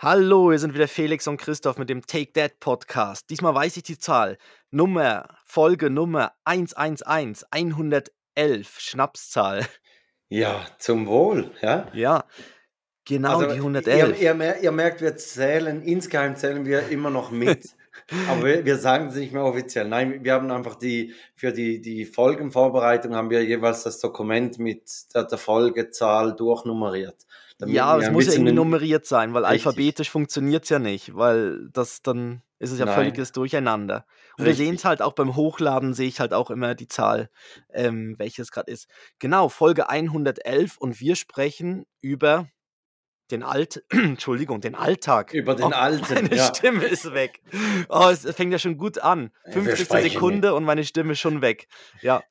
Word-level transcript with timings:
Hallo, 0.00 0.50
wir 0.52 0.58
sind 0.60 0.74
wieder 0.74 0.86
Felix 0.86 1.26
und 1.26 1.38
Christoph 1.38 1.76
mit 1.76 1.90
dem 1.90 2.06
Take 2.06 2.32
That 2.34 2.60
Podcast. 2.60 3.28
Diesmal 3.30 3.54
weiß 3.54 3.76
ich 3.78 3.82
die 3.82 3.98
Zahl. 3.98 4.38
Nummer, 4.70 5.28
Folge 5.44 5.90
Nummer 5.90 6.32
111, 6.44 7.44
111, 7.50 8.78
Schnapszahl. 8.78 9.66
Ja, 10.28 10.64
zum 10.78 11.06
Wohl, 11.08 11.50
ja. 11.62 11.88
Ja, 11.94 12.24
genau 13.04 13.38
Also 13.40 13.46
die 13.46 13.54
ihr, 13.56 13.56
111. 13.56 14.20
ihr, 14.22 14.34
mer- 14.34 14.62
ihr 14.62 14.70
merkt, 14.70 15.00
wir 15.00 15.16
zählen, 15.16 15.82
insgeheim 15.82 16.36
zählen 16.36 16.64
wir 16.64 16.88
immer 16.90 17.10
noch 17.10 17.32
mit. 17.32 17.74
Aber 18.28 18.44
wir, 18.44 18.64
wir 18.64 18.76
sagen 18.78 19.08
es 19.08 19.16
nicht 19.16 19.32
mehr 19.32 19.42
offiziell. 19.42 19.88
Nein, 19.88 20.22
wir 20.22 20.32
haben 20.34 20.48
einfach 20.52 20.76
die, 20.76 21.12
für 21.34 21.50
die, 21.50 21.80
die 21.80 22.04
Folgenvorbereitung 22.04 23.16
haben 23.16 23.30
wir 23.30 23.42
jeweils 23.44 23.82
das 23.82 23.98
Dokument 23.98 24.60
mit 24.60 25.12
der, 25.12 25.24
der 25.24 25.38
Folgezahl 25.38 26.36
durchnummeriert. 26.36 27.26
Damit 27.58 27.74
Ja, 27.74 27.98
wir 27.98 28.06
es 28.06 28.12
muss 28.12 28.26
ja 28.26 28.32
irgendwie 28.32 28.52
nummeriert 28.52 29.04
sein, 29.04 29.34
weil 29.34 29.44
Richtig. 29.44 29.66
alphabetisch 29.66 30.10
funktioniert 30.10 30.64
es 30.64 30.70
ja 30.70 30.78
nicht, 30.78 31.16
weil 31.16 31.68
das 31.72 32.02
dann 32.02 32.42
ist 32.60 32.72
es 32.72 32.78
ja 32.78 32.86
Nein. 32.86 32.94
völliges 32.94 33.32
Durcheinander. 33.32 34.04
Und 34.36 34.44
wir 34.44 34.50
Richtig. 34.50 34.66
sehen 34.66 34.74
es 34.76 34.84
halt 34.84 35.02
auch 35.02 35.12
beim 35.12 35.36
Hochladen, 35.36 35.94
sehe 35.94 36.08
ich 36.08 36.20
halt 36.20 36.32
auch 36.32 36.50
immer 36.50 36.74
die 36.74 36.88
Zahl, 36.88 37.30
ähm, 37.72 38.14
welches 38.18 38.50
gerade 38.50 38.70
ist. 38.70 38.88
Genau, 39.18 39.48
Folge 39.48 39.88
111 39.88 40.76
und 40.78 41.00
wir 41.00 41.16
sprechen 41.16 41.84
über 42.00 42.48
den 43.30 43.42
Alt, 43.42 43.84
Entschuldigung, 43.90 44.60
den 44.60 44.74
Alltag. 44.74 45.32
Über 45.34 45.54
den 45.54 45.66
Oh, 45.66 45.68
Alten, 45.76 46.14
Meine 46.14 46.34
ja. 46.34 46.46
Stimme 46.54 46.84
ist 46.84 47.12
weg. 47.12 47.40
Oh, 47.88 48.08
es 48.10 48.22
fängt 48.34 48.52
ja 48.52 48.58
schon 48.58 48.76
gut 48.78 48.98
an. 48.98 49.30
Wir 49.44 49.52
50. 49.52 49.84
sprechen 49.84 50.10
Sekunde 50.10 50.54
und 50.54 50.64
meine 50.64 50.84
Stimme 50.84 51.12
ist 51.12 51.20
schon 51.20 51.42
weg. 51.42 51.68
Ja, 52.00 52.22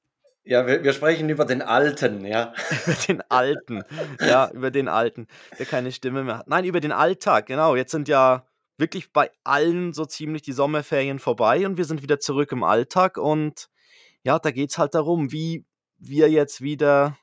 Ja, 0.47 0.65
wir, 0.65 0.83
wir 0.83 0.93
sprechen 0.93 1.27
über 1.29 1.45
den 1.45 1.61
Alten, 1.61 2.25
ja. 2.25 2.53
über 2.85 2.95
den 3.07 3.21
Alten. 3.29 3.83
Ja, 4.21 4.49
über 4.51 4.71
den 4.71 4.87
Alten, 4.87 5.27
der 5.59 5.65
keine 5.65 5.91
Stimme 5.91 6.23
mehr 6.23 6.37
hat. 6.39 6.47
Nein, 6.47 6.63
über 6.65 6.79
den 6.79 6.91
Alltag, 6.93 7.47
genau. 7.47 7.75
Jetzt 7.75 7.91
sind 7.91 8.07
ja 8.07 8.45
wirklich 8.77 9.11
bei 9.11 9.29
allen 9.43 9.91
so 9.93 10.05
ziemlich 10.05 10.43
die 10.43 10.53
Sommerferien 10.53 11.19
vorbei 11.19 11.65
und 11.65 11.77
wir 11.77 11.85
sind 11.85 12.01
wieder 12.01 12.19
zurück 12.19 12.51
im 12.51 12.63
Alltag 12.63 13.17
und 13.17 13.67
ja, 14.23 14.39
da 14.39 14.51
geht 14.51 14.69
es 14.71 14.77
halt 14.77 14.93
darum, 14.95 15.31
wie 15.31 15.65
wir 15.97 16.29
jetzt 16.29 16.61
wieder 16.61 17.17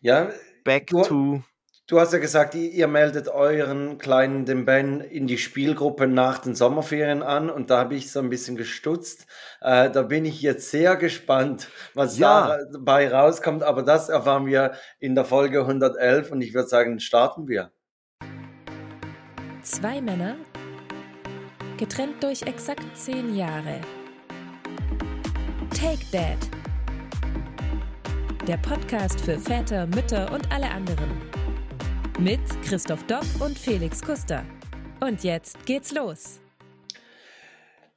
Ja, 0.00 0.30
back 0.64 0.86
Du- 0.88 1.02
to. 1.02 1.42
Du 1.88 1.98
hast 1.98 2.12
ja 2.12 2.20
gesagt, 2.20 2.54
ihr, 2.54 2.86
meldet 2.86 3.28
euren 3.28 3.98
kleinen, 3.98 4.44
den 4.44 4.64
Ben, 4.64 5.00
in 5.00 5.26
die 5.26 5.36
Spielgruppe 5.36 6.06
nach 6.06 6.38
den 6.38 6.54
Sommerferien 6.54 7.22
an 7.22 7.50
und 7.50 7.70
da 7.70 7.78
habe 7.78 7.96
ich 7.96 8.12
so 8.12 8.20
ein 8.20 8.30
bisschen 8.30 8.56
gestutzt. 8.56 9.26
Äh, 9.60 9.90
da 9.90 10.02
bin 10.02 10.24
ich 10.24 10.40
jetzt 10.42 10.70
sehr 10.70 10.96
gespannt, 10.96 11.68
was 11.94 12.18
Ja. 12.18 12.56
da 12.56 12.64
dabei 12.72 13.12
rauskommt, 13.12 13.64
aber 13.64 13.82
das 13.82 14.08
erfahren 14.08 14.46
wir 14.46 14.72
in 15.00 15.16
der 15.16 15.24
Folge 15.24 15.62
111 15.66 16.30
und 16.30 16.40
ich 16.40 16.54
würde 16.54 16.68
sagen, 16.68 17.00
starten 17.00 17.48
wir. 17.48 17.72
Zwei 19.62 20.00
Männer, 20.00 20.36
getrennt 21.78 22.22
durch 22.22 22.42
exakt 22.42 22.84
zehn 22.96 23.34
Jahre. 23.34 23.80
Take 25.74 26.04
Dad. 26.12 26.38
Der 28.46 28.56
Podcast 28.58 29.20
für 29.20 29.36
Väter, 29.38 29.86
Mütter 29.88 30.32
und 30.32 30.50
alle 30.52 30.70
anderen. 30.70 31.10
Mit 32.22 32.38
Christoph 32.64 33.04
Dopp 33.08 33.24
und 33.40 33.58
Felix 33.58 34.00
Kuster. 34.00 34.44
Und 35.00 35.24
jetzt 35.24 35.66
geht's 35.66 35.90
los. 35.90 36.38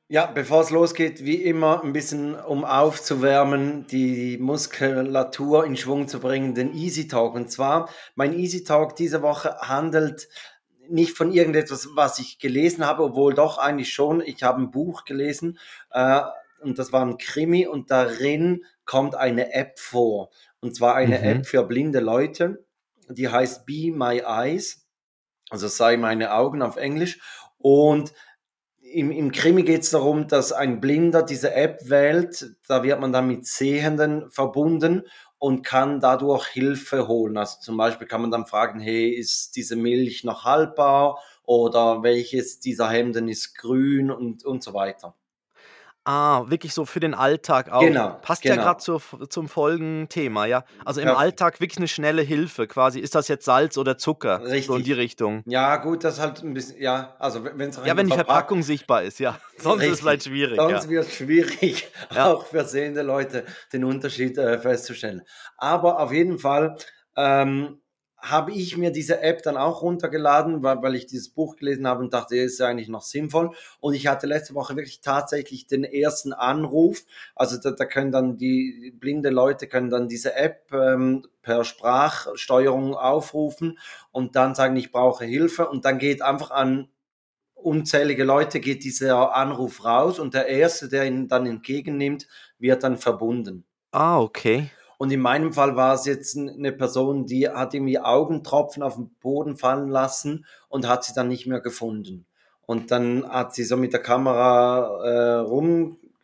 Ja, 0.07 0.25
bevor 0.25 0.61
es 0.61 0.71
losgeht, 0.71 1.23
wie 1.23 1.43
immer 1.43 1.83
ein 1.83 1.93
bisschen 1.93 2.33
um 2.33 2.65
aufzuwärmen, 2.65 3.85
die 3.85 4.39
Muskulatur 4.39 5.63
in 5.67 5.77
Schwung 5.77 6.07
zu 6.07 6.19
bringen, 6.19 6.55
den 6.55 6.73
Easy 6.73 7.07
Talk. 7.07 7.35
Und 7.35 7.51
zwar, 7.51 7.87
mein 8.15 8.33
Easy 8.33 8.63
Talk 8.63 8.95
diese 8.95 9.21
Woche 9.21 9.57
handelt 9.59 10.27
nicht 10.89 11.15
von 11.15 11.31
irgendetwas, 11.31 11.89
was 11.93 12.17
ich 12.17 12.39
gelesen 12.39 12.83
habe, 12.83 13.03
obwohl 13.03 13.35
doch 13.35 13.59
eigentlich 13.59 13.93
schon. 13.93 14.21
Ich 14.21 14.41
habe 14.41 14.59
ein 14.59 14.71
Buch 14.71 15.05
gelesen 15.05 15.59
äh, 15.91 16.21
und 16.63 16.79
das 16.79 16.91
war 16.91 17.05
ein 17.05 17.19
Krimi 17.19 17.67
und 17.67 17.91
darin 17.91 18.63
kommt 18.85 19.13
eine 19.13 19.53
App 19.53 19.77
vor. 19.77 20.31
Und 20.61 20.75
zwar 20.75 20.95
eine 20.95 21.19
Mhm. 21.19 21.25
App 21.25 21.45
für 21.45 21.61
blinde 21.63 21.99
Leute, 21.99 22.64
die 23.09 23.29
heißt 23.29 23.65
Be 23.65 23.91
My 23.91 24.21
Eyes, 24.25 24.87
also 25.49 25.67
sei 25.67 25.97
meine 25.97 26.33
Augen 26.33 26.61
auf 26.61 26.77
Englisch. 26.77 27.19
Und 27.57 28.13
im, 28.79 29.11
im 29.11 29.31
Krimi 29.31 29.63
geht 29.63 29.81
es 29.81 29.91
darum, 29.91 30.27
dass 30.27 30.53
ein 30.53 30.79
Blinder 30.79 31.23
diese 31.23 31.53
App 31.53 31.89
wählt. 31.89 32.55
Da 32.67 32.83
wird 32.83 32.99
man 32.99 33.11
dann 33.11 33.27
mit 33.27 33.45
Sehenden 33.45 34.29
verbunden 34.29 35.03
und 35.37 35.63
kann 35.63 35.99
dadurch 35.99 36.47
Hilfe 36.47 37.07
holen. 37.07 37.37
Also 37.37 37.59
zum 37.59 37.77
Beispiel 37.77 38.07
kann 38.07 38.21
man 38.21 38.31
dann 38.31 38.45
fragen, 38.45 38.79
hey, 38.79 39.09
ist 39.09 39.55
diese 39.55 39.75
Milch 39.75 40.23
noch 40.23 40.45
haltbar 40.45 41.19
oder 41.43 42.03
welches 42.03 42.59
dieser 42.59 42.89
Hemden 42.89 43.27
ist 43.27 43.55
grün 43.55 44.11
und, 44.11 44.45
und 44.45 44.63
so 44.63 44.73
weiter. 44.73 45.15
Ah, 46.07 46.43
wirklich 46.49 46.75
so 46.75 46.85
für 46.85 46.99
den 46.99 47.15
Alltag 47.15 47.71
auch. 47.71 47.81
Genau, 47.81 48.19
Passt 48.21 48.45
ja 48.45 48.53
genau. 48.55 48.75
gerade 48.75 49.27
zum 49.27 49.49
Folgenthema, 49.49 50.45
ja. 50.45 50.63
Also 50.85 51.01
im 51.01 51.05
Perfekt. 51.05 51.21
Alltag 51.21 51.59
wirklich 51.61 51.77
eine 51.79 51.87
schnelle 51.87 52.21
Hilfe 52.21 52.67
quasi. 52.67 52.99
Ist 52.99 53.15
das 53.15 53.27
jetzt 53.27 53.43
Salz 53.45 53.75
oder 53.75 53.97
Zucker? 53.97 54.37
So 54.39 54.45
in 54.45 54.51
Richtig. 54.51 54.83
die 54.83 54.93
Richtung. 54.93 55.41
Ja, 55.47 55.77
gut, 55.77 56.03
das 56.03 56.19
halt 56.19 56.43
ein 56.43 56.53
bisschen, 56.53 56.79
ja, 56.79 57.15
also 57.17 57.43
wenn 57.43 57.69
es 57.69 57.79
Ja, 57.83 57.97
wenn 57.97 58.05
die 58.05 58.13
Verpackung 58.13 58.61
sichtbar 58.61 59.01
ist, 59.01 59.19
ja. 59.19 59.39
Sonst 59.57 59.81
ist 59.81 59.85
es 59.85 59.89
Richtig. 59.89 59.99
vielleicht 60.01 60.23
schwierig. 60.25 60.57
Ja. 60.57 60.69
Sonst 60.69 60.89
wird 60.89 61.07
es 61.07 61.15
schwierig, 61.15 61.87
Ja. 62.13 62.25
auch 62.33 62.45
für 62.45 62.63
sehende 62.65 63.01
Leute 63.01 63.43
den 63.73 63.83
Unterschied 63.83 64.37
äh, 64.37 64.59
festzustellen. 64.59 65.23
Aber 65.57 65.99
auf 65.99 66.11
jeden 66.11 66.37
Fall 66.37 66.77
ähm, 67.17 67.79
habe 68.29 68.51
ich 68.51 68.77
mir 68.77 68.91
diese 68.91 69.21
App 69.21 69.43
dann 69.43 69.57
auch 69.57 69.81
runtergeladen, 69.81 70.63
weil, 70.63 70.81
weil 70.81 70.95
ich 70.95 71.05
dieses 71.05 71.29
Buch 71.29 71.55
gelesen 71.55 71.87
habe 71.87 72.03
und 72.03 72.13
dachte, 72.13 72.35
ist 72.35 72.59
ja 72.59 72.67
eigentlich 72.67 72.89
noch 72.89 73.03
sinnvoll. 73.03 73.51
Und 73.79 73.93
ich 73.93 74.07
hatte 74.07 74.27
letzte 74.27 74.55
Woche 74.55 74.75
wirklich 74.75 75.01
tatsächlich 75.01 75.67
den 75.67 75.83
ersten 75.83 76.33
Anruf. 76.33 77.03
Also 77.35 77.57
da, 77.57 77.71
da 77.71 77.85
können 77.85 78.11
dann 78.11 78.37
die 78.37 78.93
blinde 78.99 79.29
Leute 79.29 79.67
können 79.67 79.89
dann 79.89 80.07
diese 80.07 80.35
App 80.35 80.71
ähm, 80.73 81.25
per 81.41 81.63
Sprachsteuerung 81.63 82.95
aufrufen 82.95 83.77
und 84.11 84.35
dann 84.35 84.55
sagen, 84.55 84.75
ich 84.75 84.91
brauche 84.91 85.25
Hilfe. 85.25 85.67
Und 85.67 85.85
dann 85.85 85.99
geht 85.99 86.21
einfach 86.21 86.51
an 86.51 86.89
unzählige 87.53 88.23
Leute 88.23 88.59
geht 88.59 88.83
dieser 88.83 89.35
Anruf 89.35 89.83
raus 89.83 90.19
und 90.19 90.35
der 90.35 90.47
erste, 90.47 90.87
der 90.87 91.05
ihn 91.05 91.27
dann 91.27 91.47
entgegennimmt, 91.47 92.27
wird 92.59 92.83
dann 92.83 92.97
verbunden. 92.97 93.65
Ah, 93.91 94.19
okay. 94.19 94.69
Und 94.97 95.11
in 95.11 95.19
meinem 95.19 95.51
Fall 95.53 95.75
war 95.75 95.93
es 95.93 96.05
jetzt 96.05 96.37
eine 96.37 96.71
Person, 96.71 97.25
die 97.25 97.49
hat 97.49 97.73
irgendwie 97.73 97.99
Augentropfen 97.99 98.81
auf 98.83 98.95
den 98.95 99.09
Boden 99.21 99.57
fallen 99.57 99.89
lassen 99.89 100.45
und 100.69 100.87
hat 100.87 101.03
sie 101.03 101.13
dann 101.13 101.27
nicht 101.27 101.47
mehr 101.47 101.59
gefunden. 101.59 102.25
Und 102.65 102.91
dann 102.91 103.27
hat 103.29 103.53
sie 103.53 103.63
so 103.63 103.77
mit 103.77 103.93
der 103.93 104.01
Kamera 104.01 105.03
äh, 105.03 105.35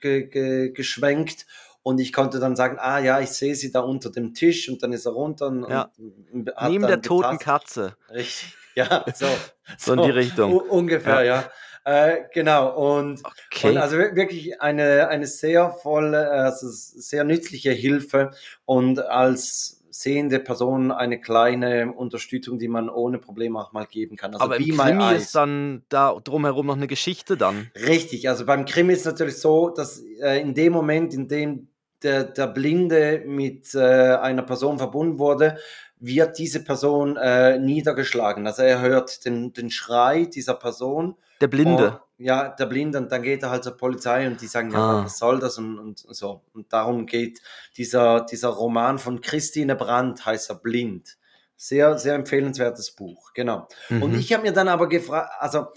rumgeschwenkt 0.02 1.46
und 1.84 2.00
ich 2.00 2.14
konnte 2.14 2.40
dann 2.40 2.56
sagen, 2.56 2.78
ah 2.80 3.00
ja, 3.00 3.20
ich 3.20 3.30
sehe 3.30 3.56
sie 3.56 3.72
da 3.72 3.80
unter 3.82 4.10
dem 4.12 4.34
Tisch 4.34 4.70
und 4.70 4.84
dann 4.84 4.94
ist 4.94 5.06
er 5.06 5.14
runter 5.14 5.48
und, 5.48 5.70
Ja. 5.70 5.92
und 6.32 6.52
Neben 6.68 6.88
der 6.88 7.02
toten 7.02 7.38
getastet. 7.38 7.44
Katze. 7.44 7.96
Richtig, 8.14 8.56
ja, 8.76 9.06
so. 9.14 9.26
So 9.78 9.94
in 9.94 10.02
die 10.04 10.10
Richtung. 10.10 10.54
ungefähr, 10.58 11.24
ja. 11.24 11.46
Äh, 11.84 12.24
genau, 12.34 13.00
und, 13.00 13.22
Okay. 13.52 13.70
und 13.70 13.78
also 13.78 13.98
wir- 13.98 14.16
wirklich 14.16 14.62
eine, 14.62 15.08
eine 15.08 15.26
sehr 15.28 15.72
volle, 15.72 16.30
also 16.30 16.68
sehr 16.70 17.24
nützliche 17.24 17.72
Hilfe 17.72 18.32
und 18.66 19.00
als 19.00 19.78
sehende 19.90 20.40
Person 20.40 20.92
eine 20.92 21.20
kleine 21.20 21.92
Unterstützung, 21.94 22.58
die 22.60 22.68
man 22.68 22.90
ohne 22.90 23.18
Probleme 23.20 23.60
auch 23.60 23.74
mal 23.74 23.86
geben 23.86 24.16
kann. 24.16 24.34
Also 24.34 24.46
Aber 24.46 24.58
im 24.58 24.64
Krimi 24.78 25.04
Eyes. 25.12 25.24
ist 25.24 25.36
dann 25.36 25.84
da 25.90 26.16
drumherum 26.24 26.68
noch 26.68 26.78
eine 26.78 26.88
Geschichte 26.88 27.36
dann. 27.36 27.70
Richtig, 27.76 28.30
also 28.30 28.46
beim 28.46 28.66
Krimi 28.66 28.94
ist 28.94 29.00
es 29.00 29.06
natürlich 29.06 29.38
so, 29.38 29.70
dass 29.70 30.02
äh, 30.22 30.40
in 30.40 30.54
dem 30.54 30.72
Moment, 30.74 31.14
in 31.14 31.28
dem 31.28 31.68
der, 32.04 32.24
der 32.24 32.48
Blinde 32.48 33.24
mit 33.28 33.76
äh, 33.76 33.80
einer 34.16 34.42
Person 34.44 34.78
verbunden 34.80 35.20
wurde, 35.20 35.58
wird 36.00 36.40
diese 36.40 36.64
Person 36.64 37.16
äh, 37.18 37.60
niedergeschlagen. 37.60 38.48
Also 38.48 38.64
er 38.64 38.82
hört 38.82 39.24
den, 39.26 39.54
den 39.54 39.70
Schrei 39.70 40.26
dieser 40.26 40.56
Person. 40.56 41.16
Der 41.42 41.48
Blinde. 41.48 41.92
Und, 41.92 42.26
ja, 42.26 42.50
der 42.50 42.68
Blinde, 42.68 43.00
und 43.00 43.12
dann 43.12 43.24
geht 43.24 43.42
er 43.44 43.50
halt 43.50 43.64
zur 43.64 43.76
Polizei 43.76 44.28
und 44.28 44.40
die 44.40 44.48
sagen, 44.48 44.72
ja, 44.72 44.78
Ah. 44.78 45.04
was 45.06 45.18
soll 45.18 45.40
das 45.40 45.58
und, 45.58 45.80
und 45.80 46.00
so. 46.16 46.44
Und 46.54 46.72
darum 46.72 47.06
geht 47.08 47.42
dieser, 47.78 48.22
dieser 48.22 48.50
Roman 48.50 49.00
von 49.00 49.22
Christine 49.22 49.76
Brandt, 49.76 50.26
heißt 50.26 50.50
er 50.52 50.56
Blind. 50.56 51.18
Sehr, 51.58 51.98
sehr 51.98 52.16
empfehlenswertes 52.16 52.92
Buch, 52.92 53.34
genau. 53.34 53.68
Und 53.90 54.14
Mhm. 54.14 54.20
ich 54.20 54.34
habe 54.34 54.44
mir 54.44 54.54
dann 54.54 54.68
aber 54.68 54.88
gefragt, 54.90 55.32
also 55.40 55.68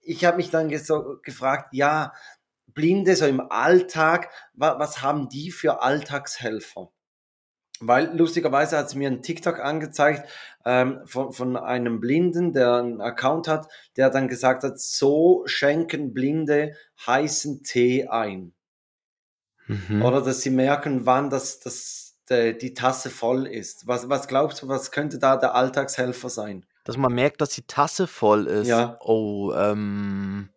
ich 0.00 0.24
habe 0.24 0.36
mich 0.36 0.50
dann 0.50 0.74
so 0.78 1.18
gefragt, 1.22 1.68
ja, 1.72 2.12
Blinde 2.68 3.16
so 3.16 3.26
im 3.26 3.40
Alltag, 3.50 4.30
wa 4.54 4.78
was 4.78 5.00
haben 5.02 5.28
die 5.28 5.50
für 5.50 5.82
Alltagshelfer? 5.82 6.90
Weil 7.80 8.16
lustigerweise 8.16 8.78
hat 8.78 8.88
sie 8.90 8.96
mir 8.98 9.08
einen 9.08 9.22
TikTok 9.22 9.60
angezeigt 9.60 10.28
ähm, 10.66 11.00
von, 11.06 11.32
von 11.32 11.56
einem 11.56 12.00
Blinden, 12.00 12.52
der 12.52 12.74
einen 12.74 13.00
Account 13.00 13.46
hat, 13.46 13.68
der 13.96 14.10
dann 14.10 14.26
gesagt 14.26 14.64
hat, 14.64 14.80
so 14.80 15.44
schenken 15.46 16.12
Blinde 16.12 16.74
heißen 17.06 17.62
Tee 17.62 18.08
ein. 18.08 18.52
Mhm. 19.68 20.02
Oder 20.02 20.20
dass 20.20 20.42
sie 20.42 20.50
merken, 20.50 21.06
wann 21.06 21.30
das, 21.30 21.60
das, 21.60 22.18
der, 22.28 22.52
die 22.52 22.74
Tasse 22.74 23.10
voll 23.10 23.46
ist. 23.46 23.86
Was, 23.86 24.08
was 24.08 24.26
glaubst 24.26 24.60
du, 24.60 24.68
was 24.68 24.90
könnte 24.90 25.20
da 25.20 25.36
der 25.36 25.54
Alltagshelfer 25.54 26.28
sein? 26.28 26.66
Dass 26.82 26.96
man 26.96 27.12
merkt, 27.14 27.40
dass 27.40 27.50
die 27.50 27.66
Tasse 27.66 28.08
voll 28.08 28.46
ist. 28.48 28.66
Ja. 28.66 28.98
Oh, 29.00 29.52
ähm. 29.54 30.50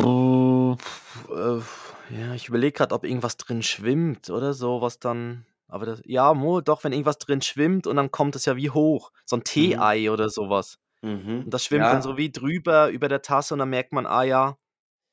Äh, 0.00 1.60
ja, 2.10 2.34
ich 2.34 2.48
überlege 2.48 2.72
gerade, 2.72 2.94
ob 2.94 3.04
irgendwas 3.04 3.36
drin 3.36 3.62
schwimmt 3.64 4.30
oder 4.30 4.54
so, 4.54 4.80
was 4.80 5.00
dann. 5.00 5.44
Aber 5.74 5.86
das, 5.86 6.00
ja, 6.04 6.32
mo, 6.34 6.60
doch, 6.60 6.84
wenn 6.84 6.92
irgendwas 6.92 7.18
drin 7.18 7.42
schwimmt 7.42 7.88
und 7.88 7.96
dann 7.96 8.12
kommt 8.12 8.36
es 8.36 8.44
ja 8.44 8.54
wie 8.54 8.70
hoch. 8.70 9.10
So 9.24 9.34
ein 9.34 9.40
Mhm. 9.40 9.44
Tee-Ei 9.44 10.08
oder 10.12 10.28
sowas. 10.28 10.78
Mhm. 11.02 11.42
Und 11.46 11.50
das 11.52 11.64
schwimmt 11.64 11.86
dann 11.86 11.96
Ja. 11.96 12.02
so 12.02 12.16
wie 12.16 12.30
drüber 12.30 12.90
über 12.90 13.08
der 13.08 13.22
Tasse 13.22 13.54
und 13.54 13.58
dann 13.58 13.70
merkt 13.70 13.92
man, 13.92 14.06
ah 14.06 14.22
ja, 14.22 14.56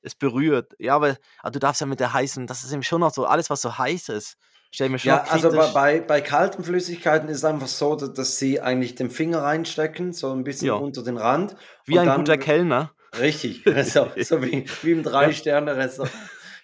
es 0.03 0.13
berührt. 0.13 0.73
Ja, 0.77 0.95
aber 0.95 1.17
ah, 1.41 1.49
du 1.49 1.57
darfst 1.57 1.81
ja 1.81 1.87
mit 1.87 1.99
der 1.99 2.13
heißen, 2.13 2.45
das 2.45 2.63
ist 2.63 2.71
eben 2.73 2.83
schon 2.83 2.99
noch 3.01 3.11
so, 3.11 3.25
alles, 3.25 3.49
was 3.49 3.61
so 3.63 3.75
heiß 3.79 4.09
ist, 4.09 4.37
stell 4.71 4.89
mir 4.89 4.99
schon 4.99 5.09
Ja, 5.09 5.23
also 5.23 5.49
bei, 5.51 5.67
bei, 5.73 5.99
bei 6.01 6.21
kalten 6.21 6.63
Flüssigkeiten 6.63 7.27
ist 7.29 7.37
es 7.37 7.43
einfach 7.45 7.67
so, 7.67 7.95
dass, 7.95 8.13
dass 8.13 8.37
sie 8.37 8.61
eigentlich 8.61 8.93
den 8.93 9.09
Finger 9.09 9.41
reinstecken, 9.41 10.13
so 10.13 10.31
ein 10.31 10.43
bisschen 10.43 10.67
Ja. 10.67 10.73
unter 10.75 11.01
den 11.03 11.17
Rand. 11.17 11.55
Wie 11.85 11.97
ein 11.97 12.05
guter 12.17 12.33
dann, 12.37 12.39
Kellner. 12.39 12.91
richtig, 13.19 13.63
so, 13.85 14.11
so 14.15 14.43
wie, 14.43 14.67
wie 14.83 14.91
im 14.91 15.01
Drei-Sterne-Restaurant. 15.03 16.13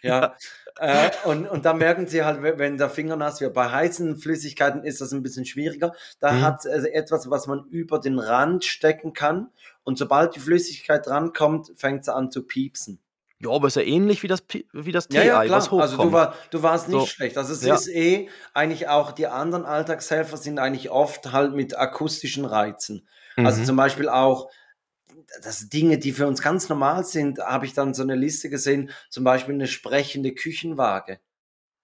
Ja. 0.03 0.35
Äh, 0.79 1.09
und, 1.25 1.47
und 1.47 1.65
da 1.65 1.73
merken 1.73 2.07
sie 2.07 2.23
halt, 2.23 2.41
wenn 2.41 2.77
der 2.77 2.89
Finger 2.89 3.15
nass 3.15 3.41
wird. 3.41 3.53
Bei 3.53 3.69
heißen 3.71 4.17
Flüssigkeiten 4.17 4.83
ist 4.83 5.01
das 5.01 5.11
ein 5.11 5.23
bisschen 5.23 5.45
schwieriger. 5.45 5.93
Da 6.19 6.31
Mhm. 6.33 6.41
hat 6.41 6.65
es 6.65 6.83
etwas, 6.85 7.29
was 7.29 7.47
man 7.47 7.65
über 7.69 7.99
den 7.99 8.19
Rand 8.19 8.63
stecken 8.65 9.13
kann. 9.13 9.49
Und 9.83 9.97
sobald 9.97 10.35
die 10.35 10.39
Flüssigkeit 10.39 11.07
rankommt, 11.07 11.71
fängt 11.77 12.05
sie 12.05 12.13
an 12.13 12.29
zu 12.31 12.43
piepsen. 12.43 12.99
Ja, 13.39 13.51
aber 13.51 13.67
ist 13.67 13.75
ja 13.75 13.83
ähnlich 13.83 14.23
wie 14.23 14.27
das, 14.27 14.43
wie 14.73 14.91
das 14.91 15.07
Ja, 15.11 15.21
ja, 15.23 15.39
Tee-Ei, 15.43 15.49
was 15.51 15.67
klar. 15.69 15.81
Also 15.81 15.95
du, 15.95 16.03
hochkommt. 16.03 16.13
war, 16.13 16.33
du 16.49 16.63
warst 16.63 16.87
nicht 16.87 16.99
So. 16.99 17.05
schlecht. 17.05 17.37
Also 17.37 17.53
es 17.53 17.61
Ja. 17.63 17.75
ist 17.75 17.87
eh 17.87 18.29
eigentlich 18.53 18.87
auch, 18.89 19.11
die 19.11 19.27
anderen 19.27 19.63
Alltagshelfer 19.65 20.37
sind 20.37 20.57
eigentlich 20.57 20.89
oft 20.89 21.31
halt 21.31 21.53
mit 21.53 21.77
akustischen 21.77 22.45
Reizen. 22.45 23.07
Also 23.35 23.61
Mhm. 23.61 23.65
zum 23.65 23.75
Beispiel 23.75 24.09
auch, 24.09 24.49
das 25.43 25.69
Dinge, 25.69 25.97
die 25.97 26.11
für 26.13 26.27
uns 26.27 26.41
ganz 26.41 26.69
normal 26.69 27.03
sind, 27.05 27.39
habe 27.39 27.65
ich 27.65 27.73
dann 27.73 27.93
so 27.93 28.03
eine 28.03 28.15
Liste 28.15 28.49
gesehen, 28.49 28.89
zum 29.09 29.23
Beispiel 29.23 29.53
eine 29.55 29.67
sprechende 29.67 30.33
Küchenwaage, 30.33 31.19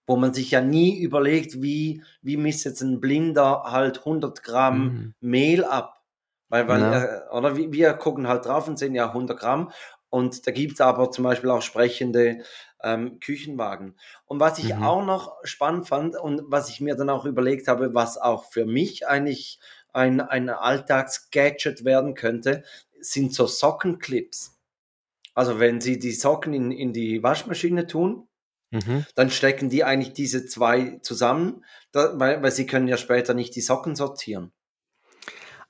wo 0.07 0.17
man 0.17 0.33
sich 0.33 0.51
ja 0.51 0.61
nie 0.61 0.99
überlegt, 1.01 1.61
wie, 1.61 2.03
wie 2.21 2.37
misst 2.37 2.65
jetzt 2.65 2.81
ein 2.81 2.99
Blinder 2.99 3.63
halt 3.65 4.05
100 4.05 4.43
Gramm 4.43 4.85
Mhm. 4.85 5.13
Mehl 5.21 5.63
ab. 5.63 6.01
Weil, 6.49 6.67
weil 6.67 6.81
Ja. 6.81 7.03
äh, 7.03 7.35
oder 7.35 7.55
wir, 7.55 7.71
wir 7.71 7.93
gucken 7.93 8.27
halt 8.27 8.45
drauf 8.45 8.67
und 8.67 8.77
sehen 8.77 8.95
ja 8.95 9.13
100 9.13 9.39
Gramm. 9.39 9.71
Und 10.09 10.45
da 10.45 10.51
gibt 10.51 10.73
es 10.73 10.81
aber 10.81 11.09
zum 11.11 11.23
Beispiel 11.23 11.49
auch 11.49 11.61
sprechende 11.61 12.43
ähm, 12.83 13.19
Küchenwagen. 13.19 13.95
Und 14.25 14.39
was 14.39 14.59
ich 14.59 14.75
Mhm. 14.75 14.83
auch 14.83 15.03
noch 15.05 15.37
spannend 15.43 15.87
fand 15.87 16.15
und 16.19 16.41
was 16.47 16.69
ich 16.69 16.81
mir 16.81 16.95
dann 16.95 17.09
auch 17.09 17.25
überlegt 17.25 17.67
habe, 17.67 17.93
was 17.95 18.17
auch 18.17 18.51
für 18.51 18.65
mich 18.65 19.07
eigentlich 19.07 19.59
ein, 19.93 20.21
ein 20.21 20.49
Alltagsgadget 20.49 21.85
werden 21.85 22.13
könnte, 22.13 22.63
sind 23.03 23.33
so 23.33 23.47
Sockenclips. 23.47 24.57
Also 25.35 25.59
wenn 25.59 25.81
Sie 25.81 25.99
die 25.99 26.11
Socken 26.11 26.53
in, 26.53 26.71
in 26.71 26.93
die 26.93 27.23
Waschmaschine 27.23 27.87
tun, 27.87 28.27
Mhm. 28.71 29.05
dann 29.13 29.29
stecken 29.29 29.69
die 29.69 29.83
eigentlich 29.83 30.13
diese 30.13 30.47
zwei 30.47 30.97
zusammen, 31.03 31.63
da, 31.91 32.19
weil, 32.19 32.41
weil 32.41 32.51
Sie 32.51 32.65
können 32.65 32.87
ja 32.87 32.97
später 32.97 33.35
nicht 33.35 33.55
die 33.55 33.61
Socken 33.61 33.95
sortieren. 33.95 34.51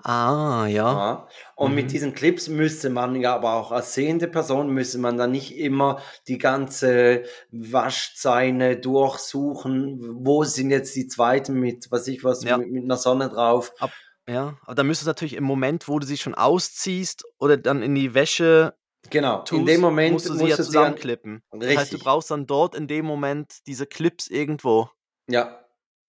Ah, 0.06 0.65
ja. 0.68 0.91
Ja. 0.94 1.27
Und 1.56 1.71
Mhm. 1.71 1.75
mit 1.75 1.91
diesen 1.91 2.13
Clips 2.13 2.50
müsste 2.50 2.89
man 2.89 3.15
ja 3.15 3.35
aber 3.35 3.53
auch 3.53 3.71
als 3.71 3.94
sehende 3.94 4.27
Person 4.27 4.69
müsste 4.69 4.97
man 4.97 5.18
dann 5.18 5.31
nicht 5.31 5.57
immer 5.57 6.01
die 6.27 6.38
ganze 6.38 7.24
Waschzeine 7.51 8.77
durchsuchen. 8.77 10.25
Wo 10.25 10.44
sind 10.44 10.71
jetzt 10.71 10.95
die 10.95 11.07
zweiten 11.07 11.53
mit, 11.59 11.89
was 11.89 12.07
ich 12.07 12.24
was, 12.24 12.44
Ja. 12.44 12.57
mit, 12.57 12.71
mit 12.71 12.83
einer 12.83 12.97
Sonne 12.97 13.30
drauf? 13.30 13.74
Ab, 13.80 13.91
ja, 14.28 14.58
aber 14.64 14.75
dann 14.75 14.88
müsstest 14.88 15.08
du 15.08 15.10
natürlich 15.10 15.34
im 15.34 15.44
Moment, 15.44 15.88
wo 15.88 16.00
du 16.00 16.06
sie 16.08 16.18
schon 16.18 16.36
ausziehst 16.36 17.25
oder 17.40 17.58
dann 17.58 17.81
in 17.81 17.96
die 17.96 18.14
Wäsche 18.14 18.78
Genau, 19.10 19.50
in 19.52 19.66
tust, 19.66 19.66
dem 19.66 19.81
Moment 19.81 20.12
musst 20.12 20.30
du 20.30 20.34
musst 20.34 20.40
sie 20.40 20.48
ja 20.50 20.58
du 20.58 20.64
zusammenklippen. 20.64 21.44
Das 21.60 21.75
heißt, 21.75 21.94
du 21.94 21.98
richtig, 21.98 22.00
brauchst 22.00 22.31
dann 22.31 22.48
dort 22.48 22.75
in 22.75 22.88
dem 22.88 23.06
Moment 23.06 23.60
diese 23.68 23.86
Clips 23.88 24.28
irgendwo. 24.28 24.90
ja. 25.28 25.64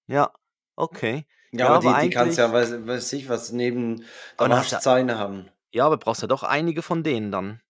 Ja, 0.07 0.33
okay. 0.77 1.27
Ja, 1.53 1.67
Ja, 1.67 1.67
aber 1.67 1.79
aber 1.79 1.95
die, 1.95 1.99
die 1.99 2.11
kannst 2.11 2.37
ja, 2.39 2.53
weiß, 2.53 2.87
weiß 2.87 3.13
ich 3.15 3.29
was, 3.29 3.53
neben 3.53 4.05
der 4.39 4.51
Waschzeine 4.51 5.19
haben. 5.19 5.51
ja, 5.73 5.87
aber 5.87 5.97
brauchst 5.99 6.23
ja 6.23 6.29
doch 6.29 6.43
einige 6.43 6.83
von 6.83 7.03
denen 7.03 7.33
dann. 7.33 7.61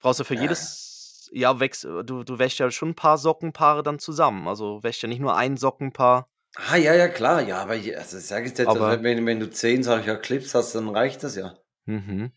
Brauchst 0.00 0.20
du 0.20 0.24
für 0.24 0.34
Ja, 0.34 0.42
jedes, 0.42 1.30
ja, 1.32 1.60
wächst, 1.60 1.84
du, 1.84 2.02
du 2.24 2.38
wäschst 2.40 2.60
ja 2.60 2.70
schon 2.72 2.90
ein 2.90 2.96
paar 2.96 3.18
Sockenpaare 3.18 3.82
dann 3.84 4.00
zusammen. 4.00 4.48
Also 4.48 4.82
wäschst 4.84 5.02
ja 5.02 5.08
nicht 5.08 5.20
nur 5.20 5.36
ein 5.36 5.56
Sockenpaar, 5.58 6.28
Ah, 6.56 6.76
ja, 6.76 6.94
ja, 6.94 7.08
klar, 7.08 7.42
ja, 7.42 7.58
aber 7.62 7.74
je- 7.74 7.94
also 7.96 8.18
sag 8.18 8.46
ich 8.46 8.54
dir, 8.54 8.66
dass 8.66 8.74
aber, 8.74 8.88
wenn, 9.02 9.26
wenn 9.26 9.38
du 9.40 9.50
zehn 9.50 9.82
solcher 9.82 10.16
Clips 10.16 10.54
hast, 10.54 10.74
dann 10.74 10.88
reicht 10.88 11.22
das 11.22 11.36
ja. 11.36 11.58
mhm. 11.86 12.32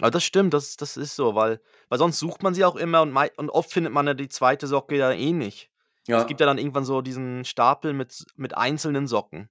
Aber 0.00 0.10
das 0.10 0.24
stimmt, 0.24 0.54
das, 0.54 0.76
das 0.76 0.96
ist 0.96 1.14
so, 1.16 1.34
weil, 1.34 1.60
weil 1.88 1.98
sonst 1.98 2.18
sucht 2.18 2.42
man 2.42 2.54
sie 2.54 2.64
auch 2.64 2.76
immer 2.76 3.02
und, 3.02 3.12
mei- 3.12 3.32
und 3.36 3.50
oft 3.50 3.72
findet 3.72 3.92
man 3.92 4.06
ja 4.06 4.14
die 4.14 4.28
zweite 4.28 4.66
Socke 4.66 4.96
ja 4.96 5.12
eh 5.12 5.32
nicht. 5.32 5.70
Es 6.16 6.26
gibt 6.26 6.40
Ja, 6.40 6.40
ja 6.40 6.46
dann 6.46 6.58
irgendwann 6.58 6.84
so 6.84 7.02
diesen 7.02 7.44
Stapel 7.44 7.92
mit, 7.92 8.24
mit 8.36 8.56
einzelnen 8.56 9.06
Socken, 9.06 9.50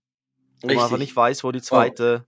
wo 0.61 0.69
man 0.71 0.85
einfach 0.85 0.97
nicht 0.99 1.15
richtig. 1.15 1.17
weiß, 1.17 1.43
wo 1.45 1.51
die 1.53 1.61
Oh, 1.71 1.93
zweite 1.93 2.27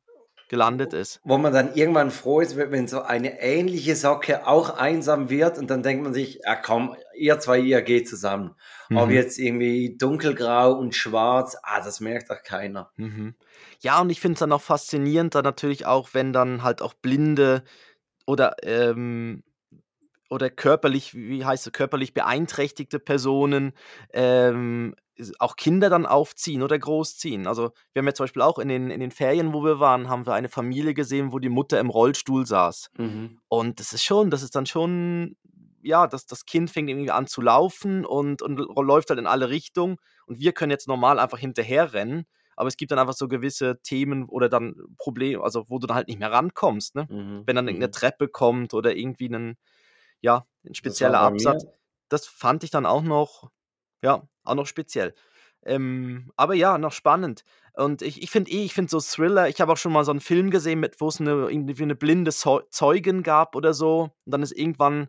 gelandet 0.52 0.92
ist. 0.94 1.22
wo 1.24 1.38
man 1.38 1.54
dann 1.54 1.74
irgendwann 1.76 2.12
froh 2.12 2.42
ist, 2.42 2.58
wenn 2.58 2.88
so 2.88 3.02
eine 3.02 3.40
ähnliche 3.42 3.96
Socke 3.96 4.46
auch 4.46 4.78
einsam 4.78 5.30
wird 5.30 5.58
und 5.58 5.70
dann 5.70 5.82
denkt 5.82 6.04
man 6.04 6.14
sich, 6.14 6.42
ja 6.46 6.56
komm, 6.56 6.96
ihr 7.16 7.40
zwei, 7.40 7.58
ihr 7.60 7.82
geht 7.82 8.08
zusammen. 8.10 8.54
Ob 8.94 9.08
Mhm. 9.08 9.16
jetzt 9.16 9.40
irgendwie 9.40 9.96
dunkelgrau 9.98 10.74
und 10.74 10.94
schwarz, 10.94 11.56
ah, 11.64 11.80
das 11.82 12.02
merkt 12.02 12.30
doch 12.30 12.44
keiner. 12.44 12.92
Mhm. 12.98 13.34
Ja, 13.80 14.02
und 14.02 14.10
ich 14.10 14.20
finde 14.20 14.34
es 14.34 14.40
dann 14.40 14.52
auch 14.52 14.62
faszinierend, 14.62 15.34
dann 15.36 15.46
natürlich 15.46 15.86
auch, 15.86 16.10
wenn 16.12 16.34
dann 16.34 16.64
halt 16.64 16.82
auch 16.82 16.94
Blinde 16.94 17.64
oder 18.28 18.58
ähm, 18.64 19.44
oder 20.32 20.50
körperlich, 20.50 21.14
wie 21.14 21.46
heißt 21.46 21.68
es, 21.68 21.74
körperlich 21.74 22.14
beeinträchtigte 22.14 23.00
Personen 23.00 23.74
ähm, 24.14 24.96
auch 25.40 25.56
Kinder 25.58 25.90
dann 25.90 26.06
aufziehen 26.06 26.64
oder 26.64 26.80
großziehen. 26.80 27.46
Also 27.48 27.74
wir 27.94 28.00
haben 28.00 28.08
ja 28.08 28.14
zum 28.14 28.24
Beispiel 28.24 28.42
auch 28.42 28.58
in 28.58 28.70
den, 28.70 28.90
in 28.90 29.00
den 29.02 29.12
Ferien, 29.12 29.54
wo 29.54 29.64
wir 29.64 29.80
waren, 29.80 30.10
haben 30.10 30.26
wir 30.26 30.34
eine 30.34 30.50
Familie 30.50 30.94
gesehen, 30.94 31.34
wo 31.34 31.40
die 31.40 31.50
Mutter 31.50 31.80
im 31.80 31.90
Rollstuhl 31.90 32.46
saß. 32.48 32.90
Mhm. 32.98 33.42
Und 33.50 33.80
das 33.80 33.94
ist 33.94 34.04
schon, 34.04 34.32
das 34.32 34.42
ist 34.42 34.56
dann 34.56 34.66
schon, 34.66 35.36
ja, 35.84 36.08
das, 36.08 36.26
das 36.26 36.46
Kind 36.46 36.70
fängt 36.72 36.90
irgendwie 36.90 37.12
an 37.12 37.28
zu 37.28 37.42
laufen 37.42 38.06
und, 38.06 38.42
und 38.42 38.58
läuft 38.58 39.10
halt 39.10 39.20
in 39.20 39.28
alle 39.28 39.50
Richtungen. 39.50 39.98
Und 40.26 40.40
wir 40.40 40.54
können 40.54 40.72
jetzt 40.72 40.88
normal 40.88 41.20
einfach 41.20 41.40
hinterher 41.40 41.94
rennen. 41.94 42.26
Aber 42.56 42.68
es 42.68 42.78
gibt 42.78 42.92
dann 42.92 43.00
einfach 43.00 43.14
so 43.14 43.28
gewisse 43.28 43.82
Themen 43.82 44.26
oder 44.26 44.48
dann 44.50 44.76
Probleme, 44.98 45.44
also 45.44 45.66
wo 45.70 45.80
du 45.80 45.88
dann 45.88 45.96
halt 45.96 46.08
nicht 46.08 46.20
mehr 46.20 46.32
rankommst, 46.32 46.96
ne? 46.96 47.08
Mhm. 47.10 47.44
Wenn 47.46 47.56
dann 47.56 47.68
irgendeine 47.68 47.88
Mhm. 47.88 47.92
Treppe 47.94 48.28
kommt 48.28 48.74
oder 48.74 48.96
irgendwie 48.96 49.30
ein, 49.30 49.56
ja, 50.22 50.48
ein 50.64 50.70
Das 50.70 50.78
spezieller 50.78 51.12
bei 51.12 51.28
Absatz. 51.28 51.64
mir. 51.64 51.74
Das 52.10 52.28
fand 52.28 52.64
ich 52.64 52.70
dann 52.72 52.86
auch 52.86 53.02
noch, 53.02 53.52
ja, 54.02 54.28
auch 54.44 54.56
noch 54.56 54.66
speziell. 54.68 55.14
Ähm, 55.64 56.32
aber 56.36 56.56
ja, 56.56 56.78
noch 56.78 56.92
spannend. 56.92 57.44
Und 57.74 58.02
ich, 58.02 58.22
ich 58.22 58.32
finde 58.32 58.52
eh, 58.52 58.64
ich 58.66 58.74
finde 58.74 58.90
so 58.90 59.00
Thriller, 59.00 59.48
ich 59.48 59.62
habe 59.62 59.72
auch 59.72 59.78
schon 59.78 59.94
mal 59.94 60.04
so 60.04 60.12
einen 60.12 60.20
Film 60.20 60.50
gesehen, 60.50 60.80
mit, 60.80 61.00
wo 61.00 61.08
es 61.08 61.22
eine, 61.22 61.50
irgendwie 61.50 61.84
eine 61.84 61.96
blinde 61.96 62.32
Zeu- 62.32 62.64
Zeugin 62.70 63.24
gab 63.24 63.56
oder 63.56 63.74
so. 63.74 64.12
Und 64.26 64.32
dann 64.32 64.44
ist 64.44 64.52
irgendwann 64.52 65.08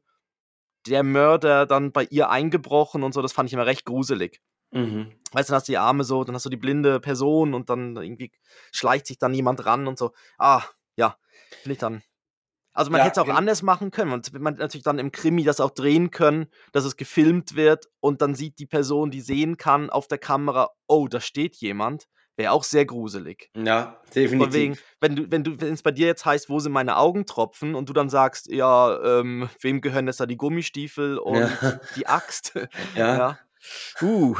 der 0.86 1.02
Mörder 1.02 1.66
dann 1.66 1.92
bei 1.92 2.04
ihr 2.04 2.28
eingebrochen 2.30 3.02
und 3.02 3.14
so. 3.14 3.22
Das 3.22 3.32
fand 3.32 3.48
ich 3.48 3.54
immer 3.54 3.66
recht 3.66 3.84
gruselig. 3.84 4.40
Mhm. 4.70 5.12
Weißt 5.32 5.48
du, 5.48 5.52
dann 5.52 5.56
hast 5.56 5.68
du 5.68 5.72
die 5.72 5.78
Arme 5.78 6.04
so, 6.04 6.24
dann 6.24 6.34
hast 6.34 6.44
du 6.46 6.50
die 6.50 6.56
blinde 6.56 7.00
Person 7.00 7.54
und 7.54 7.70
dann 7.70 7.96
irgendwie 7.96 8.30
schleicht 8.72 9.06
sich 9.06 9.18
dann 9.18 9.34
jemand 9.34 9.64
ran 9.64 9.86
und 9.86 9.98
so. 9.98 10.12
Ah, 10.38 10.62
ja, 10.96 11.16
finde 11.62 11.72
ich 11.72 11.78
dann. 11.78 12.02
Also 12.72 12.90
man 12.90 12.98
Ja, 12.98 13.04
hätte 13.06 13.20
es 13.20 13.26
auch 13.26 13.34
anders 13.34 13.62
machen 13.62 13.90
können. 13.90 14.12
Und 14.12 14.32
man 14.40 14.54
natürlich 14.54 14.84
dann 14.84 14.98
im 14.98 15.12
Krimi 15.12 15.44
das 15.44 15.60
auch 15.60 15.70
drehen 15.70 16.10
können, 16.10 16.46
dass 16.72 16.84
es 16.84 16.96
gefilmt 16.96 17.54
wird 17.54 17.88
und 18.00 18.22
dann 18.22 18.34
sieht 18.34 18.58
die 18.58 18.66
Person, 18.66 19.10
die 19.10 19.20
sehen 19.20 19.56
kann 19.56 19.90
auf 19.90 20.08
der 20.08 20.18
Kamera, 20.18 20.70
oh, 20.86 21.08
da 21.08 21.20
steht 21.20 21.56
jemand. 21.56 22.06
Wäre 22.34 22.52
auch 22.52 22.64
sehr 22.64 22.86
gruselig. 22.86 23.50
ja, 23.54 24.00
Von 24.04 24.14
wegen, 24.14 24.38
definitiv. 24.40 24.84
wenn 25.00 25.16
du, 25.16 25.30
wenn 25.30 25.44
du, 25.44 25.60
wenn 25.60 25.74
es 25.74 25.82
bei 25.82 25.90
dir 25.90 26.06
jetzt 26.06 26.24
heißt, 26.24 26.48
wo 26.48 26.60
sind 26.60 26.72
meine 26.72 26.96
Augentropfen 26.96 27.74
und 27.74 27.90
du 27.90 27.92
dann 27.92 28.08
sagst, 28.08 28.50
ja, 28.50 28.98
ähm, 29.20 29.50
wem 29.60 29.82
gehören 29.82 30.06
jetzt 30.06 30.18
da 30.18 30.24
die 30.24 30.38
Gummistiefel 30.38 31.18
und 31.18 31.40
Ja, 31.40 31.80
die 31.94 32.06
Axt? 32.06 32.54
ja, 32.96 33.16
ja. 33.16 33.38
Uh, 34.00 34.34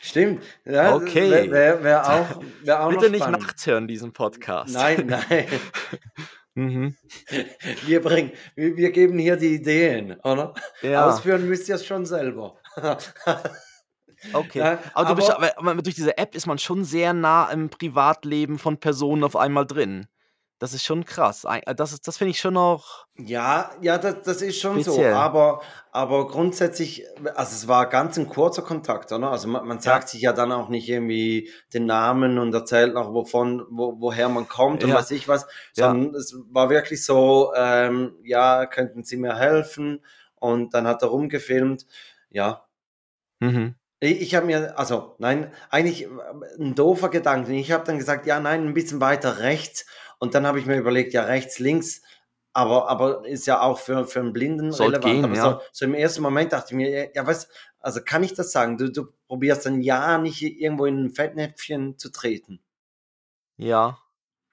stimmt. 0.00 0.42
Ja, 0.64 0.72
wäre 0.72 0.94
okay. 0.94 1.50
wär, 1.50 1.84
wär 1.84 2.10
auch, 2.14 2.42
wär 2.62 2.80
auch 2.82 2.90
noch 2.90 2.98
Bitte 3.00 3.12
nicht 3.12 3.28
nachts 3.28 3.66
hören, 3.66 3.86
diesen 3.86 4.14
Podcast. 4.14 4.72
Nein, 4.72 5.06
nein. 5.06 5.46
mhm. 6.54 6.96
Wir 7.86 8.02
bringen, 8.02 8.32
wir, 8.54 8.76
wir 8.76 8.90
geben 8.92 9.18
hier 9.18 9.36
die 9.36 9.54
Ideen, 9.54 10.18
oder? 10.20 10.54
Ja, 10.82 11.06
Ausführen 11.06 11.48
müsst 11.48 11.68
ihr 11.68 11.76
es 11.76 11.86
schon 11.86 12.06
selber. 12.06 12.58
okay. 14.32 14.58
Ja, 14.58 14.78
Aber, 14.94 15.08
du 15.10 15.14
bist, 15.16 15.30
aber 15.30 15.56
aber, 15.58 15.70
aber 15.70 15.82
durch 15.82 15.94
diese 15.94 16.16
App 16.18 16.34
ist 16.34 16.46
man 16.46 16.58
schon 16.58 16.84
sehr 16.84 17.12
nah 17.12 17.50
im 17.50 17.70
Privatleben 17.70 18.58
von 18.58 18.78
Personen 18.78 19.24
auf 19.24 19.36
einmal 19.36 19.66
drin. 19.66 20.06
Das 20.62 20.72
ist 20.74 20.84
schon 20.84 21.04
krass. 21.04 21.42
Äh, 21.44 21.74
das 21.74 21.92
ist 21.92 22.06
das 22.06 22.18
finde 22.18 22.30
ich 22.30 22.38
schon 22.38 22.54
noch 22.54 23.06
Ja, 23.18 23.72
ja, 23.82 23.98
das 23.98 24.22
das 24.22 24.40
ist 24.40 24.58
schon 24.58 24.80
so, 24.80 25.06
speziell. 25.06 25.12
aber 25.12 25.60
aber 25.90 26.26
grundsätzlich 26.28 27.04
also, 27.34 27.54
es 27.54 27.68
war 27.68 27.86
ganz 27.90 28.16
'n 28.16 28.26
kurzer 28.26 28.62
Kontakt, 28.62 29.12
oder? 29.12 29.30
Also, 29.30 29.48
ma 29.48 29.62
man 29.62 29.80
Ja. 29.84 29.92
sagt 29.92 30.08
sich 30.08 30.22
ja 30.22 30.32
dann 30.32 30.50
auch 30.50 30.70
nicht 30.70 30.88
irgendwie 30.88 31.50
den 31.74 31.84
Namen 31.84 32.38
und 32.38 32.54
erzählt 32.54 32.94
noch, 32.94 33.12
wovon 33.12 33.66
wo 33.70 34.00
woher 34.00 34.30
man 34.30 34.48
kommt 34.48 34.82
und 34.82 34.94
Ja. 34.94 34.94
weiß 34.94 35.10
ich 35.10 35.28
was, 35.28 35.46
Ja. 35.76 35.94
sondern 35.94 36.14
es 36.14 36.34
war 36.50 36.70
wirklich 36.70 37.04
so, 37.04 37.52
ähm: 37.54 38.16
„Ja, 38.24 38.64
könnten 38.64 39.04
Sie 39.04 39.18
mir 39.18 39.36
helfen?“ 39.36 40.02
Und 40.36 40.72
dann 40.72 40.86
hat 40.86 41.02
er 41.02 41.08
rumgefilmt. 41.08 41.84
Ja. 42.30 42.66
Mhm. 43.42 43.74
Ich 44.04 44.34
habe 44.34 44.46
mir 44.46 44.76
also, 44.76 45.14
nein, 45.18 45.52
eigentlich 45.70 46.08
'n 46.58 46.74
doofer 46.74 47.08
Gedanke. 47.08 47.52
Ich 47.52 47.70
habe 47.70 47.84
dann 47.84 47.98
gesagt: 47.98 48.26
„Ja, 48.26 48.40
nein, 48.40 48.66
'n 48.66 48.74
bisschen 48.74 49.00
weiter 49.00 49.38
rechts.“ 49.38 49.86
Und 50.22 50.34
dann 50.36 50.46
habe 50.46 50.60
ich 50.60 50.66
mir 50.66 50.78
überlegt: 50.78 51.12
„Ja, 51.14 51.24
rechts, 51.24 51.58
links, 51.58 52.00
aber 52.52 52.88
aber 52.88 53.26
ist 53.26 53.46
ja 53.48 53.60
auch 53.60 53.78
für 53.80 54.06
für 54.06 54.20
'n 54.20 54.32
Blinden 54.32 54.72
Sollte 54.72 55.00
relevant.“ 55.00 55.00
gehen, 55.00 55.24
Aber 55.24 55.34
so 55.36 55.54
ja. 55.54 55.60
so 55.72 55.84
im 55.84 55.94
ersten 55.94 56.22
Moment 56.22 56.52
dachte 56.52 56.68
ich 56.70 56.76
mir: 56.76 56.90
„Ja 56.90 57.06
ja, 57.14 57.26
was 57.26 57.48
also, 57.80 58.00
kann 58.04 58.22
ich 58.22 58.32
das 58.34 58.52
sagen? 58.52 58.78
Du 58.78 58.88
du 58.92 59.08
probierst 59.26 59.66
dann 59.66 59.82
ja 59.82 60.18
nicht 60.18 60.40
irgendwo 60.42 60.86
in 60.86 61.06
'n 61.06 61.10
Fettnäpfchen 61.14 61.98
zu 61.98 62.10
treten.“ 62.12 62.60
Ja. 63.58 63.98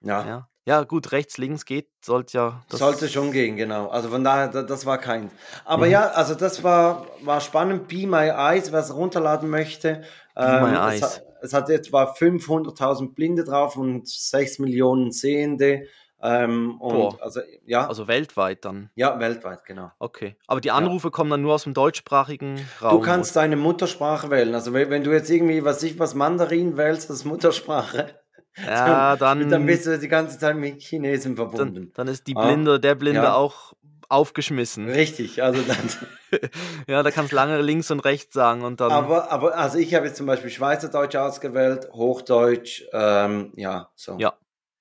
Ja. 0.01 0.25
Ja. 0.25 0.49
Ja, 0.65 0.83
gut, 0.83 1.11
rechts, 1.11 1.37
links 1.37 1.65
geht 1.65 1.89
sollte 2.05 2.37
ja 2.37 2.65
Sollte 2.71 3.05
das 3.05 3.11
schon 3.11 3.31
gehen, 3.31 3.57
genau. 3.57 3.87
Also, 3.87 4.09
von 4.09 4.23
daher, 4.23 4.47
da 4.47 4.61
das 4.61 4.85
war 4.85 4.99
keins. 4.99 5.31
Aber 5.65 5.87
Mhm. 5.87 5.87
ja, 5.87 6.09
also, 6.11 6.35
das 6.35 6.63
war 6.63 7.07
war 7.21 7.41
spannend. 7.41 7.87
Be 7.87 8.05
My 8.05 8.27
Eyes, 8.29 8.71
wer's 8.71 8.93
runterladen 8.93 9.49
möchte. 9.49 10.03
Be 10.41 10.55
My 10.57 10.73
Ähm, 10.73 10.81
es 10.85 11.01
ha 11.01 11.09
Eyes. 11.09 11.21
Es 11.41 11.53
hat 11.53 11.69
etwa 11.69 12.03
500.000 12.11 13.13
Blinde 13.13 13.43
drauf 13.43 13.75
und 13.77 14.07
6.000.000 14.07 15.11
Sehende. 15.11 15.87
Ähm, 16.21 16.79
also, 16.81 17.39
ja. 17.65 17.87
Also, 17.87 18.07
weltweit 18.09 18.65
dann? 18.65 18.89
Ja, 18.95 19.17
weltweit, 19.21 19.63
genau. 19.63 19.91
Okay. 19.99 20.35
Aber 20.47 20.59
die 20.59 20.67
Ja. 20.67 20.75
Anrufe 20.75 21.11
kommen 21.11 21.29
dann 21.31 21.41
nur 21.41 21.55
aus'm 21.55 21.73
deutschsprachigen 21.73 22.57
Du 22.81 22.85
Raum, 22.85 23.01
kannst 23.01 23.31
oder? 23.37 23.43
deine 23.43 23.55
Muttersprache 23.55 24.29
wählen. 24.29 24.53
Also, 24.53 24.73
we 24.73 24.89
wenn 24.89 25.03
du 25.05 25.11
jetzt 25.13 25.29
irgendwie, 25.29 25.63
weiß 25.63 25.81
ich 25.83 25.97
was, 25.97 26.15
Mandarin 26.15 26.75
wählst 26.75 27.09
als 27.09 27.23
Muttersprache, 27.23 28.19
Ja, 28.57 29.15
dann 29.15 29.49
dann 29.49 29.49
dann 29.49 29.65
bist 29.65 29.85
du 29.85 29.97
die 29.97 30.09
ganze 30.09 30.37
Zeit 30.37 30.57
mit 30.57 30.81
Chinesen 30.81 31.37
dann 31.37 31.49
verbunden. 31.49 31.91
dann 31.95 32.07
ist 32.09 32.27
die 32.27 32.35
Ah, 32.35 32.45
Blinde 32.47 32.81
der 32.81 32.95
Blinde 32.95 33.21
ja. 33.21 33.33
auch 33.35 33.71
aufgeschmissen. 34.09 34.87
Richtig, 34.89 35.41
also 35.41 35.61
dann 35.61 35.89
Ja, 36.87 37.03
da 37.03 37.11
kannst 37.11 37.31
lange 37.31 37.61
links 37.61 37.91
und 37.91 37.99
rechts 38.01 38.33
sagen 38.33 38.63
und 38.63 38.79
dann 38.81 38.91
Aber 38.91 39.31
aber 39.31 39.57
also, 39.57 39.77
ich 39.77 39.93
habe 39.95 40.07
jetzt 40.07 40.17
zum 40.17 40.25
Beispiel 40.25 40.49
Schweizerdeutsch 40.49 41.15
ausgewählt, 41.15 41.89
Hochdeutsch, 41.91 42.83
ähm, 42.93 43.53
ja, 43.55 43.91
so. 43.95 44.17
Ja, 44.19 44.33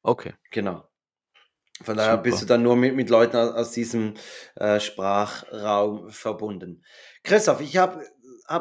okay. 0.03 0.35
Genau. 0.51 0.89
Von 1.83 1.97
daher 1.97 2.17
bist 2.19 2.39
du 2.41 2.45
Super. 2.45 2.55
dann 2.55 2.63
nur 2.63 2.77
mit 2.77 2.97
mit 2.97 3.09
Leuten 3.09 3.37
au 3.37 3.51
aus 3.53 3.71
diesem, 3.71 4.15
äh, 4.57 4.81
Sprachraum 4.81 6.11
verbunden. 6.11 6.85
Christoph, 7.23 7.61
ich 7.61 7.77
habe 7.77 8.03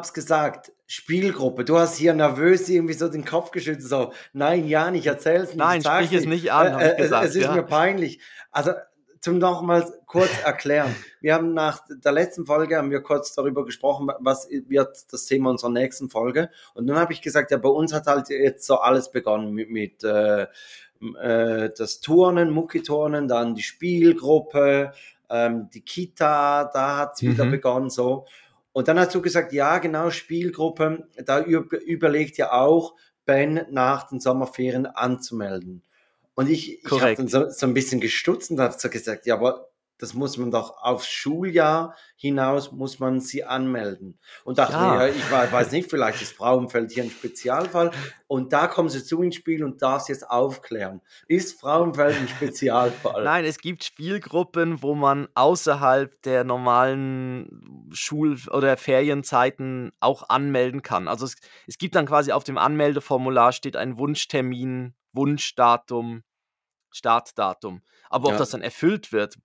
es 0.02 0.12
gesagt, 0.12 0.72
Spielgruppe. 0.86 1.64
Du 1.64 1.78
hast 1.78 1.96
hier 1.96 2.14
nervös 2.14 2.68
irgendwie 2.68 2.94
so 2.94 3.08
den 3.08 3.24
Kopf 3.24 3.50
geschüttelt, 3.50 3.86
so: 3.86 4.12
„Nein, 4.32 4.68
Jan, 4.68 4.94
ich 4.94 5.06
erzähle 5.06 5.42
es 5.44 5.54
nicht, 5.54 5.58
Nein, 5.58 5.82
sprich 5.82 6.12
es 6.12 6.24
nicht. 6.26 6.44
nicht 6.44 6.52
Äh, 6.52 6.70
an, 6.70 6.80
äh, 6.80 6.90
es 6.92 6.96
gesagt, 7.04 7.24
es 7.24 7.34
ist 7.34 7.42
ja. 7.44 7.54
mir 7.54 7.62
peinlich.“ 7.64 8.20
Also, 8.52 8.72
zum 9.20 9.38
nochmals 9.38 9.92
kurz 10.06 10.30
erklären. 10.44 10.94
Wir 11.20 11.34
haben 11.34 11.54
nach 11.54 11.80
der 11.88 12.12
letzten 12.12 12.46
Folge 12.46 12.76
haben 12.76 12.90
wir 12.90 13.00
kurz 13.02 13.34
darüber 13.34 13.64
gesprochen, 13.64 14.06
wa 14.06 14.16
was 14.20 14.48
wird 14.50 15.12
das 15.12 15.26
Thema 15.26 15.50
unserer 15.50 15.70
nächsten 15.70 16.10
Folge. 16.10 16.50
Und 16.74 16.86
dann 16.86 16.98
habe 16.98 17.12
ich 17.12 17.22
gesagt: 17.22 17.50
„Ja, 17.50 17.58
bei 17.58 17.68
uns 17.68 17.92
hat 17.92 18.06
halt 18.06 18.28
jetzt 18.30 18.66
so 18.66 18.76
alles 18.76 19.10
begonnen 19.10 19.52
mit 19.52 19.70
mit, 19.70 20.04
äh, 20.04 20.46
äh, 21.20 21.70
das 21.76 22.00
Turnen, 22.00 22.50
Muckiturnen, 22.50 23.28
dann 23.28 23.54
die 23.54 23.62
Spielgruppe, 23.62 24.92
ähm, 25.30 25.68
die 25.72 25.82
Kita, 25.82 26.64
da 26.72 26.96
hat's 26.98 27.22
wieder 27.22 27.44
Mhm. 27.44 27.50
begonnen 27.50 27.90
so.“ 27.90 28.26
Und 28.72 28.88
dann 28.88 28.98
hast 28.98 29.14
du 29.14 29.22
gesagt: 29.22 29.52
„Ja, 29.52 29.78
genau, 29.78 30.10
Spielgruppe, 30.10 31.08
da 31.24 31.42
üb 31.44 31.72
überlegt 31.72 32.36
ja 32.38 32.52
auch 32.52 32.94
Ben, 33.26 33.66
nach 33.70 34.08
den 34.08 34.20
Sommerferien 34.20 34.86
anzumelden.“ 34.86 35.82
Und 36.38 36.48
ich 36.48 36.84
ich 36.84 37.00
habe 37.00 37.14
dann 37.16 37.26
so 37.28 37.48
so 37.50 37.66
'n 37.66 37.74
bisschen 37.74 38.00
gestutzt 38.00 38.50
und 38.52 38.60
habe 38.60 38.74
so 38.78 38.88
gesagt: 38.88 39.26
„Ja, 39.26 39.34
aber 39.34 39.68
das 39.98 40.14
muss 40.14 40.36
man 40.38 40.52
doch 40.52 40.76
aufs 40.82 41.08
Schuljahr 41.08 41.96
hinaus 42.16 42.70
muss 42.72 43.00
man 43.00 43.20
sie 43.20 43.42
anmelden.“ 43.44 44.18
Und 44.44 44.58
dachte 44.58 44.80
mir: 44.80 44.86
Ja. 44.86 44.94
„Ja, 44.94 45.08
ich 45.08 45.30
wei 45.30 45.50
weiß 45.50 45.72
nicht, 45.72 45.90
vielleicht 45.90 46.22
ist 46.22 46.32
Frauenfeld 46.36 46.92
hier 46.92 47.02
'n 47.04 47.10
Spezialfall.“ 47.10 47.90
Und 48.28 48.52
da 48.52 48.68
kommst 48.68 48.94
jetzt 48.94 49.10
du 49.12 49.22
ins 49.22 49.34
Spiel 49.36 49.64
und 49.64 49.82
darfst 49.82 50.08
jetzt 50.08 50.28
aufklären. 50.30 51.00
Ist 51.26 51.60
Frauenfeld 51.60 52.16
'n 52.20 52.28
Spezialfall? 52.28 53.24
Nein, 53.24 53.44
es 53.44 53.58
gibt 53.58 53.82
Spielgruppen, 53.84 54.82
wo 54.82 54.94
man 54.94 55.28
außerhalb 55.34 56.22
der 56.22 56.44
normalen 56.44 57.88
Schul 57.92 58.36
oder 58.50 58.76
Ferienzeiten 58.76 59.90
auch 60.00 60.28
anmelden 60.28 60.82
kann. 60.82 61.08
Also, 61.08 61.24
es 61.26 61.34
es 61.66 61.78
gibt 61.78 61.96
dann 61.96 62.06
quasi 62.06 62.30
auf 62.32 62.44
dem 62.44 62.58
Anmeldeformular 62.58 63.52
steht 63.52 63.76
ein 63.76 63.98
Wunschtermin, 63.98 64.94
Wunschdatum, 65.12 66.22
Startdatum. 66.92 67.82
Aber 68.10 68.28
ob 68.28 68.36
das 68.36 68.48
Ja. 68.48 68.52
dann 68.52 68.62
erfüllt 68.62 69.12
wird, 69.12 69.36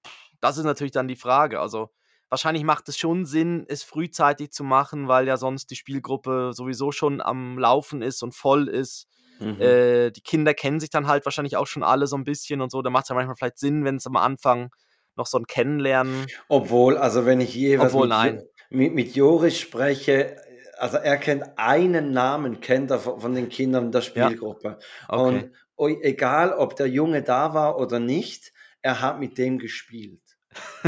das 0.41 0.57
ist 0.57 0.65
natürlich 0.65 0.91
dann 0.93 1.07
die 1.07 1.15
Frage. 1.17 1.59
Also, 1.59 1.91
wahrscheinlich 2.29 2.63
macht 2.63 2.89
es 2.89 2.97
schon 2.97 3.25
Sinn, 3.25 3.65
es 3.67 3.83
frühzeitig 3.83 4.51
zu 4.51 4.63
machen, 4.63 5.07
weil 5.07 5.27
ja 5.27 5.37
sonst 5.37 5.67
die 5.71 5.75
Spielgruppe 5.75 6.51
sowieso 6.53 6.91
schon 6.91 7.21
am 7.21 7.57
Laufen 7.59 8.01
ist 8.01 8.23
und 8.23 8.33
voll 8.35 8.67
ist. 8.69 9.07
Mhm. 9.39 9.83
Äh, 9.95 10.11
die 10.11 10.21
Kinder 10.21 10.53
kennen 10.55 10.79
sich 10.79 10.89
dann 10.89 11.07
halt 11.07 11.25
wahrscheinlich 11.25 11.57
auch 11.57 11.67
schon 11.67 11.83
alle 11.83 12.07
so 12.07 12.15
'n 12.17 12.23
bisschen 12.25 12.61
und 12.61 12.71
so. 12.71 12.81
Da 12.81 12.89
macht's 12.89 13.09
ja 13.09 13.15
manchmal 13.15 13.35
vielleicht 13.37 13.59
Sinn, 13.59 13.85
wenn's 13.85 14.07
am 14.07 14.15
Anfang 14.17 14.71
noch 15.15 15.27
so 15.27 15.37
'n 15.37 15.45
Kennenlernen 15.47 16.33
Obwohl, 16.49 16.97
also, 16.97 17.25
wenn 17.25 17.41
ich 17.41 17.53
jeweils 17.55 17.95
Obwohl, 17.95 18.09
mit 18.17 18.17
mit 18.69 18.93
mit 18.93 19.15
Joris 19.15 19.57
spreche, 19.59 20.35
also, 20.77 20.97
er 20.97 21.17
kennt 21.17 21.43
einen 21.57 22.11
Namen 22.11 22.59
kennt 22.59 22.91
er 22.91 22.99
vo 22.99 23.17
von 23.19 23.33
den 23.33 23.47
Kindern 23.49 23.91
der 23.91 24.01
Ja. 24.15 24.31
Spielgruppe. 24.31 24.79
Okay. 25.09 25.45
Und 25.45 25.51
egal, 25.89 26.53
ob 26.53 26.75
der 26.75 26.87
Junge 26.87 27.23
da 27.23 27.53
war 27.53 27.77
oder 27.79 27.99
nicht, 27.99 28.53
er 28.81 29.01
hat 29.01 29.19
mit 29.19 29.37
dem 29.37 29.59
gespielt. 29.59 30.21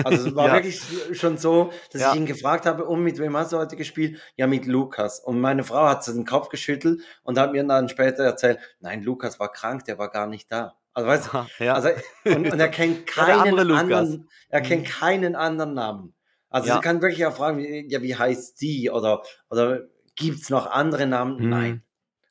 Also, 0.02 0.28
es 0.30 0.36
war 0.36 0.52
Ja. 0.52 0.54
wirklich 0.54 0.80
schon 1.14 1.38
so, 1.38 1.72
dass 1.92 2.06
ich 2.06 2.12
Ja. 2.12 2.14
ihn 2.14 2.26
gefragt 2.28 2.66
habe: 2.68 2.86
„Und 2.86 3.02
mit 3.04 3.18
wem 3.20 3.36
hast 3.38 3.54
du 3.54 3.58
heute 3.58 3.76
gespielt?“ 3.76 4.20
„Ja, 4.36 4.46
mit 4.48 4.66
Lukas.“ 4.68 5.20
Und 5.20 5.42
meine 5.42 5.64
Frau 5.64 5.88
hat 5.88 6.04
so 6.04 6.14
den 6.14 6.26
Kopf 6.26 6.50
geschüttelt 6.50 7.02
und 7.24 7.40
hat 7.40 7.52
mir 7.54 7.64
dann 7.66 7.90
später 7.90 8.24
erzählt: 8.24 8.60
„Nein, 8.80 9.02
Lukas 9.04 9.40
war 9.40 9.52
krank, 9.52 9.86
der 9.86 9.98
war 9.98 10.10
gar 10.12 10.28
nicht 10.28 10.52
da.“ 10.52 10.78
Also, 10.94 11.08
weißt 11.10 11.28
du, 11.28 11.64
ja. 11.64 11.82
also 11.82 11.90
und 12.30 12.52
und 12.52 12.60
er 12.60 12.70
kennt 12.70 13.08
keinen 13.08 13.32
andere 13.32 13.66
anderen 13.72 14.30
er 14.50 14.62
kennt 14.62 14.86
Mhm. 14.86 14.88
keinen 14.88 15.36
anderen 15.36 15.74
Namen. 15.74 16.14
Also, 16.50 16.70
sie 16.70 16.80
Ja. 16.80 16.82
kann 16.82 17.02
wirklich 17.02 17.26
auch 17.26 17.36
fragen: 17.36 17.60
„J 17.60 17.92
ja, 17.92 18.02
wie 18.04 18.16
heißt 18.16 18.62
die?“ 18.62 18.90
Oder 18.92 19.24
oder 19.50 19.88
„Gibt's 20.16 20.50
noch 20.50 20.68
andere 20.68 21.08
Namen?“ 21.08 21.48
Nein. 21.50 21.85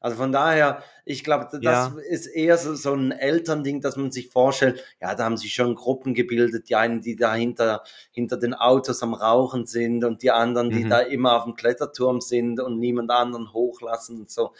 Mhm. 0.04 0.10
Also, 0.10 0.16
von 0.18 0.32
daher, 0.32 0.82
ich 1.06 1.24
glaube, 1.24 1.48
das 1.62 1.86
Ja. 1.86 1.98
ist 2.10 2.26
eher 2.26 2.58
so 2.58 2.74
so 2.74 2.92
'n 2.94 3.10
Elternding, 3.12 3.80
dass 3.80 3.96
man 3.96 4.10
sich 4.12 4.28
vorstellt, 4.30 4.84
ja, 5.00 5.14
da 5.14 5.24
haben 5.24 5.36
sich 5.38 5.54
schon 5.54 5.74
Gruppen 5.74 6.14
gebildet, 6.14 6.68
die 6.68 6.76
einen, 6.76 7.00
die 7.00 7.16
da 7.16 7.34
hinter 7.34 7.82
hinter 8.12 8.36
den 8.36 8.54
Autos 8.54 9.02
am 9.02 9.14
Rauchen 9.14 9.66
sind 9.66 10.04
und 10.04 10.22
die 10.22 10.30
anderen, 10.30 10.72
die 10.72 10.86
da 10.86 10.98
Mhm. 10.98 11.00
immer 11.00 11.36
aufm 11.36 11.54
Kletterturm 11.56 12.20
sind 12.20 12.60
und 12.60 12.78
niemand 12.78 13.10
anderen 13.10 13.52
hochlassen 13.54 14.20
und 14.20 14.30
so. 14.30 14.52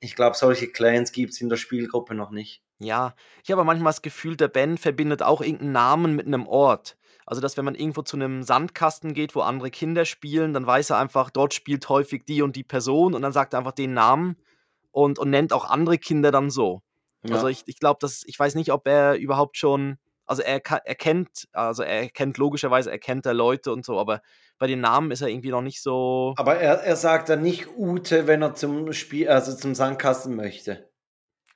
Ich 0.00 0.16
glaube, 0.16 0.36
solche 0.36 0.68
Clans 0.72 1.12
gibt's 1.12 1.40
in 1.40 1.48
der 1.50 1.56
Spielgruppe 1.58 2.14
noch 2.14 2.30
nicht. 2.30 2.60
Ja, 2.80 3.14
ich 3.44 3.50
habe 3.52 3.62
manchmal 3.64 3.92
das 3.92 4.02
Gefühl, 4.02 4.36
der 4.36 4.48
Ben 4.48 4.78
verbindet 4.78 5.22
auch 5.22 5.40
irgend 5.40 5.62
'n 5.62 5.72
Namen 5.72 6.16
mit 6.16 6.26
'nem 6.26 6.46
Ort. 6.48 6.96
Also, 7.24 7.40
dass 7.40 7.56
wenn 7.56 7.64
man 7.64 7.74
irgendwo 7.76 8.02
zu 8.02 8.16
'nem 8.16 8.42
Sandkasten 8.42 9.14
geht, 9.14 9.34
wo 9.36 9.40
andere 9.40 9.70
Kinder 9.70 10.04
spielen, 10.04 10.52
dann 10.52 10.66
weiß 10.66 10.90
er 10.90 10.98
einfach, 10.98 11.30
dort 11.30 11.54
spielt 11.54 11.88
häufig 11.88 12.24
die 12.26 12.42
und 12.42 12.56
die 12.56 12.64
Person 12.64 13.14
und 13.14 13.22
dann 13.22 13.32
sagt 13.32 13.54
er 13.54 13.58
einfach 13.60 13.72
den 13.72 13.94
Namen 13.94 14.36
und 14.94 15.18
und 15.18 15.30
nennt 15.30 15.52
auch 15.52 15.68
andere 15.68 15.98
Kinder 15.98 16.30
dann 16.30 16.50
so. 16.50 16.82
Also, 17.30 17.46
Ja. 17.46 17.48
ich 17.48 17.62
ich 17.66 17.78
glaube, 17.80 17.98
dass 18.00 18.22
ich 18.26 18.38
weiß 18.38 18.54
nicht, 18.54 18.72
ob 18.72 18.86
er 18.86 19.16
überhaupt 19.16 19.56
schon 19.56 19.98
also, 20.26 20.42
er 20.42 20.60
ka 20.60 20.78
er 20.84 20.94
kennt 20.94 21.48
also, 21.52 21.82
er 21.82 22.08
kennt 22.10 22.38
logischerweise 22.38 22.90
erkennt 22.90 23.26
er 23.26 23.34
Leute 23.34 23.72
und 23.72 23.84
so, 23.84 23.98
aber 23.98 24.20
bei 24.58 24.66
den 24.66 24.80
Namen 24.80 25.10
ist 25.10 25.20
er 25.22 25.28
irgendwie 25.28 25.50
noch 25.50 25.62
nicht 25.62 25.82
so 25.82 26.34
Aber 26.38 26.56
er 26.56 26.80
er 26.82 26.96
sagt 26.96 27.28
dann 27.28 27.42
nicht 27.42 27.66
Ute, 27.76 28.26
wenn 28.26 28.42
er 28.42 28.54
zum 28.54 28.92
Spiel 28.92 29.28
also, 29.28 29.54
zum 29.54 29.74
Sandkasten 29.74 30.34
möchte? 30.36 30.90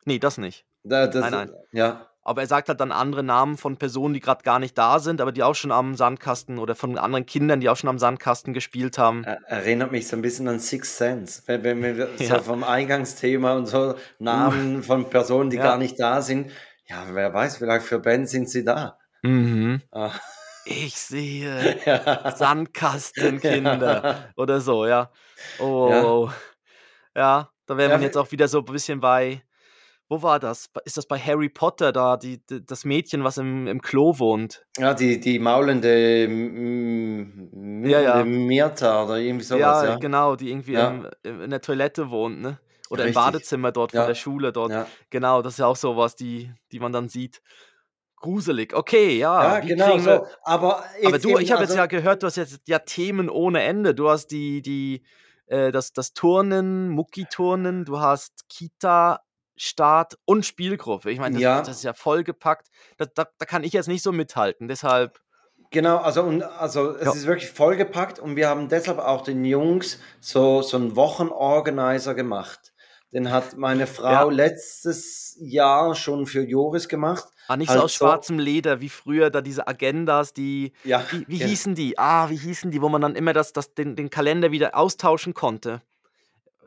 Ne, 0.04 0.18
das 0.18 0.38
nicht. 0.38 0.66
Da 0.85 1.07
das 1.07 1.30
Nein, 1.30 1.33
nein. 1.33 1.52
ja. 1.73 2.07
Aber 2.28 2.42
er 2.42 2.47
sagt 2.47 2.68
halt 2.68 2.78
dann 2.80 2.92
andere 2.92 3.23
Namen 3.23 3.56
von 3.56 3.78
Personen, 3.78 4.12
die 4.12 4.20
grad 4.20 4.44
gar 4.44 4.58
nicht 4.58 4.76
da 4.76 4.99
sind, 4.99 5.23
aber 5.23 5.32
die 5.32 5.42
auch 5.42 5.54
schon 5.54 5.73
am 5.73 5.94
Sandkasten 5.94 6.58
oder 6.58 6.75
von 6.75 6.99
anderen 6.99 7.25
Kindern, 7.25 7.61
die 7.61 7.70
auch 7.70 7.76
schon 7.78 7.88
am 7.88 7.99
Sandkasten 7.99 8.52
gespielt 8.52 8.99
haben. 8.99 9.25
Er 9.25 9.38
erinnert 9.49 9.92
mich 9.92 10.08
so 10.08 10.14
'n 10.16 10.20
bisschen 10.23 10.47
an 10.47 10.61
Sixth 10.61 10.99
Sense, 10.99 11.42
wenn 11.47 11.64
wenn 11.64 11.80
wir 11.82 12.08
so 12.18 12.35
Ja. 12.35 12.38
vom 12.38 12.64
Eingangsthema 12.64 13.54
und 13.54 13.64
so. 13.66 13.94
Namen 14.18 14.82
von 14.82 15.08
Personen, 15.08 15.49
die 15.50 15.56
Ja. 15.56 15.62
gar 15.62 15.78
nicht 15.78 15.99
da 15.99 16.20
sind. 16.20 16.52
Ja, 16.87 17.06
wer 17.12 17.32
weiß, 17.32 17.56
vielleicht 17.58 17.87
für 17.87 17.99
Ben 17.99 18.26
sind 18.26 18.50
sie 18.50 18.62
da. 18.64 18.99
Mhm. 19.23 19.82
Ah. 19.90 20.12
Ich 20.64 20.97
sehe 20.99 21.76
Ja. 21.87 22.37
Sandkastenkinder 22.37 24.04
oder 24.37 24.61
so, 24.61 24.87
ja. 24.87 25.11
Oh, 25.58 25.88
Ja. 25.90 26.32
Ja, 27.16 27.50
da 27.66 27.76
wäre 27.78 27.90
Ja, 27.90 27.97
man 27.97 28.02
jetzt 28.02 28.16
auch 28.18 28.32
wieder 28.32 28.49
so 28.49 28.62
bisschen 28.62 29.00
bei 29.00 29.42
wo 30.08 30.22
war 30.22 30.38
das? 30.40 30.70
Ist 30.84 30.96
das 30.96 31.06
bei 31.06 31.18
Harry 31.18 31.48
Potter 31.48 31.92
da, 31.92 32.16
die, 32.16 32.44
die 32.46 32.64
das 32.64 32.84
Mädchen, 32.84 33.24
was 33.24 33.38
im, 33.38 33.66
im 33.66 33.82
Klo 33.82 34.18
wohnt? 34.18 34.64
Ja, 34.78 34.94
die, 34.94 35.20
die 35.20 35.38
maulende 35.38 36.24
M- 36.24 37.84
Ja, 37.84 38.00
ja. 38.00 38.24
Mirta 38.24 39.04
oder 39.04 39.18
irgendwie 39.18 39.44
sowas, 39.44 39.82
ja, 39.82 39.84
ja. 39.90 39.96
genau, 39.96 40.36
die 40.36 40.50
irgendwie 40.50 40.72
Ja. 40.74 40.88
im, 40.88 41.08
im- 41.22 41.42
in 41.42 41.50
der 41.50 41.60
Toilette 41.60 42.10
wohnt, 42.10 42.40
ne? 42.40 42.58
Oder 42.90 43.02
im 43.04 43.08
Richtig. 43.08 43.22
Badezimmer 43.24 43.70
dort 43.70 43.92
von 43.92 44.06
der 44.06 44.14
Schule 44.14 44.50
dort. 44.52 44.70
Ja, 44.72 44.86
Genau, 45.10 45.42
das 45.42 45.54
ist 45.54 45.58
ja 45.58 45.66
auch 45.66 45.76
sowas, 45.76 46.16
die, 46.16 46.50
die 46.72 46.80
man 46.80 46.92
dann 46.92 47.08
sieht. 47.10 47.42
Gruselig. 48.16 48.74
Okay, 48.74 49.18
ja. 49.18 49.54
ja 49.54 49.60
genau 49.60 49.86
kriegen 49.90 50.02
so. 50.02 50.10
Aber, 50.10 50.26
aber 50.44 50.84
jetzt 51.02 51.24
du, 51.24 51.38
ich 51.38 51.52
habe 51.52 51.60
jetzt 51.62 51.70
also, 51.70 51.78
ja 51.80 51.86
gehört, 51.86 52.22
du 52.22 52.26
hast 52.26 52.36
jetzt 52.36 52.62
ja 52.66 52.78
Themen 52.78 53.28
ohne 53.28 53.62
Ende. 53.62 53.94
Du 53.94 54.08
hast 54.08 54.28
die, 54.28 54.62
die, 54.62 55.04
äh, 55.46 55.70
das, 55.70 55.92
das 55.92 56.14
Turnen, 56.14 56.88
Mucki-Turnen, 56.88 57.84
du 57.84 58.00
hast 58.00 58.48
Kita, 58.48 59.20
Start 59.58 60.16
und 60.24 60.46
Spielgruppe. 60.46 61.10
Ich 61.10 61.18
meine, 61.18 61.34
das, 61.34 61.42
Ja. 61.42 61.58
das 61.60 61.76
ist 61.78 61.82
ja 61.84 61.92
vollgepackt. 61.92 62.68
Da, 62.96 63.06
da, 63.06 63.26
da 63.38 63.44
kann 63.46 63.64
ich 63.64 63.72
jetzt 63.72 63.88
nicht 63.88 64.02
so 64.02 64.12
mithalten. 64.12 64.68
Deshalb, 64.68 65.20
Genau, 65.70 65.98
also, 65.98 66.22
und, 66.22 66.42
also 66.42 66.92
es 66.96 67.04
Ja. 67.04 67.12
ist 67.12 67.26
wirklich 67.26 67.50
vollgepackt 67.50 68.18
und 68.18 68.36
wir 68.36 68.48
haben 68.48 68.68
deshalb 68.70 68.98
auch 68.98 69.20
den 69.22 69.44
Jungs 69.44 69.98
so, 70.20 70.62
so 70.62 70.78
einen 70.78 70.96
Wochenorganizer 70.96 72.14
gemacht. 72.14 72.72
Den 73.12 73.30
hat 73.30 73.56
meine 73.56 73.86
Frau 73.86 74.10
Ja. 74.30 74.34
letztes 74.34 75.36
Jahr 75.40 75.94
schon 75.94 76.26
für 76.26 76.42
Joris 76.42 76.88
gemacht. 76.88 77.24
ah, 77.48 77.56
nicht 77.56 77.68
Halt 77.70 77.78
so 77.80 77.84
aus 77.84 77.92
schwarzem 77.94 78.38
Leder 78.38 78.80
wie 78.80 78.88
früher, 78.90 79.30
da 79.30 79.40
diese 79.40 79.66
Agendas, 79.66 80.32
die. 80.34 80.72
Ja, 80.84 81.04
Wie, 81.10 81.24
wie 81.28 81.36
ja. 81.38 81.46
hießen 81.46 81.74
die? 81.74 81.98
Ah, 81.98 82.28
wie 82.30 82.36
hießen 82.36 82.70
die, 82.70 82.80
wo 82.82 82.88
man 82.90 83.00
dann 83.02 83.14
immer 83.16 83.32
das, 83.32 83.52
das, 83.52 83.74
den, 83.74 83.96
den 83.96 84.10
Kalender 84.10 84.50
wieder 84.52 84.74
austauschen 84.76 85.32
konnte? 85.34 85.82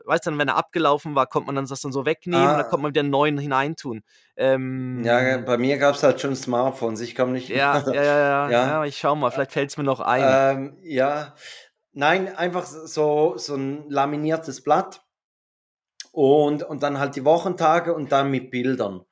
Weißt 0.04 0.26
du, 0.26 0.30
dann, 0.30 0.38
wenn 0.38 0.48
er 0.48 0.56
abgelaufen 0.56 1.14
war, 1.14 1.26
konnte 1.26 1.46
man 1.46 1.54
dann 1.56 1.66
das 1.66 1.80
dann 1.80 1.92
so 1.92 2.04
wegnehmen 2.06 2.44
und 2.46 2.50
Ah. 2.54 2.56
dann 2.62 2.68
konnte 2.70 2.82
man 2.82 2.90
wieder 2.90 3.00
einen 3.00 3.10
neuen 3.10 3.38
hineintun. 3.38 4.02
Ähm, 4.36 5.02
Ja, 5.04 5.38
bei 5.38 5.58
mir 5.58 5.78
gab 5.78 5.94
es 5.94 6.02
halt 6.02 6.20
schon 6.20 6.34
Smartphones. 6.36 7.00
Ich 7.00 7.14
komme 7.14 7.32
nicht. 7.32 7.48
ja, 7.48 7.78
ja, 7.86 7.92
ja, 7.92 8.02
ja, 8.02 8.02
Ja. 8.50 8.66
ja, 8.66 8.84
ich 8.84 8.98
schau 8.98 9.14
mal, 9.16 9.30
vielleicht 9.30 9.52
fällt 9.52 9.70
es 9.70 9.76
mir 9.76 9.84
noch 9.84 10.00
ein. 10.00 10.56
Ähm, 10.56 10.76
ja, 10.82 11.34
nein, 11.92 12.34
einfach 12.34 12.64
so, 12.66 13.34
so 13.36 13.54
ein 13.54 13.88
laminiertes 13.90 14.62
Blatt 14.62 15.02
und, 16.12 16.62
und 16.62 16.82
dann 16.82 16.98
halt 16.98 17.16
die 17.16 17.24
Wochentage 17.24 17.94
und 17.94 18.12
dann 18.12 18.30
mit 18.30 18.50
Bildern. 18.50 19.02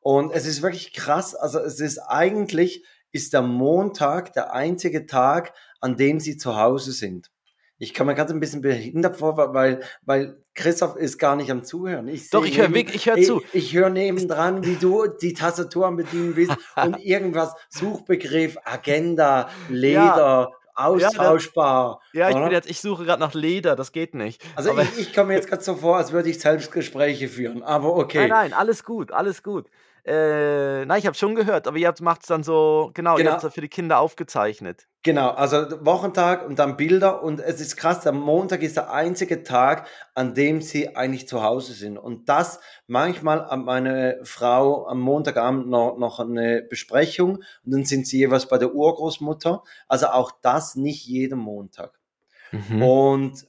Und 0.00 0.32
es 0.32 0.46
ist 0.46 0.62
wirklich 0.62 0.92
krass, 0.92 1.34
also 1.34 1.58
es 1.58 1.80
ist 1.80 1.98
eigentlich, 1.98 2.84
ist 3.12 3.32
der 3.32 3.42
Montag 3.42 4.32
der 4.34 4.52
einzige 4.52 5.06
Tag, 5.06 5.52
an 5.80 5.96
dem 5.96 6.20
sie 6.20 6.36
zu 6.36 6.56
Hause 6.56 6.92
sind. 6.92 7.30
Ich 7.78 7.92
kann 7.92 8.06
mir 8.06 8.14
ganz 8.14 8.30
ein 8.30 8.40
bisschen 8.40 8.62
behindert 8.62 9.18
vor, 9.18 9.36
weil, 9.54 9.80
weil 10.02 10.42
Christoph 10.54 10.96
ist 10.96 11.18
gar 11.18 11.36
nicht 11.36 11.50
am 11.50 11.62
Zuhören. 11.62 12.08
Ich 12.08 12.30
Doch, 12.30 12.44
ich 12.46 12.58
höre 12.58 12.74
ich 12.74 13.06
hör 13.06 13.16
ich, 13.18 13.26
zu. 13.26 13.42
ich 13.52 13.74
höre 13.74 13.90
nebendran, 13.90 14.64
wie 14.64 14.76
du 14.76 15.06
die 15.06 15.34
Tastatur 15.34 15.86
am 15.86 15.96
Bedienen 15.96 16.34
bist 16.34 16.52
und 16.82 16.98
irgendwas, 17.04 17.54
Suchbegriff, 17.68 18.56
Agenda, 18.64 19.50
Leder, 19.68 20.52
austauschbar. 20.74 22.00
Ja, 22.12 22.28
ich 22.30 22.36
oder? 22.36 22.44
bin 22.44 22.52
jetzt, 22.54 22.70
ich 22.70 22.80
suche 22.80 23.04
gerade 23.04 23.20
nach 23.20 23.34
Leder, 23.34 23.76
das 23.76 23.92
geht 23.92 24.14
nicht. 24.14 24.42
Also 24.54 24.70
Aber- 24.70 24.82
ich, 24.82 24.98
ich 24.98 25.14
komme 25.14 25.34
jetzt 25.34 25.48
gerade 25.48 25.62
so 25.62 25.74
vor, 25.74 25.96
als 25.96 26.12
würde 26.12 26.30
ich 26.30 26.38
Selbstgespräche 26.40 27.28
führen, 27.28 27.62
aber 27.62 27.94
okay. 27.96 28.20
Nein, 28.20 28.28
nein, 28.28 28.52
alles 28.52 28.84
gut, 28.84 29.12
alles 29.12 29.42
gut. 29.42 29.66
Äh, 30.06 30.86
nein, 30.86 31.00
ich 31.00 31.06
habe 31.06 31.16
schon 31.16 31.34
gehört, 31.34 31.66
aber 31.66 31.78
ihr 31.78 31.92
macht 32.00 32.20
es 32.20 32.28
dann 32.28 32.44
so, 32.44 32.92
genau, 32.94 33.16
Genau. 33.16 33.28
ihr 33.28 33.32
habt 33.32 33.42
es 33.42 33.52
für 33.52 33.60
die 33.60 33.68
Kinder 33.68 33.98
aufgezeichnet. 33.98 34.86
Genau, 35.02 35.30
also 35.30 35.84
Wochentag 35.84 36.46
und 36.46 36.60
dann 36.60 36.76
Bilder 36.76 37.24
und 37.24 37.40
es 37.40 37.60
ist 37.60 37.76
krass, 37.76 38.00
der 38.00 38.12
Montag 38.12 38.62
ist 38.62 38.76
der 38.76 38.92
einzige 38.92 39.42
Tag, 39.42 39.88
an 40.14 40.34
dem 40.34 40.62
sie 40.62 40.94
eigentlich 40.94 41.26
zu 41.26 41.42
Hause 41.42 41.72
sind. 41.72 41.98
Und 41.98 42.28
das 42.28 42.60
manchmal 42.86 43.48
hat 43.48 43.58
meine 43.64 44.20
Frau 44.22 44.86
am 44.86 45.00
Montagabend 45.00 45.68
noch, 45.68 45.96
noch 45.98 46.20
eine 46.20 46.62
Besprechung 46.62 47.38
und 47.64 47.72
dann 47.72 47.84
sind 47.84 48.06
sie 48.06 48.18
jeweils 48.18 48.46
bei 48.46 48.58
der 48.58 48.74
Urgroßmutter. 48.74 49.64
Also 49.88 50.06
auch 50.06 50.30
das 50.40 50.76
nicht 50.76 51.04
jeden 51.06 51.38
Montag. 51.40 51.98
Mhm. 52.52 52.82
Und, 52.82 53.46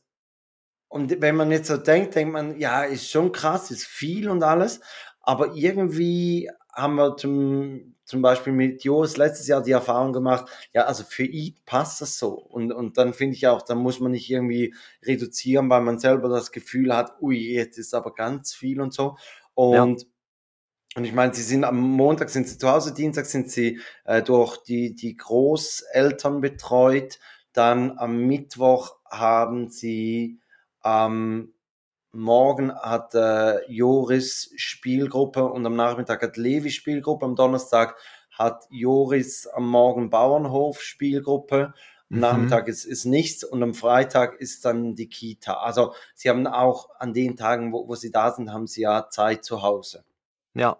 und 0.87 1.21
wenn 1.21 1.35
man 1.35 1.51
jetzt 1.51 1.67
so 1.67 1.77
denkt, 1.77 2.15
denkt 2.15 2.33
man, 2.33 2.59
ja, 2.59 2.81
ist 2.83 3.11
schon 3.11 3.31
krass, 3.31 3.69
ist 3.69 3.85
viel 3.85 4.29
und 4.29 4.41
alles, 4.41 4.79
aber 5.27 5.55
irgendwie 5.55 6.49
haben 6.73 6.95
wir 6.95 7.17
zum, 7.17 7.95
zum 8.05 8.21
Beispiel 8.21 8.53
mit 8.53 8.85
Joris 8.85 9.17
letztes 9.17 9.47
Jahr 9.47 9.61
die 9.61 9.71
Erfahrung 9.71 10.13
gemacht, 10.13 10.49
ja, 10.73 10.85
also 10.85 11.03
für 11.03 11.25
ihn 11.25 11.57
passt 11.65 11.99
das 11.99 12.17
so. 12.17 12.29
Und, 12.29 12.71
und 12.71 12.97
dann 12.97 13.13
finde 13.13 13.35
ich 13.35 13.45
auch, 13.45 13.61
da 13.61 13.75
muss 13.75 13.99
man 13.99 14.13
nicht 14.13 14.29
irgendwie 14.29 14.73
reduzieren, 15.03 15.69
weil 15.69 15.81
man 15.81 15.99
selber 15.99 16.29
das 16.29 16.53
Gefühl 16.53 16.95
hat, 16.95 17.21
ui, 17.21 17.35
jetzt 17.37 17.77
ist 17.77 17.93
aber 17.93 18.13
ganz 18.13 18.53
viel 18.53 18.79
und 18.79 18.93
so. 18.93 19.17
Und, 19.53 20.07
und 20.95 21.03
ich 21.03 21.11
meine, 21.13 21.33
sie 21.33 21.43
sind 21.43 21.65
am 21.65 21.77
Montag 21.77 22.29
sind 22.29 22.47
sie 22.47 22.57
zu 22.57 22.69
Hause, 22.69 22.93
Dienstag 22.93 23.25
sind 23.25 23.51
sie 23.51 23.81
äh, 24.05 24.23
durch 24.23 24.63
die, 24.63 24.95
die 24.95 25.17
Großeltern 25.17 26.39
betreut. 26.39 27.19
Dann 27.51 27.97
am 27.97 28.27
Mittwoch 28.27 28.95
haben 29.03 29.67
sie 29.67 30.39
am 30.79 31.51
Morgen 32.11 32.73
hat 32.73 33.13
äh, 33.15 33.59
Joris 33.71 34.51
Spielgruppe 34.55 35.45
und 35.45 35.65
am 35.65 35.75
Nachmittag 35.75 36.21
hat 36.23 36.37
Levi 36.37 36.71
Spielgruppe. 36.71 37.25
Am 37.25 37.35
Donnerstag 37.35 37.95
hat 38.31 38.65
Joris 38.69 39.47
am 39.47 39.67
Morgen 39.67 40.09
Bauernhof 40.09 40.81
Spielgruppe. 40.81 41.73
Am 41.73 41.73
Mhm. 42.09 42.19
Nachmittag 42.19 42.67
ist, 42.69 42.85
ist 42.85 43.05
nichts 43.05 43.43
und 43.43 43.61
am 43.63 43.73
Freitag 43.73 44.39
ist 44.39 44.63
dann 44.65 44.95
die 44.95 45.09
Kita. 45.09 45.55
Also 45.55 45.93
sie 46.15 46.29
haben 46.29 46.47
auch 46.47 46.89
an 46.99 47.13
den 47.13 47.35
Tagen, 47.35 47.73
wo, 47.73 47.87
wo 47.87 47.95
sie 47.95 48.11
da 48.11 48.31
sind, 48.31 48.51
haben 48.53 48.67
sie 48.67 48.81
ja 48.81 49.09
Zeit 49.09 49.43
zu 49.43 49.61
Hause. 49.61 50.05
Ja, 50.53 50.77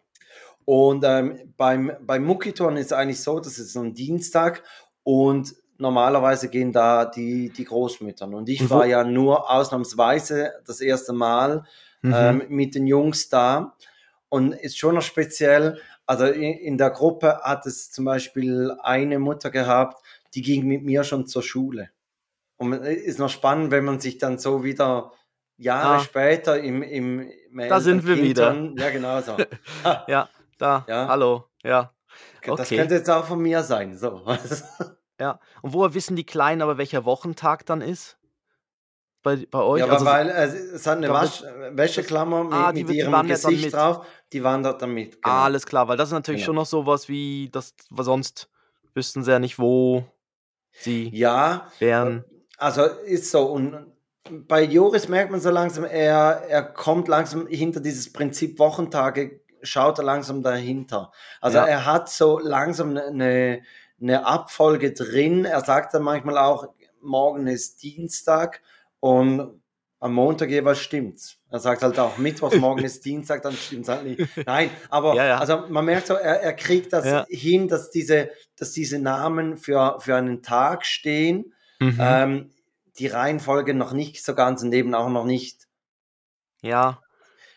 Und 0.66 1.04
ähm, 1.06 1.54
beim, 1.58 1.92
beim 2.02 2.26
Muckiton 2.26 2.78
ist 2.78 2.88
es 2.88 2.94
eigentlich 2.94 3.22
so, 3.22 3.40
das 3.40 3.60
ist 3.60 3.76
ein 3.78 3.94
Dienstag 3.94 4.64
und 5.04 5.56
normalerweise 5.80 6.50
gehen 6.50 6.72
da 6.72 7.06
die, 7.06 7.50
die 7.50 7.66
Großmütter. 7.66 8.28
Und 8.28 8.50
ich 8.50 8.70
war 8.70 8.86
ja 8.86 9.04
nur 9.04 9.50
ausnahmsweise 9.52 10.54
das 10.66 10.82
erste 10.82 11.14
Mal 11.14 11.66
mhm. 12.02 12.14
ähm, 12.16 12.44
mit 12.50 12.76
den 12.76 12.88
Jungs 12.88 13.30
da. 13.30 13.76
Und 14.30 14.52
ist 14.54 14.78
schon 14.78 14.96
noch 14.96 15.02
speziell, 15.02 15.80
also 16.06 16.26
in, 16.26 16.54
in 16.58 16.78
der 16.78 16.90
Gruppe 16.90 17.40
hat 17.44 17.66
es 17.66 17.92
zum 17.92 18.06
Beispiel 18.06 18.76
eine 18.82 19.20
Mutter 19.20 19.50
gehabt, 19.52 20.04
die 20.34 20.42
ging 20.42 20.66
mit 20.68 20.84
mir 20.84 21.04
schon 21.04 21.28
zur 21.28 21.44
Schule. 21.44 21.90
Und 22.58 22.74
es 22.74 23.04
ist 23.04 23.20
noch 23.20 23.30
spannend, 23.30 23.72
wenn 23.72 23.86
man 23.86 24.00
sich 24.00 24.18
dann 24.18 24.38
so 24.38 24.64
wieder 24.64 25.12
Jahre 25.58 25.96
Ah. 25.96 26.00
später 26.00 26.60
im, 26.60 26.84
im, 26.84 27.22
im 27.52 27.70
Da 27.70 27.80
sind 27.80 28.06
wir 28.06 28.18
wieder. 28.22 28.54
Ja, 28.78 28.90
genau 28.90 29.22
so. 29.22 29.38
Ja, 30.08 30.28
da, 30.58 30.86
Ja. 30.88 31.08
hallo, 31.08 31.46
ja, 31.64 31.92
das 32.44 32.60
Okay. 32.60 32.78
könnte 32.78 32.96
jetzt 32.96 33.10
auch 33.10 33.26
von 33.26 33.40
mir 33.40 33.64
sein. 33.64 33.98
So. 33.98 34.22
ja. 35.20 35.40
Und 35.62 35.74
woher 35.74 35.94
wissen 35.94 36.16
die 36.16 36.26
Kleinen 36.26 36.62
aber, 36.62 36.78
welcher 36.78 37.06
Wochentag 37.06 37.66
dann 37.66 37.82
ist? 37.82 38.18
Bei, 39.24 39.36
bei 39.50 39.60
euch? 39.60 39.80
ja, 39.80 39.86
aber 39.86 39.94
Also, 39.94 40.06
weil 40.06 40.30
äh, 40.30 40.44
es 40.76 40.86
hat 40.88 40.98
eine 40.98 41.10
Wasch, 41.10 41.44
Wäscheklammer 41.72 42.44
mit, 42.46 42.54
Ah, 42.54 42.72
die 42.72 42.84
mit 42.84 42.94
die 42.94 42.98
ihrem 43.00 43.12
dann 43.12 43.28
Gesicht 43.28 43.66
mit. 43.66 43.74
drauf. 43.74 44.06
Die 44.32 44.44
wandert 44.44 44.82
damit. 44.82 45.22
Genau. 45.22 45.36
ah, 45.36 45.44
alles 45.46 45.66
klar, 45.66 45.88
weil 45.88 45.98
das 45.98 46.10
ist 46.10 46.14
natürlich 46.14 46.42
Genau. 46.42 46.46
schon 46.48 46.56
noch 46.56 46.66
sowas 46.66 47.10
wie, 47.10 47.50
das, 47.52 47.74
sonst 47.98 48.50
wüssten 48.94 49.24
sie 49.24 49.32
ja 49.32 49.40
nicht, 49.40 49.60
wo 49.60 50.06
sie 50.72 51.10
Ja, 51.14 51.68
wären. 51.80 52.24
Also 52.58 52.84
ist 52.84 53.32
so. 53.32 53.46
Und 53.48 53.88
bei 54.30 54.64
Joris 54.64 55.08
merkt 55.08 55.32
man 55.32 55.40
so 55.40 55.50
langsam, 55.50 55.84
er, 55.86 56.44
er 56.48 56.64
kommt 56.64 57.08
langsam 57.08 57.48
hinter 57.48 57.80
dieses 57.80 58.12
Prinzip 58.14 58.60
Wochentage, 58.60 59.42
schaut 59.62 59.98
er 60.00 60.04
langsam 60.06 60.44
dahinter. 60.44 61.12
Also 61.42 61.58
Ja. 61.58 61.66
er 61.66 61.86
hat 61.86 62.10
so 62.10 62.40
langsam 62.40 62.96
eine, 62.98 63.62
eine 64.02 64.26
Abfolge 64.26 64.94
drin. 64.94 65.46
Er 65.46 65.62
sagt 65.62 65.94
dann 65.94 66.04
manchmal 66.04 66.38
auch, 66.38 66.68
morgen 67.02 67.48
ist 67.48 67.82
Dienstag 67.84 68.62
und 69.00 69.62
am 70.00 70.14
Montag 70.14 70.50
jeweils 70.50 70.80
stimmt's. 70.80 71.38
Er 71.50 71.60
sagt 71.60 71.82
halt 71.82 71.98
auch 71.98 72.18
Mittwoch, 72.18 72.54
morgen 72.56 72.84
ist 72.84 73.04
Dienstag, 73.06 73.42
dann 73.42 73.54
stimmt's 73.54 73.90
halt 73.90 74.04
nicht. 74.04 74.22
Nein, 74.46 74.70
aber 74.90 75.16
Ja, 75.16 75.26
ja. 75.26 75.38
also 75.40 75.64
man 75.70 75.86
merkt 75.86 76.08
so, 76.08 76.14
er, 76.14 76.42
er 76.42 76.54
kriegt 76.54 76.94
das 76.94 77.06
Ja. 77.06 77.26
hin, 77.30 77.68
dass 77.68 77.90
diese, 77.90 78.30
dass 78.58 78.72
diese 78.74 79.00
Namen 79.00 79.58
für, 79.58 80.00
für 80.00 80.16
einen 80.16 80.44
Tag 80.44 80.86
stehen 80.86 81.54
Mhm. 81.80 81.98
ähm, 82.00 82.52
die 82.98 83.06
Reihenfolge 83.08 83.76
noch 83.76 83.94
nicht 83.94 84.24
so 84.26 84.34
ganz 84.34 84.64
und 84.64 84.74
eben 84.74 84.96
auch 84.96 85.10
noch 85.10 85.26
nicht. 85.26 85.68
ja, 86.62 87.00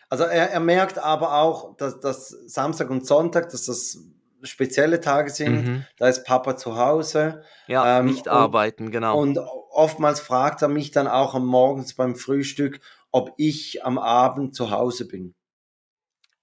Also 0.09 0.25
er, 0.25 0.51
er 0.51 0.59
merkt 0.59 0.99
aber 0.99 1.37
auch, 1.41 1.75
dass, 1.77 1.99
dass 1.99 2.29
Samstag 2.29 2.89
und 2.91 3.07
Sonntag, 3.07 3.49
dass 3.49 3.65
das 3.65 3.97
spezielle 4.43 4.99
Tage 4.99 5.29
sind. 5.29 5.65
mhm. 5.65 5.85
Da 5.97 6.07
ist 6.07 6.25
Papa 6.25 6.55
zu 6.57 6.77
Hause. 6.77 7.43
ja, 7.67 7.99
Ähm, 7.99 8.05
nicht 8.05 8.27
und- 8.27 8.33
arbeiten, 8.33 8.91
genau. 8.91 9.17
Und 9.19 9.37
oftmals 9.71 10.19
fragt 10.19 10.61
er 10.61 10.67
mich 10.67 10.91
dann 10.91 11.07
auch 11.07 11.33
am 11.35 11.45
Morgens 11.45 11.93
beim 11.95 12.15
Frühstück, 12.15 12.79
ob 13.11 13.33
ich 13.37 13.83
am 13.85 13.97
Abend 13.97 14.55
zu 14.55 14.71
Hause 14.71 15.07
bin. 15.07 15.35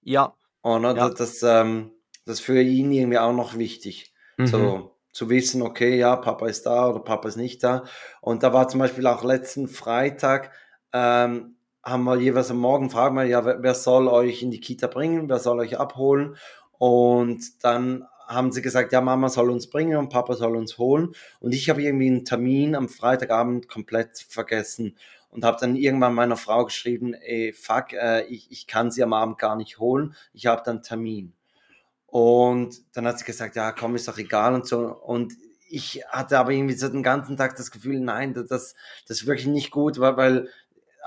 ja, 0.01 0.33
Oder? 0.63 0.95
Ja. 0.95 1.09
Das, 1.09 1.39
das, 1.39 1.43
ähm, 1.43 1.91
das 2.25 2.35
ist 2.39 2.45
für 2.45 2.61
ihn 2.61 2.91
irgendwie 2.91 3.17
auch 3.19 3.33
noch 3.33 3.57
wichtig. 3.57 4.13
mhm. 4.37 4.47
So 4.47 4.95
zu 5.11 5.29
wissen, 5.29 5.61
okay, 5.63 5.97
ja, 5.97 6.15
Papa 6.15 6.47
ist 6.47 6.65
da 6.65 6.87
oder 6.89 6.99
Papa 6.99 7.27
ist 7.27 7.35
nicht 7.35 7.63
da. 7.63 7.83
Und 8.21 8.43
da 8.43 8.53
war 8.53 8.67
zum 8.67 8.79
Beispiel 8.79 9.07
auch 9.07 9.23
letzten 9.23 9.67
Freitag, 9.67 10.51
ähm, 10.93 11.55
haben 11.83 12.03
wir 12.03 12.17
jeweils 12.17 12.51
am 12.51 12.57
Morgen, 12.57 12.89
fragen 12.89 13.15
wir, 13.15 13.23
ja, 13.23 13.43
wer, 13.43 13.63
wer 13.63 13.73
soll 13.73 14.07
euch 14.07 14.43
in 14.43 14.51
die 14.51 14.59
Kita 14.59 14.87
bringen, 14.87 15.27
wer 15.27 15.39
soll 15.39 15.59
euch 15.59 15.79
abholen? 15.79 16.35
Und 16.79 17.63
dann 17.63 18.05
haben 18.27 18.51
sie 18.51 18.61
gesagt, 18.61 18.91
ja, 18.93 19.01
Mama 19.01 19.29
soll 19.29 19.49
uns 19.49 19.69
bringen 19.69 19.97
und 19.97 20.09
Papa 20.09 20.35
soll 20.35 20.55
uns 20.55 20.77
holen. 20.77 21.13
Und 21.39 21.53
ich 21.53 21.69
habe 21.69 21.83
irgendwie 21.83 22.07
einen 22.07 22.25
Termin 22.25 22.75
am 22.75 22.89
Freitagabend 22.89 23.67
komplett 23.67 24.25
vergessen 24.29 24.95
und 25.29 25.45
habe 25.45 25.57
dann 25.59 25.75
irgendwann 25.75 26.13
meiner 26.13 26.37
Frau 26.37 26.65
geschrieben, 26.65 27.13
ey, 27.13 27.53
fuck, 27.53 27.93
äh, 27.93 28.25
ich, 28.25 28.51
ich 28.51 28.65
kann 28.65 28.91
sie 28.91 29.03
am 29.03 29.13
Abend 29.13 29.37
gar 29.37 29.55
nicht 29.55 29.79
holen, 29.79 30.15
ich 30.33 30.47
habe 30.47 30.61
dann 30.65 30.81
Termin. 30.81 31.33
Und 32.07 32.81
dann 32.95 33.05
hat 33.05 33.19
sie 33.19 33.25
gesagt, 33.25 33.55
ja, 33.55 33.71
komm, 33.71 33.95
ist 33.95 34.07
doch 34.07 34.17
egal 34.17 34.55
und 34.55 34.65
so. 34.65 34.79
Und 34.79 35.33
ich 35.67 36.03
hatte 36.09 36.39
aber 36.39 36.51
irgendwie 36.51 36.73
so 36.75 36.89
den 36.89 37.03
ganzen 37.03 37.37
Tag 37.37 37.55
das 37.55 37.69
Gefühl, 37.69 37.99
nein, 37.99 38.33
das, 38.33 38.47
das 38.47 38.73
ist 39.07 39.27
wirklich 39.27 39.45
nicht 39.45 39.69
gut, 39.69 39.99
weil, 39.99 40.17
weil 40.17 40.49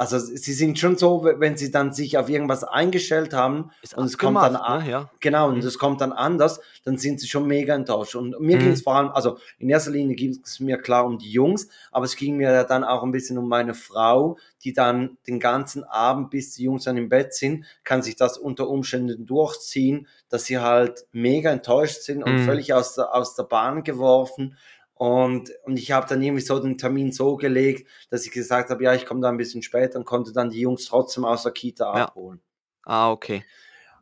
also 0.03 0.19
sie 0.19 0.53
sind 0.53 0.79
schon 0.79 0.97
so, 0.97 1.25
wenn 1.25 1.57
sie 1.57 1.71
dann 1.71 1.93
sich 1.93 2.19
auf 2.19 2.29
irgendwas 2.29 2.65
eingestellt 2.65 3.33
haben 3.33 3.71
Ist 3.83 3.97
und 3.97 4.05
es 4.07 4.19
kommt 4.19 4.37
dann 4.43 4.57
an, 4.57 4.85
ne? 4.85 4.91
Ja. 4.91 5.11
genau, 5.21 5.49
und 5.49 5.59
Mhm. 5.59 5.67
es 5.67 5.79
kommt 5.79 6.01
dann 6.01 6.13
anders, 6.13 6.61
dann 6.85 6.99
sind 6.99 7.21
sie 7.21 7.29
schon 7.29 7.47
mega 7.47 7.75
enttäuscht. 7.75 8.15
Und 8.17 8.39
mir 8.41 8.57
Mhm. 8.57 8.61
ging 8.61 8.73
es 8.73 8.83
vor 8.83 8.97
allem, 8.97 9.11
also 9.11 9.39
in 9.59 9.69
erster 9.71 9.91
Linie 9.93 10.17
ging 10.17 10.39
es 10.45 10.61
mir 10.61 10.79
klar 10.79 11.07
um 11.07 11.19
die 11.19 11.31
Jungs, 11.31 11.69
aber 11.91 12.05
es 12.05 12.17
ging 12.17 12.37
mir 12.37 12.53
ja 12.53 12.65
dann 12.65 12.85
auch 12.85 13.03
ein 13.03 13.13
bisschen 13.13 13.39
um 13.39 13.49
meine 13.49 13.75
Frau, 13.75 14.37
die 14.65 14.73
dann 14.73 15.17
den 15.27 15.41
ganzen 15.41 15.85
Abend, 15.85 16.31
bis 16.31 16.55
die 16.55 16.65
Jungs 16.65 16.85
dann 16.85 16.97
im 16.97 17.09
Bett 17.09 17.35
sind, 17.35 17.65
kann 17.85 18.03
sich 18.03 18.17
das 18.17 18.39
unter 18.39 18.69
Umständen 18.69 19.27
durchziehen, 19.27 20.09
dass 20.29 20.45
sie 20.45 20.59
halt 20.59 21.07
mega 21.13 21.51
enttäuscht 21.51 22.03
sind 22.03 22.23
und 22.23 22.35
Mhm. 22.35 22.39
völlig 22.41 22.73
aus 22.75 22.95
der, 22.95 23.15
aus 23.15 23.35
der 23.35 23.45
Bahn 23.45 23.83
geworfen. 23.85 24.57
Und, 24.95 25.51
und 25.65 25.79
ich 25.79 25.91
habe 25.91 26.07
dann 26.09 26.23
irgendwie 26.23 26.43
so 26.43 26.59
den 26.59 26.79
Termin 26.79 27.13
so 27.13 27.37
gelegt, 27.37 27.89
dass 28.11 28.25
ich 28.25 28.31
gesagt 28.33 28.71
habe, 28.71 28.85
ja, 28.85 28.95
ich 28.95 29.07
komme 29.07 29.21
da 29.21 29.29
ein 29.29 29.37
bisschen 29.37 29.63
später 29.63 29.99
und 29.99 30.05
konnte 30.05 30.33
dann 30.33 30.51
die 30.51 30.61
Jungs 30.61 30.85
trotzdem 30.85 31.25
aus 31.25 31.43
der 31.43 31.53
Kita 31.53 31.85
Ja. 31.97 32.05
abholen. 32.07 32.41
Ah, 32.85 33.11
okay. 33.11 33.45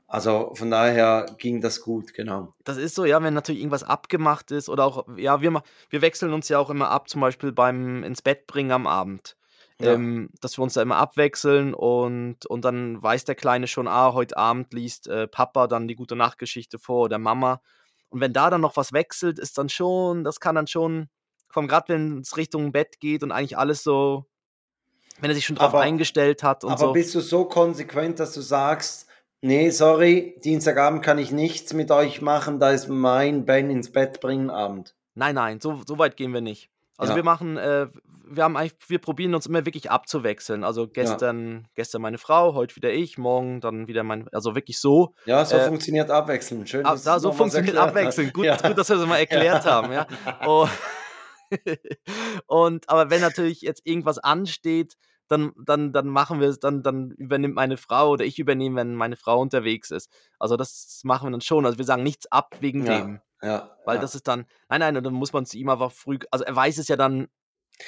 Also 0.07 0.53
von 0.55 0.73
daher 0.73 1.27
ging 1.39 1.61
das 1.61 1.81
gut, 1.81 2.15
genau. 2.15 2.53
Das 2.65 2.77
ist 2.77 2.97
so, 2.97 3.05
ja, 3.05 3.23
wenn 3.23 3.33
natürlich 3.33 3.61
irgendwas 3.61 3.85
abgemacht 3.85 4.51
ist 4.51 4.69
oder 4.69 4.85
auch, 4.85 5.07
ja, 5.17 5.41
wir, 5.41 5.63
wir 5.89 6.03
wechseln 6.03 6.33
uns 6.33 6.49
ja 6.49 6.59
auch 6.59 6.69
immer 6.69 6.91
ab, 6.91 7.09
zum 7.09 7.21
Beispiel 7.21 7.53
beim 7.53 8.03
ins 8.03 8.21
Bett 8.21 8.49
bringen 8.49 8.73
am 8.73 8.89
Abend. 8.89 9.37
Ja. 9.81 9.93
Ähm, 9.93 10.31
dass 10.41 10.59
wir 10.59 10.63
uns 10.65 10.75
da 10.75 10.83
immer 10.83 10.97
abwechseln 10.97 11.75
und, 11.75 12.45
und 12.45 12.65
dann 12.65 13.01
weiß 13.03 13.25
der 13.25 13.37
Kleine 13.37 13.69
schon, 13.69 13.87
ah, 13.87 14.13
heute 14.13 14.37
Abend 14.37 14.75
liest 14.75 15.07
äh, 15.07 15.29
Papa 15.29 15.69
dann 15.69 15.87
die 15.87 15.95
gute 15.95 16.17
Nachtgeschichte 16.17 16.79
vor 16.79 17.05
oder 17.05 17.19
Mama. 17.19 17.63
Und 18.11 18.21
wenn 18.21 18.33
da 18.33 18.51
dann 18.51 18.61
noch 18.61 18.77
was 18.77 18.93
wechselt, 18.93 19.39
ist 19.39 19.57
dann 19.59 19.69
schon, 19.69 20.25
das 20.25 20.41
kann 20.41 20.55
dann 20.57 20.67
schon, 20.67 21.09
komm, 21.49 21.69
gerade 21.69 21.89
wenn 21.89 22.19
es 22.21 22.37
Richtung 22.37 22.73
Bett 22.73 23.01
geht 23.01 23.23
und 23.23 23.33
eigentlich 23.33 23.57
alles 23.57 23.83
so, 23.83 24.27
wenn 25.21 25.31
er 25.31 25.35
sich 25.35 25.47
schon 25.47 25.57
drauf 25.57 25.69
Aber- 25.75 25.81
eingestellt 25.81 26.43
hat 26.43 26.65
und 26.65 26.73
Aber 26.73 26.87
so. 26.87 26.93
bist 26.93 27.15
du 27.15 27.21
so 27.21 27.45
konsequent, 27.45 28.19
dass 28.21 28.33
du 28.35 28.41
sagst, 28.41 29.07
nee, 29.43 29.71
sorry, 29.71 30.35
Dienstagabend 30.45 31.03
kann 31.05 31.19
ich 31.19 31.31
nichts 31.31 31.73
mit 31.73 31.91
euch 31.91 32.21
machen, 32.21 32.59
da 32.59 32.71
ist 32.71 32.89
mein 32.89 33.45
Ben 33.47 33.71
ins 33.71 33.93
Bett 33.93 34.21
bringen 34.21 34.51
Abend. 34.51 34.95
Nein, 35.15 35.35
nein, 35.35 35.61
so, 35.61 35.81
so 35.87 35.99
weit 35.99 36.17
gehen 36.17 36.33
wir 36.33 36.41
nicht. 36.41 36.71
Also 36.97 37.13
Ja. 37.13 37.17
wir 37.17 37.25
machen, 37.25 37.57
äh, 37.57 37.87
wir 38.31 38.45
haben 38.45 38.57
eigentlich, 38.57 38.77
wir 38.89 39.01
probieren 39.01 39.35
uns 39.35 39.47
immer 39.47 39.67
wirklich 39.67 39.91
abzuwechseln. 39.91 40.63
Also 40.65 40.87
gestern, 40.89 41.67
gestern 41.75 42.01
meine 42.03 42.19
Frau, 42.19 42.55
heute 42.55 42.77
wieder 42.77 42.93
ich, 42.93 43.19
morgen 43.19 43.61
dann 43.61 43.89
wieder 43.89 44.03
mein, 44.05 44.29
also 44.33 44.55
wirklich 44.55 44.79
so. 44.79 45.15
Ja, 45.27 45.45
so 45.45 45.57
Äh, 45.57 45.67
funktioniert 45.67 46.11
Abwechseln. 46.11 46.67
Schön, 46.67 46.85
dass 46.85 47.03
da, 47.03 47.19
so 47.19 47.33
funktioniert. 47.33 47.77
Abwechseln. 47.77 48.33
Gut, 48.33 48.45
Ja. 48.45 48.57
gut, 48.57 48.79
dass 48.79 48.89
wir 48.89 48.97
das 48.97 49.07
mal 49.07 49.17
erklärt 49.19 49.67
haben, 49.67 49.93
ja. 49.93 50.07
Oh. 50.47 50.69
Und 52.47 52.89
aber 52.89 53.11
wenn 53.11 53.21
natürlich 53.21 53.61
jetzt 53.63 53.83
irgendwas 53.85 54.19
ansteht, 54.19 54.95
dann, 55.29 55.53
dann, 55.65 55.93
dann 55.93 56.09
machen 56.09 56.41
wir 56.41 56.49
es, 56.49 56.59
dann, 56.59 56.83
dann 56.83 57.11
übernimmt 57.13 57.55
meine 57.55 57.77
Frau 57.77 58.11
oder 58.11 58.25
ich 58.25 58.39
übernehme, 58.39 58.77
wenn 58.77 58.95
meine 58.97 59.17
Frau 59.17 59.41
unterwegs 59.41 59.91
ist. 59.91 60.11
Also 60.39 60.57
das 60.57 61.01
machen 61.05 61.27
wir 61.29 61.31
dann 61.33 61.41
schon. 61.41 61.67
Also 61.67 61.79
wir 61.79 61.85
sagen 61.85 62.03
nichts 62.03 62.31
ab 62.33 62.57
wegen 62.61 62.85
Ja, 62.87 62.99
dem. 62.99 63.21
Ja, 63.43 63.71
Weil 63.87 63.97
ja. 63.97 64.01
das 64.03 64.15
ist 64.15 64.29
dann, 64.29 64.45
nein, 64.69 64.81
nein, 64.81 64.97
und 64.97 65.05
dann 65.05 65.15
muss 65.15 65.33
man 65.33 65.47
zu 65.47 65.57
ihm 65.57 65.69
einfach 65.71 65.93
früh, 65.93 66.19
also 66.31 66.45
er 66.45 66.55
weiß 66.55 66.79
es 66.79 66.89
ja 66.89 66.97
dann 66.97 67.29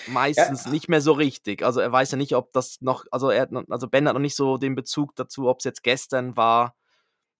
meistens 0.07 0.67
nicht 0.67 0.89
mehr 0.89 1.01
so 1.01 1.13
richtig. 1.13 1.63
Also 1.63 1.81
er 1.81 1.93
weiß 1.93 2.13
ja 2.13 2.19
nicht, 2.19 2.35
ob 2.35 2.53
das 2.53 2.81
noch, 2.81 3.05
also 3.11 3.31
er 3.31 3.49
also 3.69 3.89
Ben 3.89 4.07
hat 4.09 4.15
noch 4.15 4.21
nicht 4.21 4.37
so 4.37 4.57
den 4.57 4.75
Bezug 4.75 5.15
dazu, 5.17 5.49
ob 5.49 5.59
es 5.59 5.65
jetzt 5.65 5.83
gestern 5.83 6.37
war. 6.37 6.75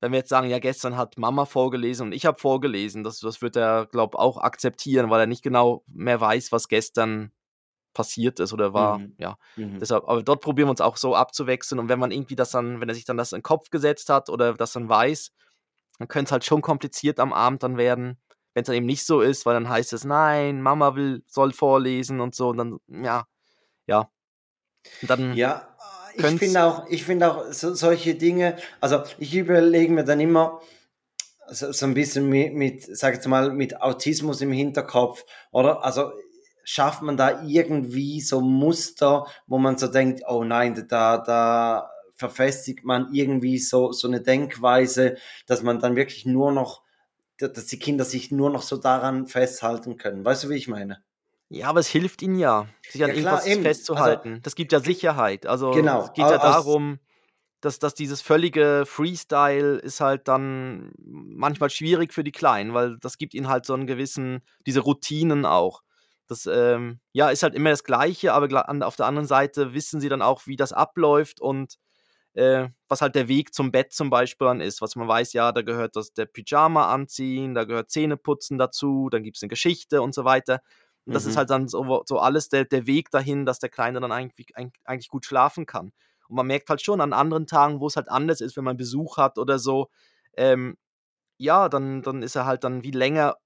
Wenn 0.01 0.13
wir 0.13 0.19
jetzt 0.19 0.31
sagen, 0.31 0.49
ja, 0.49 0.59
gestern 0.59 0.97
hat 0.97 1.17
Mama 1.19 1.45
vorgelesen 1.45 2.09
und 2.09 2.13
ich 2.13 2.27
habe 2.27 2.39
vorgelesen, 2.41 3.05
das, 3.05 3.21
das 3.21 3.41
wird 3.41 3.57
er, 3.57 3.87
glaube 3.87 4.19
auch 4.19 4.39
akzeptieren, 4.39 5.11
weil 5.11 5.21
er 5.21 5.27
nicht 5.27 5.43
genau 5.43 5.85
mehr 5.87 6.21
weiß, 6.21 6.51
was 6.53 6.69
gestern 6.69 7.33
passiert 7.95 8.41
ist 8.41 8.53
oder 8.53 8.75
war. 8.75 8.99
Mhm. 8.99 9.15
Ja, 9.19 9.37
Mhm. 9.57 9.79
deshalb, 9.79 10.09
aber 10.09 10.23
dort 10.23 10.41
probieren 10.41 10.67
wir 10.69 10.73
uns 10.73 10.81
auch 10.81 10.97
so 10.97 11.15
abzuwechseln 11.15 11.79
und 11.79 11.89
wenn 11.89 11.99
man 11.99 12.11
irgendwie 12.11 12.37
das 12.37 12.51
dann, 12.51 12.81
wenn 12.81 12.89
er 12.89 12.95
sich 12.95 13.05
dann 13.05 13.17
das 13.17 13.33
in 13.33 13.39
den 13.39 13.43
Kopf 13.43 13.71
gesetzt 13.71 14.09
hat 14.09 14.29
oder 14.29 14.55
das 14.55 14.73
dann 14.73 14.89
weiß, 14.89 15.33
dann 15.99 16.09
könnte 16.09 16.29
es 16.29 16.33
halt 16.33 16.45
schon 16.45 16.63
kompliziert 16.63 17.21
am 17.21 17.33
Abend 17.33 17.63
dann 17.63 17.77
werden, 17.77 18.19
wenn 18.55 18.63
es 18.63 18.67
dann 18.67 18.77
eben 18.77 18.87
nicht 18.87 19.05
so 19.05 19.21
ist, 19.21 19.47
weil 19.47 19.55
dann 19.55 19.69
heißt 19.69 19.93
es, 19.93 20.05
nein, 20.05 20.61
Mama 20.63 20.95
will, 20.95 21.23
soll 21.27 21.53
vorlesen 21.53 22.21
und 22.21 22.35
so 22.35 22.49
und 22.51 22.59
dann, 22.59 22.79
ja, 22.89 23.27
ja. 23.87 24.11
Und 25.01 25.11
dann, 25.11 25.35
Ja, 25.35 25.69
ich 26.15 26.27
finde 26.27 26.65
auch, 26.65 26.87
ich 26.89 27.05
finde 27.05 27.31
auch 27.31 27.53
so, 27.53 27.75
solche 27.75 28.15
Dinge, 28.15 28.57
also 28.81 29.03
ich 29.19 29.35
überlege 29.35 29.93
mir 29.93 30.05
dann 30.05 30.21
immer 30.21 30.61
so, 31.49 31.73
so 31.73 31.87
ein 31.87 31.95
bisschen 31.95 32.29
mit, 32.29 32.55
mit, 32.55 32.83
sag 32.97 33.15
jetzt 33.15 33.27
mal, 33.27 33.53
mit 33.53 33.81
Autismus 33.81 34.41
im 34.41 34.53
Hinterkopf, 34.53 35.25
oder? 35.51 35.85
Also 35.85 36.13
schafft 36.65 37.03
man 37.03 37.17
da 37.17 37.43
irgendwie 37.43 38.21
so 38.21 38.41
Muster, 38.41 39.27
wo 39.47 39.59
man 39.59 39.79
so 39.79 39.89
denkt, 39.89 40.23
oh 40.29 40.45
nein, 40.45 40.87
da, 40.89 41.19
da 41.19 41.91
verfestigt 42.15 42.85
man 42.85 43.09
irgendwie 43.13 43.59
so, 43.59 43.93
so 43.93 44.07
eine 44.07 44.21
Denkweise, 44.21 45.17
dass 45.47 45.63
man 45.63 45.81
dann 45.81 45.97
wirklich 45.97 46.25
nur 46.27 46.53
noch, 46.53 46.82
dass 47.49 47.67
die 47.67 47.79
Kinder 47.79 48.05
sich 48.05 48.31
nur 48.31 48.51
noch 48.51 48.63
so 48.63 48.77
daran 48.77 49.27
festhalten 49.27 49.97
können. 49.97 50.25
Weißt 50.25 50.45
du, 50.45 50.49
wie 50.49 50.57
ich 50.57 50.69
meine? 50.69 51.03
ja, 51.49 51.69
aber 51.69 51.81
es 51.81 51.89
hilft 51.89 52.23
ihnen 52.23 52.39
ja, 52.39 52.67
sich 52.89 53.03
an 53.05 53.11
Ja, 53.11 53.15
klar, 53.15 53.35
irgendwas 53.35 53.47
eben. 53.47 53.63
festzuhalten. 53.63 54.41
das 54.43 54.55
gibt 54.55 54.73
ja 54.73 54.81
Sicherheit. 54.81 55.47
Also 55.47 55.75
Genau, 55.75 56.03
es 56.05 56.13
geht 56.15 56.31
ja 56.31 56.39
darum, 56.39 56.99
dass, 57.61 57.79
dass 57.79 57.95
dieses 57.95 58.23
völlige 58.23 58.85
Freestyle 58.87 59.77
ist 59.77 60.01
halt 60.01 60.29
dann 60.29 60.93
manchmal 60.99 61.71
schwierig 61.71 62.13
für 62.13 62.25
die 62.25 62.33
Kleinen, 62.33 62.75
weil 62.75 62.97
das 62.99 63.19
gibt 63.19 63.35
ihnen 63.35 63.49
halt 63.49 63.67
so 63.67 63.75
einen 63.75 63.87
gewissen, 63.87 64.41
diese 64.67 64.81
Routinen 64.81 65.45
auch. 65.47 65.83
Das 66.27 66.47
ähm, 66.47 67.01
ja, 67.13 67.29
ist 67.31 67.43
halt 67.43 67.55
immer 67.55 67.71
das 67.71 67.85
Gleiche, 67.85 68.33
aber 68.33 68.69
an- 68.69 68.83
auf 68.83 68.97
der 68.97 69.07
anderen 69.07 69.29
Seite 69.29 69.75
wissen 69.75 70.01
sie 70.01 70.09
dann 70.09 70.23
auch, 70.23 70.47
wie 70.47 70.57
das 70.57 70.73
abläuft 70.73 71.41
und 71.41 71.77
äh, 72.35 72.69
was 72.89 73.03
halt 73.03 73.15
der 73.15 73.29
Weg 73.29 73.55
zum 73.55 73.73
Bett 73.73 73.93
zum 73.93 74.11
Beispiel 74.11 74.47
dann 74.47 74.61
ist. 74.61 74.81
Was 74.83 74.97
man 74.97 75.09
weiß, 75.09 75.33
ja, 75.33 75.53
da 75.53 75.63
gehört 75.63 75.97
das 75.97 76.13
der 76.15 76.27
Pyjama 76.27 76.93
anziehen, 76.93 77.55
da 77.55 77.65
gehört 77.65 77.91
Zähneputzen 77.91 78.59
dazu, 78.59 79.09
dann 79.11 79.23
gibt 79.23 79.37
es 79.37 79.43
eine 79.43 79.49
Geschichte 79.51 80.03
und 80.03 80.15
so 80.15 80.25
weiter. 80.25 80.61
Und 81.05 81.15
das 81.15 81.25
ist 81.27 81.35
Mhm. 81.35 81.39
halt 81.39 81.51
dann 81.51 81.69
so, 81.69 82.03
so 82.07 82.19
alles 82.19 82.49
der, 82.49 82.65
der 82.65 82.87
Weg 82.87 83.11
dahin, 83.11 83.45
dass 83.45 83.59
der 83.59 83.71
Kleine 83.71 84.01
dann 84.01 84.13
eigentlich, 84.13 84.57
eig- 84.57 84.75
eigentlich 84.85 85.09
gut 85.09 85.27
schlafen 85.27 85.67
kann. 85.67 85.93
Und 86.29 86.37
man 86.37 86.47
merkt 86.47 86.71
halt 86.71 86.81
schon 86.83 87.01
an 87.01 87.13
anderen 87.13 87.47
Tagen, 87.47 87.81
wo 87.81 87.87
es 87.87 87.97
halt 87.97 88.09
anders 88.09 88.41
ist, 88.41 88.57
wenn 88.57 88.65
man 88.65 88.77
Besuch 88.77 89.17
hat 89.19 89.39
oder 89.39 89.59
so, 89.59 89.89
ähm, 90.37 90.77
ja, 91.39 91.69
dann, 91.69 92.03
dann 92.03 92.23
ist 92.23 92.37
er 92.37 92.47
halt 92.47 92.65
dann 92.65 92.83
wie 92.85 92.91
länger 92.93 93.37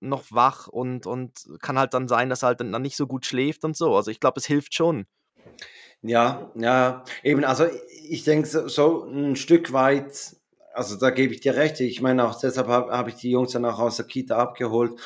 noch 0.00 0.24
wach 0.30 0.66
und, 0.68 1.06
und 1.06 1.46
kann 1.60 1.78
halt 1.78 1.94
dann 1.94 2.08
sein, 2.08 2.28
dass 2.28 2.42
er 2.42 2.48
halt 2.48 2.60
dann 2.60 2.82
nicht 2.82 2.96
so 2.96 3.06
gut 3.06 3.24
schläft 3.26 3.64
und 3.64 3.76
so. 3.76 3.94
Also 3.94 4.10
ich 4.10 4.18
glaube, 4.20 4.40
es 4.40 4.46
hilft 4.46 4.74
schon. 4.74 5.06
Ja, 6.02 6.50
ja, 6.54 7.04
eben, 7.22 7.44
also 7.44 7.66
ich 8.08 8.24
denke 8.24 8.48
so, 8.48 8.68
so 8.68 9.04
ein 9.04 9.36
Stück 9.36 9.72
weit, 9.72 10.34
also 10.72 10.96
da 10.96 11.10
gebe 11.10 11.34
ich 11.34 11.40
dir 11.40 11.56
recht, 11.56 11.78
ich 11.80 12.00
meine 12.00 12.26
auch 12.26 12.40
deshalb 12.40 12.68
habe 12.68 12.90
hab 12.92 13.06
ich 13.08 13.16
die 13.16 13.30
Jungs 13.30 13.52
dann 13.52 13.66
auch 13.66 13.78
aus 13.78 13.96
der 13.96 14.06
Kita 14.06 14.38
abgeholt, 14.38 14.98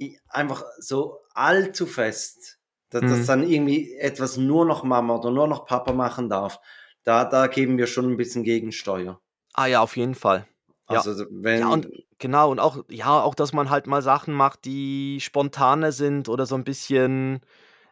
I- 0.00 0.18
einfach 0.28 0.64
so 0.78 1.20
allzu 1.34 1.86
fest, 1.86 2.58
dass, 2.90 3.02
dass 3.06 3.20
Mhm. 3.22 3.26
dann 3.26 3.48
irgendwie 3.48 3.94
etwas 3.96 4.36
nur 4.36 4.66
noch 4.66 4.84
Mama 4.84 5.16
oder 5.16 5.30
nur 5.30 5.48
noch 5.48 5.64
Papa 5.64 5.92
machen 5.94 6.28
darf, 6.28 6.60
da, 7.04 7.24
da 7.24 7.46
geben 7.46 7.78
wir 7.78 7.86
schon 7.86 8.10
ein 8.10 8.16
bisschen 8.18 8.44
Gegensteuer. 8.44 9.20
Ah 9.54 9.66
ja, 9.66 9.80
auf 9.80 9.96
jeden 9.96 10.14
Fall. 10.14 10.46
Ja. 10.90 11.00
Also 11.00 11.24
wenn, 11.30 11.60
Ja, 11.62 11.68
und 11.72 11.88
genau, 12.18 12.50
und 12.50 12.60
auch, 12.60 12.84
ja, 12.88 13.22
auch, 13.22 13.34
dass 13.34 13.52
man 13.52 13.70
halt 13.70 13.86
mal 13.86 14.02
Sachen 14.02 14.34
macht, 14.34 14.64
die 14.64 15.18
spontaner 15.20 15.92
sind 15.92 16.28
oder 16.28 16.46
so 16.46 16.54
ein 16.54 16.64
bisschen, 16.64 17.40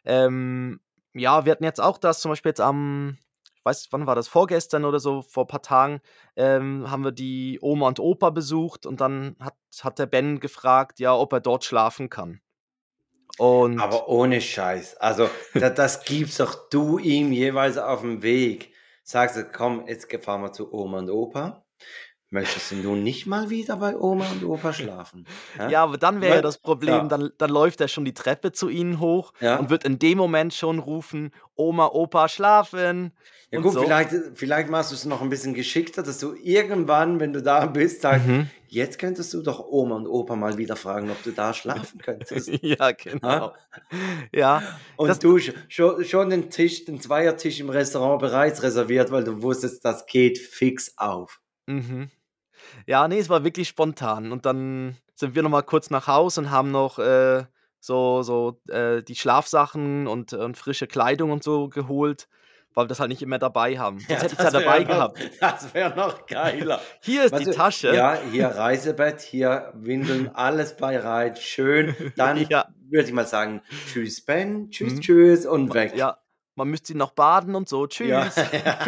ähm, 0.04 0.80
ja, 1.18 1.44
wir 1.44 1.52
hatten 1.52 1.64
jetzt 1.64 1.80
auch 1.80 1.98
das, 1.98 2.20
zum 2.20 2.30
Beispiel 2.30 2.50
jetzt 2.50 2.60
am, 2.60 3.18
ich 3.54 3.64
weiß, 3.64 3.88
wann 3.90 4.06
war 4.06 4.14
das, 4.14 4.28
vorgestern 4.28 4.84
oder 4.84 5.00
so, 5.00 5.22
vor 5.22 5.44
ein 5.44 5.48
paar 5.48 5.62
Tagen, 5.62 6.00
ähm, 6.36 6.90
haben 6.90 7.04
wir 7.04 7.12
die 7.12 7.58
Oma 7.60 7.88
und 7.88 8.00
Opa 8.00 8.30
besucht 8.30 8.86
und 8.86 9.00
dann 9.00 9.36
hat, 9.40 9.56
hat 9.82 9.98
der 9.98 10.06
Ben 10.06 10.40
gefragt, 10.40 11.00
ja, 11.00 11.14
ob 11.14 11.32
er 11.32 11.40
dort 11.40 11.64
schlafen 11.64 12.10
kann. 12.10 12.40
Und 13.38 13.80
aber 13.80 14.08
ohne 14.08 14.40
Scheiß, 14.40 14.96
also 14.96 15.28
das, 15.52 15.74
das 15.74 16.04
gibst 16.04 16.40
doch 16.40 16.68
du 16.70 16.98
ihm 16.98 17.32
jeweils 17.32 17.76
auf 17.76 18.00
dem 18.00 18.22
Weg. 18.22 18.72
Sagst 19.02 19.36
du, 19.36 19.44
komm, 19.44 19.86
jetzt 19.86 20.12
fahren 20.24 20.42
wir 20.42 20.52
zu 20.52 20.72
Oma 20.72 20.98
und 20.98 21.10
Opa. 21.10 21.65
Möchtest 22.36 22.70
du 22.70 22.76
nun 22.76 23.02
nicht 23.02 23.26
mal 23.26 23.50
wieder 23.50 23.76
bei 23.76 23.96
Oma 23.96 24.26
und 24.30 24.44
Opa 24.44 24.72
schlafen? 24.72 25.26
Ja, 25.70 25.82
aber 25.82 25.96
dann 25.98 26.20
wäre 26.20 26.36
ja 26.36 26.42
das 26.42 26.58
Problem, 26.58 26.94
ja. 26.94 27.04
dann, 27.04 27.30
dann 27.38 27.50
läuft 27.50 27.80
er 27.80 27.88
schon 27.88 28.04
die 28.04 28.14
Treppe 28.14 28.52
zu 28.52 28.68
ihnen 28.68 29.00
hoch 29.00 29.32
Ja. 29.40 29.56
und 29.56 29.70
wird 29.70 29.84
in 29.84 29.98
dem 29.98 30.18
Moment 30.18 30.54
schon 30.54 30.78
rufen, 30.78 31.32
Oma, 31.56 31.86
Opa, 31.86 32.28
schlafen. 32.28 33.12
Ja 33.50 33.60
gut, 33.60 33.72
so. 33.74 33.82
vielleicht, 33.82 34.10
vielleicht 34.34 34.68
machst 34.68 34.90
du 34.90 34.94
es 34.96 35.04
noch 35.04 35.22
ein 35.22 35.30
bisschen 35.30 35.54
geschickter, 35.54 36.02
dass 36.02 36.18
du 36.18 36.34
irgendwann, 36.34 37.18
wenn 37.20 37.32
du 37.32 37.42
da 37.42 37.64
bist, 37.66 38.02
sagst, 38.02 38.26
Mhm. 38.26 38.50
jetzt 38.68 38.98
könntest 38.98 39.32
du 39.32 39.40
doch 39.40 39.60
Oma 39.60 39.94
und 39.96 40.06
Opa 40.08 40.34
mal 40.36 40.58
wieder 40.58 40.74
fragen, 40.76 41.10
ob 41.10 41.22
du 41.22 41.30
da 41.30 41.54
schlafen 41.54 41.98
könntest. 42.00 42.48
ja, 42.62 42.90
genau. 42.92 43.52
Ja, 44.32 44.62
Und 44.96 45.08
Das- 45.08 45.20
du 45.20 45.36
sch- 45.36 45.54
schon, 45.68 46.04
schon 46.04 46.28
den 46.30 46.50
Tisch, 46.50 46.84
den 46.84 47.00
Zweiertisch 47.00 47.60
im 47.60 47.70
Restaurant 47.70 48.20
bereits 48.20 48.62
reserviert, 48.64 49.10
weil 49.12 49.24
du 49.24 49.40
wusstest, 49.42 49.84
das 49.84 50.04
geht 50.06 50.38
fix 50.38 50.92
auf. 50.98 51.40
Mhm. 51.66 52.10
Ja, 52.86 53.08
ne, 53.08 53.18
es 53.18 53.28
war 53.28 53.44
wirklich 53.44 53.68
spontan. 53.68 54.30
Und 54.32 54.46
dann 54.46 54.96
sind 55.14 55.34
wir 55.34 55.42
noch 55.42 55.50
mal 55.50 55.62
kurz 55.62 55.90
nach 55.90 56.06
Haus 56.06 56.38
und 56.38 56.50
haben 56.50 56.70
noch, 56.70 56.98
äh, 56.98 57.44
so 57.80 58.22
so, 58.22 58.60
äh, 58.68 59.02
die 59.02 59.14
Schlafsachen 59.16 60.06
und 60.06 60.32
und 60.32 60.56
frische 60.56 60.86
Kleidung 60.86 61.30
und 61.30 61.42
so 61.44 61.68
geholt, 61.68 62.28
weil 62.74 62.84
wir 62.84 62.88
das 62.88 63.00
halt 63.00 63.10
nicht 63.10 63.22
immer 63.22 63.38
dabei 63.38 63.78
haben. 63.78 63.98
Sonst 64.00 64.22
hätte 64.22 64.34
ich's 64.34 64.38
ja 64.38 64.50
das 64.50 64.52
dabei 64.64 64.80
noch, 64.80 64.88
gehabt. 64.88 65.30
Das 65.40 65.74
wäre 65.74 65.94
noch 65.96 66.26
geiler. 66.26 66.80
Hier 67.02 67.24
ist 67.24 67.32
Weißt 67.32 67.46
die 67.46 67.50
Tasche. 67.52 67.94
Ja, 67.94 68.18
hier 68.32 68.48
Reisebett, 68.48 69.20
hier 69.20 69.72
Windeln, 69.74 70.28
alles 70.34 70.76
bereit, 70.76 71.38
schön. 71.38 71.94
Dann 72.16 72.46
Ja. 72.48 72.66
würde 72.90 73.06
ich 73.08 73.12
mal 73.14 73.26
sagen, 73.26 73.62
tschüss 73.88 74.24
Ben, 74.24 74.70
tschüss, 74.70 74.94
Mhm. 74.94 75.00
tschüss 75.00 75.46
und 75.46 75.74
weg. 75.74 75.96
Ja, 75.96 76.18
man 76.56 76.68
müsste 76.68 76.92
ihn 76.94 76.98
noch 76.98 77.12
baden 77.12 77.54
und 77.54 77.68
so. 77.68 77.86
Tschüss. 77.88 78.50
Ja, 78.52 78.78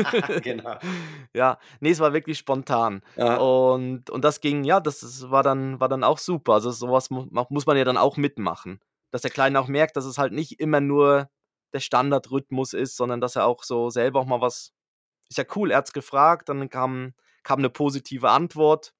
genau. 0.42 0.78
Ja, 1.34 1.58
ne, 1.80 1.90
es 1.90 2.00
war 2.00 2.12
wirklich 2.12 2.38
spontan. 2.38 3.02
Ja. 3.16 3.36
Und 3.36 4.10
und 4.10 4.24
das 4.24 4.40
ging 4.40 4.64
ja, 4.64 4.80
das 4.80 5.02
ist 5.02 5.30
war 5.30 5.42
dann 5.42 5.80
war 5.80 5.88
dann 5.88 6.04
auch 6.04 6.18
super. 6.18 6.54
Also, 6.54 6.70
so 6.70 6.90
was 6.90 7.10
mu 7.10 7.26
muss 7.50 7.66
man 7.66 7.76
ja 7.76 7.84
dann 7.84 7.96
auch 7.98 8.16
mitmachen, 8.16 8.80
dass 9.12 9.22
der 9.22 9.30
Kleine 9.30 9.60
auch 9.60 9.68
merkt, 9.68 9.96
dass 9.96 10.04
es 10.06 10.18
halt 10.18 10.32
nicht 10.32 10.60
immer 10.60 10.80
nur 10.80 11.28
der 11.74 11.80
Standardrhythmus 11.80 12.72
ist, 12.74 12.96
sondern 12.96 13.20
dass 13.20 13.36
er 13.36 13.46
auch 13.46 13.62
so 13.64 13.90
selber 13.90 14.20
auch 14.20 14.26
mal 14.26 14.40
was 14.40 14.72
ist 15.30 15.38
ja 15.38 15.44
cool, 15.56 15.70
er 15.72 15.78
hat's 15.78 15.92
gefragt, 15.94 16.48
dann 16.50 16.70
kam 16.70 17.14
kam 17.44 17.60
'ne 17.62 17.70
positive 17.70 18.30
Antwort. 18.30 18.92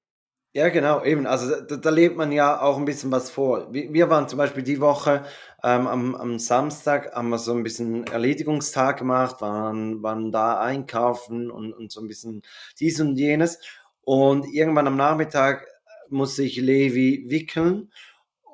Ja, 0.54 0.70
genau, 0.70 1.04
eben. 1.04 1.26
Also 1.26 1.60
da, 1.60 1.76
da 1.76 1.90
lebt 1.90 2.16
man 2.16 2.32
ja 2.32 2.60
auch 2.60 2.78
ein 2.78 2.86
bisschen 2.86 3.12
was 3.12 3.30
vor. 3.30 3.72
Wir, 3.72 4.08
waren 4.08 4.28
zum 4.28 4.38
Beispiel 4.38 4.62
die 4.62 4.80
Woche 4.80 5.24
ähm, 5.62 5.86
am, 5.86 6.14
am 6.14 6.38
Samstag, 6.38 7.14
haben 7.14 7.28
wir 7.28 7.38
so 7.38 7.52
ein 7.52 7.62
bisschen 7.62 8.06
Erledigungstag 8.06 8.98
gemacht, 8.98 9.40
waren, 9.42 10.02
waren 10.02 10.32
da 10.32 10.58
einkaufen 10.60 11.50
und, 11.50 11.74
und 11.74 11.92
so 11.92 12.00
ein 12.00 12.08
bisschen 12.08 12.42
dies 12.80 12.98
und 13.00 13.16
jenes. 13.16 13.58
Und 14.02 14.46
irgendwann 14.52 14.86
am 14.86 14.96
Nachmittag 14.96 15.66
musste 16.08 16.42
ich 16.42 16.56
Levi 16.56 17.26
wickeln 17.28 17.92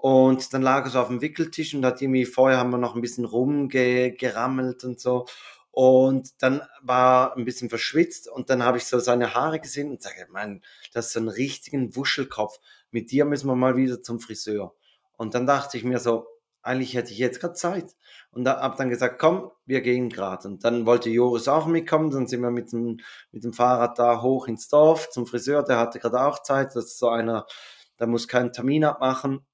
und 0.03 0.53
dann 0.53 0.63
lag 0.63 0.85
er 0.85 0.91
so 0.91 1.01
auf 1.01 1.09
dem 1.09 1.23
Wickeltisch 1.23 1.75
und 1.75 1.87
hat 1.87 2.03
irgendwie 2.03 2.25
vorher 2.27 2.59
haben 2.59 2.71
wir 2.71 2.79
noch 2.79 2.97
ein 2.97 3.01
bisschen 3.01 3.25
rumgerammelt 3.25 4.85
und 4.85 5.01
so. 5.01 5.27
Und 5.75 6.41
dann 6.41 6.63
war 6.83 7.37
ein 7.37 7.45
bisschen 7.45 7.69
verschwitzt 7.69 8.29
und 8.29 8.49
dann 8.49 8.63
habe 8.63 8.79
ich 8.79 8.85
so 8.85 9.01
seine 9.01 9.35
Haare 9.35 9.59
gesehen 9.59 9.91
und 9.91 10.03
sage, 10.03 10.29
Mann, 10.31 10.63
das 10.93 11.07
ist 11.07 11.13
so 11.15 11.21
ein 11.21 11.29
richtigen 11.29 11.97
Wuschelkopf. 11.97 12.61
Mit 12.93 13.11
dir 13.11 13.25
müssen 13.25 13.49
wir 13.49 13.57
mal 13.57 13.77
wieder 13.77 14.01
zum 14.01 14.21
Friseur. 14.21 14.73
Und 15.17 15.35
dann 15.35 15.47
dachte 15.47 15.77
ich 15.77 15.83
mir 15.83 15.99
so, 15.99 16.29
eigentlich 16.63 16.95
hätte 16.95 17.13
ich 17.13 17.19
jetzt 17.19 17.41
gerade 17.41 17.55
Zeit. 17.55 17.97
Und 18.31 18.45
da 18.45 18.61
habe 18.61 18.77
dann 18.77 18.89
gesagt, 18.89 19.19
komm, 19.19 19.51
wir 19.67 19.81
gehen 19.81 20.11
gerade. 20.11 20.47
Und 20.47 20.65
dann 20.65 20.87
wollte 20.87 21.11
Joris 21.11 21.49
auch 21.49 21.67
mitkommen. 21.67 22.11
Dann 22.11 22.29
sind 22.29 22.41
wir 22.41 22.53
mit 22.53 22.71
dem, 22.71 23.01
mit 23.33 23.43
dem 23.43 23.53
Fahrrad 23.53 23.99
da 23.99 24.23
hoch 24.23 24.47
ins 24.47 24.69
Dorf 24.69 25.11
zum 25.11 25.27
Friseur. 25.27 25.65
Der 25.65 25.79
hatte 25.79 25.99
gerade 25.99 26.21
auch 26.23 26.43
Zeit. 26.43 26.77
Das 26.77 26.85
ist 26.85 26.99
so 26.99 27.09
einer, 27.09 27.47
da 27.97 28.07
muss 28.07 28.29
keinen 28.29 28.53
Termin 28.53 28.85
abmachen. 28.85 29.45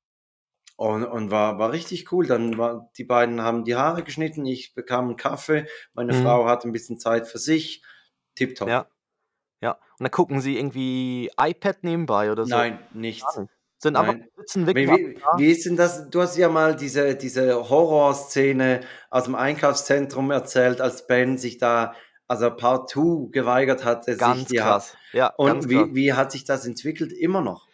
Und, 0.80 1.04
und 1.04 1.30
war, 1.30 1.58
war 1.58 1.72
richtig 1.72 2.10
cool. 2.10 2.26
Dann 2.26 2.56
war, 2.56 2.90
die 2.96 3.04
beiden 3.04 3.42
haben 3.42 3.64
die 3.64 3.76
Haare 3.76 4.02
geschnitten. 4.02 4.46
Ich 4.46 4.72
bekam 4.74 5.08
einen 5.08 5.18
Kaffee. 5.18 5.66
Meine 5.92 6.14
Mhm. 6.14 6.22
Frau 6.22 6.46
hatte 6.46 6.66
ein 6.66 6.72
bisschen 6.72 6.98
Zeit 6.98 7.26
für 7.28 7.36
sich. 7.36 7.82
Tipptopp. 8.34 8.66
Ja. 8.66 8.86
Ja. 9.60 9.72
Und 9.72 9.80
dann 10.00 10.10
gucken 10.10 10.40
sie 10.40 10.56
irgendwie 10.56 11.30
iPad 11.38 11.84
nebenbei 11.84 12.32
oder 12.32 12.44
so? 12.46 12.50
Nein, 12.56 12.78
nichts. 12.94 13.38
Sind 13.76 13.94
einfach 13.96 14.14
Nein. 14.14 14.28
sitzen 14.38 14.62
Wie, 14.62 14.74
wirklich 14.74 14.88
wie, 14.90 15.14
da. 15.20 15.36
wie 15.36 15.50
ist 15.50 15.66
denn 15.66 15.76
das? 15.76 16.08
Du 16.08 16.22
hast 16.22 16.38
ja 16.38 16.48
mal 16.48 16.74
diese, 16.74 17.14
diese 17.14 17.68
Horrorszene 17.68 18.80
aus 19.10 19.24
dem 19.24 19.34
Einkaufszentrum 19.34 20.30
erzählt, 20.30 20.80
als 20.80 21.06
Ben 21.06 21.36
sich 21.36 21.58
da, 21.58 21.94
also 22.26 22.50
partout 22.56 23.28
geweigert 23.32 23.84
sich 24.06 24.16
Ganz 24.16 24.48
Ha- 24.48 24.62
krass. 24.62 24.96
Ja, 25.12 25.34
ganz 25.36 25.66
Und 25.66 25.70
krass. 25.70 25.88
wie, 25.90 25.94
wie 25.94 26.12
hat 26.14 26.32
sich 26.32 26.44
das 26.44 26.64
entwickelt? 26.66 27.12
Immer 27.12 27.42
noch. 27.42 27.68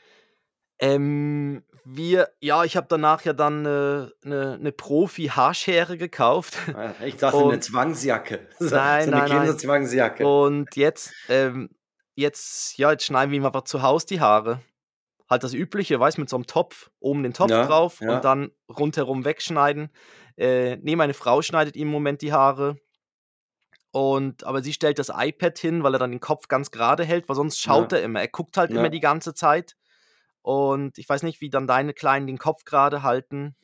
Ähm, 0.81 1.63
wir 1.87 2.31
ja, 2.41 2.65
ich 2.65 2.77
habe 2.77 2.87
danach 2.89 3.23
ja 3.25 3.33
dann 3.33 3.63
'ne 3.63 4.13
'ne 4.25 4.59
'ne 4.61 4.73
Profi-Haarschere 4.73 5.99
gekauft. 5.99 6.59
Ich 7.05 7.17
dachte, 7.17 7.43
eine 7.45 7.59
Und 7.59 7.61
Zwangsjacke. 7.61 8.49
So, 8.59 8.81
Nein, 8.81 9.09
so 9.09 9.11
eine 9.11 9.23
nein, 9.23 9.31
nein. 9.31 9.63
Kinderzwangsjacke. 9.63 10.37
Und 10.41 10.77
jetzt, 10.77 11.17
ähm 11.29 11.71
jetzt 12.17 12.79
ja, 12.79 12.93
jetzt 12.93 13.05
schneiden 13.07 13.33
wir 13.33 13.39
ihm 13.39 13.47
einfach 13.47 13.65
zu 13.65 13.83
Haus 13.83 14.07
die 14.07 14.21
Haare. 14.21 14.63
Halt 15.31 15.45
das 15.45 15.55
Übliche, 15.55 16.01
weißt 16.01 16.19
du, 16.19 16.23
mit 16.23 16.31
so 16.31 16.37
'nem 16.39 16.47
Topf, 16.47 16.91
oben 17.01 17.23
den 17.25 17.35
Topf 17.35 17.61
Ja, 17.61 17.63
drauf 17.63 18.01
ja. 18.01 18.07
und 18.07 18.25
dann 18.25 18.53
rundherum 18.71 19.25
wegschneiden. 19.27 19.91
Äh, 20.37 20.77
ne, 20.79 20.97
meine 20.97 21.15
Frau 21.15 21.43
schneidet 21.43 21.77
ihm 21.77 21.89
im 21.89 21.93
Moment 21.93 22.23
die 22.23 22.33
Haare. 22.35 22.79
Und 23.95 24.45
aber 24.45 24.63
sie 24.63 24.73
stellt 24.73 24.99
das 24.99 25.11
iPad 25.15 25.59
hin, 25.59 25.83
weil 25.83 25.95
er 25.95 25.99
dann 25.99 26.11
den 26.11 26.21
Kopf 26.21 26.49
ganz 26.49 26.71
gerade 26.71 27.05
hält, 27.05 27.29
weil 27.29 27.37
sonst 27.37 27.61
schaut 27.61 27.93
Ja. 27.93 27.93
er 27.93 28.03
immer. 28.03 28.21
Er 28.21 28.29
guckt 28.29 28.57
halt 28.57 28.73
immer 28.73 28.89
die 28.91 29.01
ganze 29.01 29.35
Zeit. 29.35 29.77
Und 30.47 30.97
ich 30.99 31.09
weiß 31.09 31.25
nicht, 31.25 31.41
wie 31.41 31.51
dann 31.51 31.67
deine 31.67 31.93
Kleinen 31.93 32.29
den 32.29 32.39
Kopf 32.39 32.65
gerade 32.65 33.03
halten. 33.03 33.57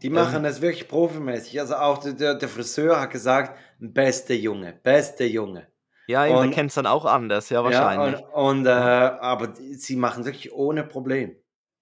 Die 0.00 0.06
Ähm 0.06 0.12
machen 0.12 0.44
das 0.44 0.60
wirklich 0.60 0.86
profimäßig. 0.86 1.58
Also 1.58 1.74
auch 1.74 1.98
der, 1.98 2.12
der, 2.12 2.48
Friseur 2.48 3.00
hat 3.00 3.10
gesagt, 3.10 3.58
beste 3.80 4.34
Junge, 4.34 4.78
beste 4.80 5.24
Junge. 5.24 5.66
Ja, 6.06 6.26
eben, 6.26 6.34
der 6.36 6.42
Und- 6.44 6.50
kennt's 6.52 6.74
dann 6.74 6.86
auch 6.86 7.04
anders, 7.04 7.50
ja, 7.50 7.58
Ja, 7.58 7.64
wahrscheinlich. 7.64 8.20
und, 8.32 8.58
und 8.60 8.66
äh, 8.66 8.70
aber 8.70 9.54
sie 9.56 9.96
machen 9.96 10.24
wirklich 10.24 10.52
ohne 10.52 10.84
Problem. 10.84 11.34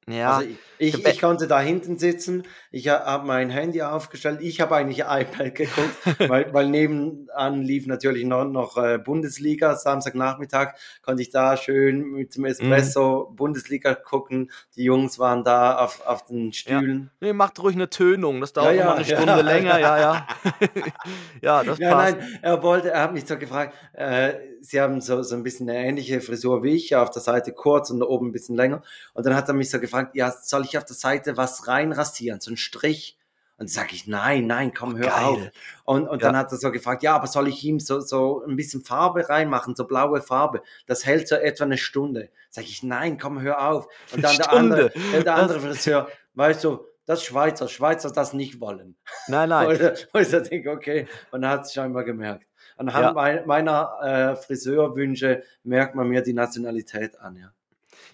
Ja, 0.08 0.38
Also 0.38 0.42
ich, 0.42 0.58
ich, 0.78 1.04
ich 1.04 1.20
konnte 1.20 1.46
da 1.48 1.60
hinten 1.60 1.98
sitzen, 1.98 2.44
ich 2.70 2.88
habe 2.88 3.26
mein 3.26 3.50
Handy 3.50 3.82
aufgestellt, 3.82 4.40
ich 4.42 4.60
habe 4.60 4.76
eigentlich 4.76 5.00
iPad 5.00 5.54
geguckt, 5.54 5.98
weil, 6.26 6.52
weil 6.52 6.68
nebenan 6.68 7.62
lief 7.62 7.86
natürlich 7.86 8.24
noch, 8.24 8.44
noch 8.44 8.76
äh, 8.76 8.98
Bundesliga, 8.98 9.76
Samstagnachmittag 9.76 10.74
konnte 11.02 11.22
ich 11.22 11.30
da 11.30 11.56
schön 11.56 12.02
mit 12.12 12.30
Mhm. 12.30 12.34
dem 12.34 12.44
Espresso 12.46 13.30
Bundesliga 13.34 13.94
gucken, 13.94 14.50
die 14.76 14.84
Jungs 14.84 15.18
waren 15.18 15.44
da 15.44 15.78
auf, 15.78 16.00
auf 16.06 16.24
den 16.24 16.52
Stühlen. 16.52 17.10
ne, 17.20 17.32
macht 17.32 17.58
ruhig 17.60 17.76
'ne 17.76 17.88
Tönung, 17.90 18.40
das 18.40 18.52
dauert 18.52 18.76
Ja, 18.76 18.94
ja, 19.00 19.04
Stunde 19.04 19.40
ja. 19.40 19.42
länger, 19.42 19.78
ja, 19.78 19.98
ja. 19.98 20.26
Ja, 21.42 21.64
das 21.64 21.80
Ja, 21.80 21.88
passt. 21.88 22.16
nein, 22.16 22.38
er 22.42 22.62
wollte, 22.62 22.90
er 22.90 23.02
hat 23.02 23.12
mich 23.12 23.26
so 23.26 23.36
gefragt, 23.38 23.74
äh, 23.94 24.34
sie 24.60 24.80
haben 24.80 25.00
so, 25.00 25.22
so 25.22 25.34
ein 25.34 25.42
bisschen 25.42 25.68
eine 25.68 25.78
ähnliche 25.86 26.20
Frisur 26.20 26.62
wie 26.62 26.74
ich, 26.74 26.94
auf 26.96 27.10
der 27.10 27.22
Seite 27.22 27.52
kurz 27.52 27.90
und 27.90 28.02
oben 28.02 28.28
ein 28.28 28.32
bisschen 28.32 28.56
länger. 28.56 28.82
Und 29.14 29.26
dann 29.26 29.34
hat 29.34 29.48
er 29.48 29.54
mich 29.54 29.70
so 29.70 29.80
gefragt, 29.80 30.14
ja, 30.14 30.30
soll 30.30 30.64
ich 30.64 30.76
auf 30.78 30.84
der 30.84 30.96
Seite 30.96 31.36
was 31.36 31.66
reinrasieren, 31.68 32.40
so 32.40 32.50
ein 32.50 32.56
Strich? 32.56 33.16
Und 33.58 33.68
sage 33.68 33.88
ich, 33.92 34.06
nein, 34.06 34.46
nein, 34.46 34.72
komm, 34.72 34.96
hör 34.96 35.08
Geil. 35.08 35.24
auf. 35.24 35.38
Und, 35.84 36.06
und 36.06 36.22
Ja. 36.22 36.28
dann 36.28 36.36
hat 36.36 36.52
er 36.52 36.58
so 36.58 36.70
gefragt, 36.70 37.02
ja, 37.02 37.16
aber 37.16 37.26
soll 37.26 37.48
ich 37.48 37.64
ihm 37.64 37.80
so, 37.80 37.98
so 37.98 38.44
ein 38.46 38.54
bisschen 38.54 38.84
Farbe 38.84 39.28
reinmachen, 39.28 39.74
so 39.74 39.84
blaue 39.84 40.22
Farbe? 40.22 40.62
Das 40.86 41.04
hält 41.04 41.26
so 41.26 41.34
etwa 41.34 41.64
eine 41.64 41.76
Stunde. 41.76 42.30
Sag 42.50 42.64
ich, 42.64 42.84
nein, 42.84 43.18
komm, 43.18 43.40
hör 43.40 43.68
auf. 43.68 43.88
Und 44.14 44.22
dann 44.22 44.36
der 44.36 44.52
andere, 44.52 44.92
der, 45.24 45.34
andere 45.34 45.58
Friseur, 45.60 46.08
weißt 46.34 46.62
du, 46.62 46.86
das 47.04 47.24
Schweizer, 47.24 47.68
Schweizer 47.68 48.12
das 48.12 48.32
nicht 48.32 48.60
wollen. 48.60 48.96
Nein, 49.26 49.48
nein. 49.48 49.68
Wo 50.12 50.18
ich, 50.18 50.28
denke, 50.28 50.70
okay, 50.70 51.08
und 51.32 51.42
er 51.42 51.50
hat 51.50 51.64
es 51.64 51.72
scheinbar 51.72 52.04
gemerkt. 52.04 52.47
Anhand 52.78 53.02
Ja. 53.02 53.14
mein, 53.14 53.44
meiner 53.46 53.98
äh, 54.02 54.36
Friseurwünsche 54.36 55.42
merkt 55.64 55.94
man 55.96 56.08
mir 56.08 56.22
die 56.22 56.32
Nationalität 56.32 57.18
an, 57.20 57.36
ja. 57.36 57.52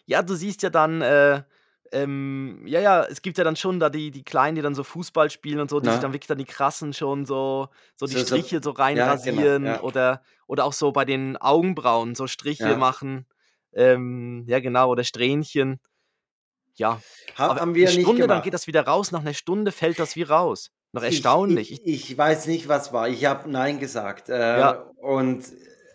Ja, 0.09 0.23
du 0.23 0.35
siehst 0.35 0.63
ja 0.63 0.69
dann, 0.71 1.01
äh, 1.01 1.43
ähm 1.93 2.63
ja, 2.67 2.81
ja, 2.81 3.05
es 3.05 3.23
gibt 3.23 3.39
ja 3.39 3.45
dann 3.45 3.57
schon 3.57 3.81
da 3.81 3.89
die 3.89 4.11
die 4.11 4.23
Kleinen, 4.25 4.55
die 4.57 4.63
dann 4.63 4.75
so 4.75 4.85
Fußball 4.85 5.31
spielen 5.31 5.61
und 5.61 5.71
so, 5.71 5.81
die 5.81 5.89
sich 5.91 5.99
Na. 5.99 6.01
dann 6.01 6.13
wirklich 6.13 6.27
dann 6.29 6.39
die 6.39 6.45
krassen 6.45 6.93
schon 6.93 7.25
so 7.25 7.69
so 7.97 8.07
die 8.07 8.17
So- 8.17 8.19
Striche 8.19 8.61
so 8.63 8.71
Ja, 8.93 9.17
reinrasieren 9.17 9.23
genau, 9.23 9.81
ja. 9.81 9.81
oder 9.81 10.23
oder 10.47 10.65
auch 10.67 10.73
so 10.75 10.93
bei 10.93 11.05
den 11.07 11.37
Augenbrauen 11.39 12.15
so 12.15 12.27
Striche 12.27 12.77
Ja. 12.77 12.77
machen. 12.77 13.27
Ähm, 13.73 14.45
ja, 14.47 14.61
genau, 14.61 14.91
oder 14.91 15.05
Strähnchen. 15.05 15.81
Ja, 16.77 17.03
haben 17.37 17.75
'ne 17.81 17.87
wir 17.87 17.93
nicht 17.93 18.15
Stunde, 18.15 18.27
dann 18.27 18.41
gemacht. 18.41 18.43
geht 18.43 18.55
das 18.55 18.67
wieder 18.67 18.87
raus. 18.87 19.13
Nach 19.13 19.23
'ner 19.23 19.35
Stunde 19.35 19.73
fällt 19.73 19.99
das 20.01 20.17
wie 20.17 20.23
raus. 20.25 20.71
Noch 20.95 21.03
Ich, 21.03 21.09
erstaunlich. 21.17 21.73
ich, 21.73 21.87
ich 22.11 22.17
weiß 22.17 22.47
nicht, 22.47 22.69
was 22.69 22.93
war. 22.93 23.09
Ich 23.09 23.25
habe 23.27 23.51
Nein 23.51 23.81
gesagt. 23.81 24.29
Äh, 24.29 24.59
Ja. 24.61 24.71
Und 24.97 25.45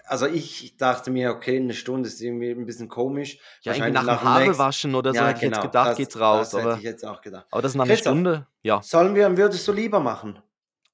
also 0.06 0.26
ich 0.28 0.76
dachte 0.78 1.10
mir, 1.12 1.32
okay, 1.32 1.58
eine 1.58 1.74
Stunde 1.74 2.10
ist 2.10 2.20
irgendwie 2.22 2.52
ein 2.52 2.66
bisschen 2.66 2.90
komisch. 2.90 3.40
ja, 3.62 3.74
irgendwie 3.74 3.92
nach 3.92 4.02
dem 4.02 4.08
dem 4.08 4.14
nächsten- 4.16 4.28
Haarewaschen 4.28 4.96
oder 4.96 5.12
so 5.12 5.18
Ja, 5.18 5.28
hätte 5.28 5.38
ich 5.38 5.42
jetzt 5.44 5.52
genau, 5.54 5.62
gedacht, 5.64 5.90
das, 5.92 5.98
geht's 5.98 6.20
raus. 6.20 6.50
Das 6.50 6.60
hätte 6.60 6.70
Aber 6.72 6.78
ich 6.80 6.84
jetzt 6.84 7.06
auch 7.06 7.22
gedacht. 7.22 7.46
aber 7.52 7.62
das 7.62 7.76
nach 7.76 7.86
'ner 7.86 7.94
Christoph, 7.94 8.12
Stunde 8.14 8.48
ja. 8.62 8.82
sollen 8.84 9.16
wir, 9.16 9.38
würdest 9.38 9.68
du 9.68 9.72
lieber 9.72 10.00
machen? 10.00 10.40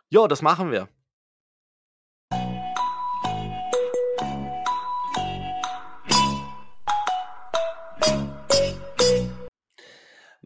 Ja, 0.09 0.27
das 0.27 0.41
machen 0.41 0.71
wir. 0.71 0.87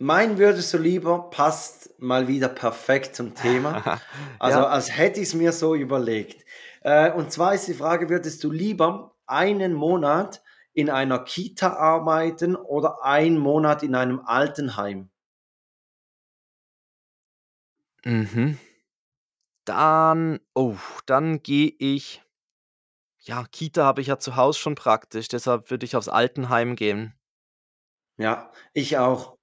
Mein 0.02 0.38
würdest 0.38 0.74
du 0.74 0.78
lieber 0.78 1.30
passt 1.30 2.00
mal 2.00 2.28
wieder 2.28 2.48
perfekt 2.50 3.16
zum 3.16 3.36
Thema. 3.36 3.84
Also 4.40 4.60
Ja. 4.62 4.68
als 4.68 4.96
hätte 4.98 5.20
ich 5.20 5.28
es 5.30 5.34
mir 5.36 5.52
so 5.52 5.76
überlegt. 5.76 6.46
Äh, 6.82 7.12
und 7.12 7.32
zwar 7.32 7.54
ist 7.54 7.68
die 7.68 7.74
Frage, 7.74 8.10
würdest 8.10 8.44
du 8.44 8.52
lieber 8.52 9.16
einen 9.28 9.74
Monat 9.74 10.42
in 10.74 10.90
einer 10.90 11.20
Kita 11.20 11.74
arbeiten 11.74 12.56
oder 12.56 13.04
einen 13.04 13.38
Monat 13.38 13.84
in 13.84 13.94
einem 13.96 14.22
Altenheim? 14.22 15.10
Mhm. 18.06 18.58
Dann 19.68 20.40
oh, 20.54 20.76
dann 21.06 21.42
gehe 21.44 21.74
ich 21.80 22.22
ja, 23.20 23.46
Kita 23.46 23.86
habe 23.86 24.02
ich 24.02 24.08
ja 24.08 24.20
zu 24.20 24.36
Hause 24.36 24.60
schon 24.60 24.76
praktisch, 24.76 25.28
deshalb 25.30 25.72
würde 25.72 25.86
ich 25.86 25.96
aufs 25.96 26.10
Altenheim 26.10 26.76
gehen. 26.76 27.14
Ja, 28.18 28.52
ich 28.74 28.98
auch. 29.00 29.39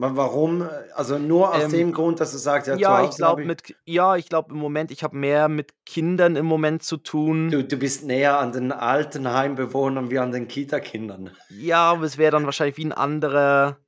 Wa 0.00 0.14
warum? 0.14 0.62
Also 0.94 1.18
nur 1.18 1.52
aus 1.52 1.66
Ähm, 1.66 1.68
dem 1.68 1.92
Grund, 1.92 2.20
dass 2.20 2.30
du 2.32 2.38
sagst, 2.38 2.68
ja, 2.68 2.80
Ja, 2.80 3.02
ich 3.02 3.16
glaube 3.16 3.46
mit 3.46 3.76
ja, 3.86 4.16
ich 4.16 4.28
glaube 4.28 4.52
im 4.54 4.58
Moment 4.60 4.90
ich 4.92 5.02
habe 5.04 5.16
mehr 5.16 5.48
mit 5.48 5.74
Kindern 5.86 6.36
im 6.36 6.46
Moment 6.46 6.82
zu 6.84 6.98
tun. 6.98 7.58
du 7.58 7.62
du 7.62 7.76
bist 7.76 8.04
näher 8.04 8.38
an 8.38 8.52
den 8.52 8.72
Altenheimbewohnern 8.72 10.10
wie 10.10 10.18
an 10.18 10.32
den 10.32 10.48
Kitakindern. 10.48 11.36
Ja, 11.50 11.90
aber 11.92 12.02
es 12.04 12.18
wäre 12.18 12.30
dann 12.32 12.44
wahrscheinlich 12.44 12.76
wie 12.76 12.84
'n 12.84 12.92
anderer 12.92 13.78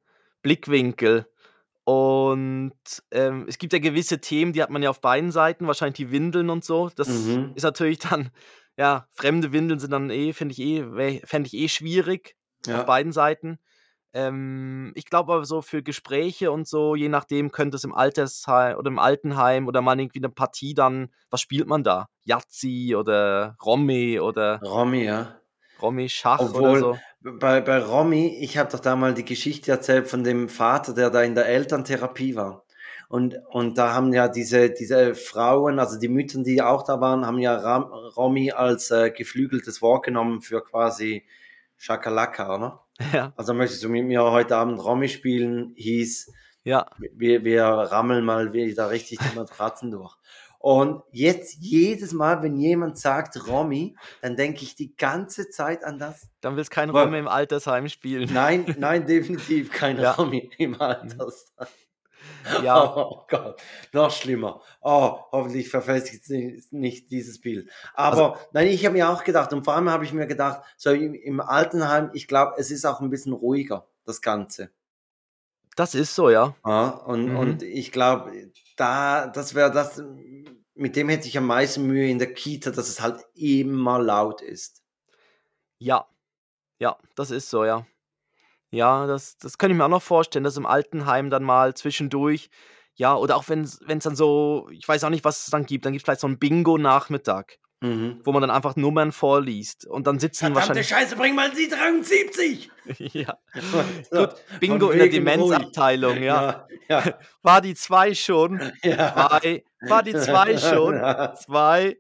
Blickwinkel. 0.42 1.26
Und, 1.84 2.72
ähm, 3.10 3.46
es 3.48 3.58
gibt 3.58 3.72
ja 3.74 3.78
gewisse 3.80 4.20
Themen, 4.20 4.52
die 4.52 4.62
hat 4.62 4.70
man 4.70 4.82
ja 4.82 4.90
auf 4.90 5.00
beiden 5.00 5.32
Seiten, 5.32 5.66
wahrscheinlich 5.66 5.96
die 5.96 6.10
Windeln 6.12 6.50
und 6.50 6.64
so. 6.64 6.90
Das 6.94 7.06
Mhm. 7.06 7.54
ist 7.54 7.64
natürlich 7.64 7.98
dann 8.00 8.30
ja, 8.78 9.08
fremde 9.12 9.52
Windeln 9.52 9.78
sind 9.80 9.90
dann 9.92 10.10
eh 10.10 10.32
finde 10.32 10.52
ich 10.54 10.60
eh 10.60 11.20
fände 11.26 11.48
ich 11.48 11.54
eh 11.54 11.68
schwierig 11.68 12.36
auf 12.70 12.82
Ja. 12.82 12.86
beiden 12.86 13.12
Seiten. 13.12 13.58
Ähm, 14.14 14.90
ich 14.96 15.04
glaube 15.06 15.32
aber 15.34 15.44
so 15.44 15.62
für 15.62 15.82
Gespräche 15.82 16.50
und 16.50 16.66
so, 16.66 16.96
je 16.96 17.08
nachdem 17.08 17.52
könnte 17.52 17.76
es 17.76 17.84
im 17.84 17.94
Altershei 17.94 18.76
oder 18.76 18.88
im 18.90 18.98
Altenheim 18.98 19.68
oder 19.68 19.82
mal 19.82 19.98
irgendwie 20.00 20.18
'ne 20.20 20.28
Partie 20.30 20.74
dann 20.74 21.10
was 21.30 21.40
spielt 21.40 21.68
man 21.68 21.84
da? 21.84 22.08
Yahtzee 22.24 22.96
oder 22.96 23.56
Romy 23.64 24.18
oder 24.18 24.62
Romy, 24.62 25.04
ja. 25.04 25.40
Romy 25.80 26.08
Schach 26.08 26.54
oder 26.54 26.74
Obwohl, 26.74 26.76
so. 26.76 27.00
bei 27.20 27.60
bei 27.60 27.78
Romy 27.82 28.38
ich 28.40 28.56
habe 28.58 28.70
doch 28.70 28.80
da 28.80 28.96
mal 28.96 29.14
die 29.14 29.24
Geschichte 29.24 29.70
erzählt 29.72 30.08
von 30.08 30.24
dem 30.24 30.48
Vater, 30.48 30.94
der 30.94 31.10
da 31.10 31.22
in 31.22 31.34
der 31.34 31.46
Elterntherapie 31.46 32.34
war. 32.36 32.64
Und 33.08 33.36
und 33.50 33.76
da 33.78 33.92
haben 33.94 34.12
ja 34.12 34.28
diese 34.28 34.70
diese 34.70 35.14
Frauen, 35.14 35.78
also 35.78 35.98
die 35.98 36.08
Mütter, 36.08 36.42
die 36.42 36.62
auch 36.62 36.82
da 36.84 37.00
waren, 37.00 37.26
haben 37.26 37.38
ja 37.38 37.56
Ram 37.56 37.84
Romy 38.16 38.52
als, 38.52 38.90
äh, 38.90 39.10
geflügeltes 39.10 39.82
Wort 39.82 40.04
genommen 40.04 40.40
für 40.42 40.62
quasi 40.62 41.24
Schakalaka, 41.80 42.54
oder? 42.54 42.84
Ja. 43.14 43.32
Also: 43.36 43.54
„Möchtest 43.54 43.82
du 43.82 43.88
mit 43.88 44.04
mir 44.04 44.22
heute 44.22 44.54
Abend 44.56 44.78
Romy 44.84 45.08
spielen?“ 45.08 45.72
hieß, 45.76 46.30
Ja. 46.64 46.86
wir 46.98 47.42
wir 47.44 47.64
rammeln 47.64 48.24
mal 48.24 48.52
wieder 48.52 48.90
richtig 48.90 49.18
die 49.18 49.34
Matratzen 49.38 49.90
durch. 49.90 50.14
Und 50.58 51.02
jetzt 51.10 51.56
jedes 51.60 52.12
Mal, 52.12 52.42
wenn 52.42 52.54
jemand 52.58 52.98
sagt 52.98 53.48
Romy, 53.48 53.96
dann 54.20 54.36
denke 54.36 54.62
ich 54.62 54.74
die 54.74 54.94
ganze 54.94 55.48
Zeit 55.48 55.82
an 55.84 55.98
das. 55.98 56.28
Dann 56.42 56.54
willst 56.56 56.70
kein 56.70 56.90
Romy 56.90 57.18
im 57.18 57.28
Altersheim 57.28 57.88
spielen. 57.88 58.28
Nein, 58.30 58.74
nein, 58.78 59.06
definitiv 59.06 59.72
kein 59.72 59.98
Ja. 59.98 60.12
Romy 60.12 60.50
im 60.58 60.72
Mhm. 60.72 60.80
Altersheim. 60.82 61.68
Ja. 62.56 62.96
Oh 62.96 63.24
Gott, 63.28 63.60
noch 63.92 64.10
schlimmer. 64.10 64.60
Oh, 64.80 65.18
hoffentlich 65.32 65.68
verfestigt 65.68 66.24
nicht 66.72 67.10
dieses 67.10 67.40
Bild. 67.40 67.70
Also 67.94 68.24
Aber 68.24 68.38
nein, 68.52 68.68
ich 68.68 68.84
habe 68.84 68.94
mir 68.94 69.08
auch 69.10 69.24
gedacht 69.24 69.52
und 69.52 69.64
vor 69.64 69.74
allem 69.74 69.90
habe 69.90 70.04
ich 70.04 70.12
mir 70.12 70.26
gedacht, 70.26 70.62
so 70.76 70.90
im 70.90 71.14
im 71.14 71.40
Altenheim, 71.40 72.10
ich 72.14 72.26
glaube, 72.28 72.54
es 72.58 72.70
ist 72.70 72.84
auch 72.86 73.00
'n 73.00 73.10
bisschen 73.10 73.32
ruhiger, 73.32 73.88
das 74.04 74.20
Ganze. 74.22 74.70
Das 75.76 75.94
ist 75.94 76.14
so, 76.14 76.30
ja. 76.30 76.54
Ja, 76.66 76.88
und 76.90 77.30
und 77.30 77.62
Mhm. 77.62 77.62
ich 77.62 77.90
glaube, 77.90 78.52
da 78.76 79.26
das 79.28 79.54
wäre 79.54 79.70
das 79.70 80.02
mit 80.74 80.96
dem 80.96 81.08
hätte 81.08 81.26
ich 81.28 81.36
am 81.38 81.46
meisten 81.46 81.86
Mühe 81.86 82.08
in 82.08 82.18
der 82.18 82.32
Kita, 82.34 82.70
dass 82.70 82.88
es 82.88 83.00
halt 83.00 83.24
immer 83.34 83.98
laut 83.98 84.42
ist. 84.42 84.80
Ja. 85.82 86.06
Ja, 86.80 86.98
das 87.16 87.30
ist 87.32 87.50
so, 87.50 87.64
ja. 87.64 87.86
Ja, 88.72 89.06
das 89.06 89.36
das 89.38 89.58
könnte 89.58 89.72
ich 89.72 89.78
mir 89.78 89.84
auch 89.84 89.88
noch 89.88 90.02
vorstellen, 90.02 90.44
dass 90.44 90.56
im 90.56 90.64
Altenheim 90.66 91.28
dann 91.28 91.42
mal 91.42 91.74
zwischendurch 91.74 92.50
ja, 92.94 93.16
oder 93.16 93.36
auch 93.36 93.48
wenn's 93.48 93.80
wenn's 93.86 94.04
dann 94.04 94.14
so 94.14 94.68
ich 94.70 94.86
weiß 94.86 95.02
auch 95.04 95.10
nicht, 95.10 95.24
was 95.24 95.40
es 95.44 95.50
dann 95.50 95.66
gibt. 95.66 95.84
Dann 95.84 95.92
gibt's 95.92 96.04
vielleicht 96.04 96.20
so 96.20 96.28
'n 96.28 96.38
Bingo-Nachmittag, 96.38 97.58
Mhm. 97.82 98.20
wo 98.24 98.30
man 98.32 98.42
dann 98.42 98.50
einfach 98.50 98.76
Nummern 98.76 99.10
vorliest 99.10 99.86
und 99.86 100.06
dann 100.06 100.20
sitzen 100.20 100.52
Verdammte 100.52 100.54
wahrscheinlich 100.54 100.88
Scheiße, 100.88 101.16
bring 101.16 101.34
mal 101.34 101.50
die 101.50 101.68
73! 101.68 102.70
Ja. 102.98 103.38
So, 104.10 104.26
Gut, 104.26 104.34
von 104.60 104.60
Bingo 104.60 104.90
in 104.90 104.98
der 104.98 105.10
wegen 105.10 105.26
ruhig. 105.28 105.68
Demenzabteilung, 105.70 106.22
ja. 106.22 106.42
Ja, 106.42 106.68
ja. 106.88 107.04
War 107.42 107.60
die 107.60 107.74
2 107.74 108.14
schon? 108.14 108.62
Ja. 108.82 109.14
2. 109.14 109.64
War 109.86 110.02
die 110.02 110.14
2 110.16 110.56
schon? 110.58 110.96
Ja. 110.96 111.34
2. 111.34 111.96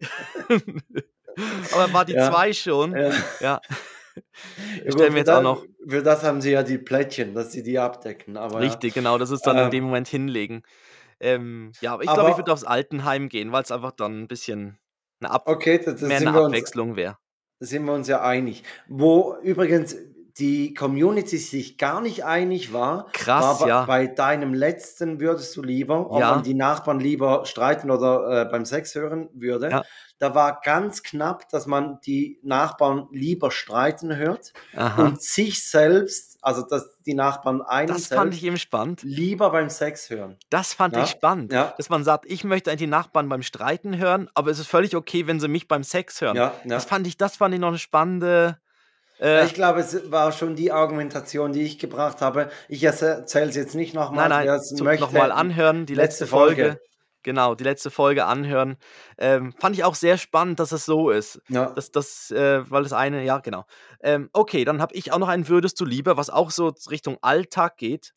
Aber 1.70 1.92
war 1.92 2.04
die 2.04 2.14
Ja. 2.14 2.28
2 2.30 2.52
schon? 2.52 2.96
Ja. 2.96 3.10
Ja. 3.40 3.60
Ja 4.16 4.16
Ich 4.86 4.94
gut, 4.94 4.94
stelle 4.94 5.12
mir 5.12 5.18
für 5.18 5.20
jetzt 5.20 5.30
auch 5.30 5.40
noch 5.40 5.66
für 5.88 6.02
das 6.02 6.22
haben 6.22 6.40
sie 6.40 6.52
ja 6.52 6.62
die 6.62 6.78
Plättchen, 6.78 7.34
dass 7.34 7.52
sie 7.52 7.62
die 7.62 7.78
abdecken, 7.78 8.36
aber. 8.36 8.58
Richtig, 8.58 8.94
genau, 8.94 9.18
das 9.18 9.30
ist 9.30 9.46
dann 9.46 9.58
in 9.58 9.70
Ähm 9.70 9.70
dem 9.70 9.84
Moment 9.84 10.08
hinlegen. 10.08 10.62
Ähm, 11.20 11.76
ja, 11.80 11.94
aber 11.94 12.04
ich 12.04 12.12
glaube, 12.14 12.30
ich 12.30 12.36
würde 12.38 12.52
aufs 12.52 12.64
Altenheim 12.64 13.28
gehen, 13.28 13.52
weil's 13.52 13.72
einfach 13.72 13.92
dann 13.92 14.22
'n 14.24 14.28
bisschen 14.28 14.78
'ne 15.20 15.30
Ab 15.30 15.46
Okay, 15.46 15.78
da 15.84 15.92
da 15.92 16.08
mehr 16.08 16.20
'ne 16.20 16.32
wir 16.32 16.42
uns 16.42 16.62
Abwechslung 16.62 16.96
wäre. 16.96 17.18
da 17.60 17.66
sind 17.66 17.84
wir 17.86 17.94
uns 17.94 18.08
ja 18.08 18.22
einig. 18.22 18.64
Wo 18.88 19.36
übrigens 19.42 19.96
die 20.40 20.74
Community 20.74 21.38
sich 21.38 21.78
gar 21.78 22.00
nicht 22.00 22.24
einig 22.24 22.72
war, 22.72 23.04
war 23.04 23.12
Krass, 23.12 23.58
bei 23.60 23.68
ja. 23.68 23.84
bei 23.84 24.06
deinem 24.08 24.54
letzten 24.54 25.20
würdest 25.20 25.54
du 25.56 25.62
lieber, 25.62 26.06
ob 26.10 26.12
man 26.20 26.20
Ja. 26.20 26.40
die 26.42 26.54
Nachbarn 26.54 26.98
lieber 26.98 27.44
streiten 27.46 27.90
oder, 27.90 28.42
äh, 28.42 28.44
beim 28.50 28.64
Sex 28.64 28.94
hören 28.96 29.28
würde. 29.34 29.70
Ja. 29.70 29.82
Da 30.18 30.34
war 30.34 30.60
ganz 30.62 31.02
knapp, 31.02 31.48
dass 31.50 31.66
man 31.66 31.98
die 32.04 32.40
Nachbarn 32.42 33.06
lieber 33.12 33.50
streiten 33.50 34.16
hört 34.16 34.52
Aha. 34.76 35.02
und 35.04 35.22
sich 35.22 35.64
selbst, 35.66 36.38
also 36.42 36.62
dass 36.62 36.98
die 37.06 37.14
Nachbarn 37.14 37.62
einen 37.62 37.88
Das 37.88 38.06
fand 38.08 38.34
ich 38.34 38.44
eben 38.44 38.58
spannend. 38.58 39.02
lieber 39.02 39.50
beim 39.50 39.70
Sex 39.70 40.10
hören. 40.10 40.36
Das 40.50 40.74
fand 40.74 40.94
ich 40.94 41.00
Ja, 41.02 41.06
spannend, 41.06 41.52
ja. 41.52 41.74
dass 41.76 41.88
man 41.90 42.02
sagt: 42.04 42.24
„Ich 42.26 42.44
möchte 42.44 42.70
eigentlich 42.70 42.80
die 42.80 42.86
Nachbarn 42.86 43.28
beim 43.28 43.42
Streiten 43.42 43.96
hören, 43.98 44.28
aber 44.34 44.50
es 44.50 44.58
ist 44.58 44.66
völlig 44.68 44.96
okay, 44.96 45.26
wenn 45.26 45.38
sie 45.40 45.48
mich 45.48 45.68
beim 45.68 45.84
Sex 45.84 46.20
hören.“ 46.20 46.36
Ja, 46.36 46.54
Das 46.66 46.84
fand 46.84 47.06
ich 47.06 47.16
das 47.16 47.36
fand 47.36 47.54
ich 47.54 47.60
noch 47.60 47.70
'ne 47.70 47.78
spannende, 47.78 48.58
äh 49.20 49.44
ich 49.44 49.54
glaube, 49.54 49.80
es 49.80 50.10
war 50.10 50.32
schon 50.32 50.56
die 50.56 50.72
Argumentation, 50.72 51.52
die 51.52 51.62
ich 51.62 51.78
gebracht 51.78 52.20
habe. 52.20 52.50
Ich 52.68 52.82
erzähle 52.82 53.48
es 53.48 53.56
jetzt 53.56 53.74
nicht 53.74 53.94
Nein, 53.94 54.04
nochmals, 54.04 54.28
nein, 54.28 54.46
wer 54.46 54.54
es 54.54 54.68
zum 54.68 54.84
möchte. 54.84 55.04
noch 55.04 55.12
mal 55.12 55.32
anhören, 55.32 55.86
die 55.86 55.94
letzte 55.94 56.24
letzte 56.24 56.26
Folge. 56.26 56.62
Folge. 56.62 56.80
Genau, 57.22 57.54
die 57.54 57.64
letzte 57.64 57.90
Folge 57.90 58.24
anhören. 58.24 58.76
Ähm, 59.18 59.52
fand 59.58 59.76
ich 59.76 59.84
auch 59.84 59.94
sehr 59.94 60.16
spannend, 60.16 60.58
dass 60.58 60.72
es 60.72 60.86
so 60.86 61.10
ist. 61.10 61.40
Ja. 61.48 61.70
Dass 61.70 61.90
das 61.90 62.30
äh, 62.30 62.68
weil 62.70 62.82
das 62.82 62.94
eine 62.94 63.22
ja, 63.24 63.38
genau. 63.40 63.64
Ähm, 64.02 64.30
okay, 64.32 64.64
dann 64.64 64.80
habe 64.80 64.94
ich 64.94 65.12
auch 65.12 65.18
noch 65.18 65.28
ein 65.28 65.48
würdest 65.48 65.78
du 65.80 65.84
lieber, 65.84 66.16
was 66.16 66.30
auch 66.30 66.50
so 66.50 66.72
Richtung 66.90 67.18
Alltag 67.20 67.76
geht. 67.76 68.14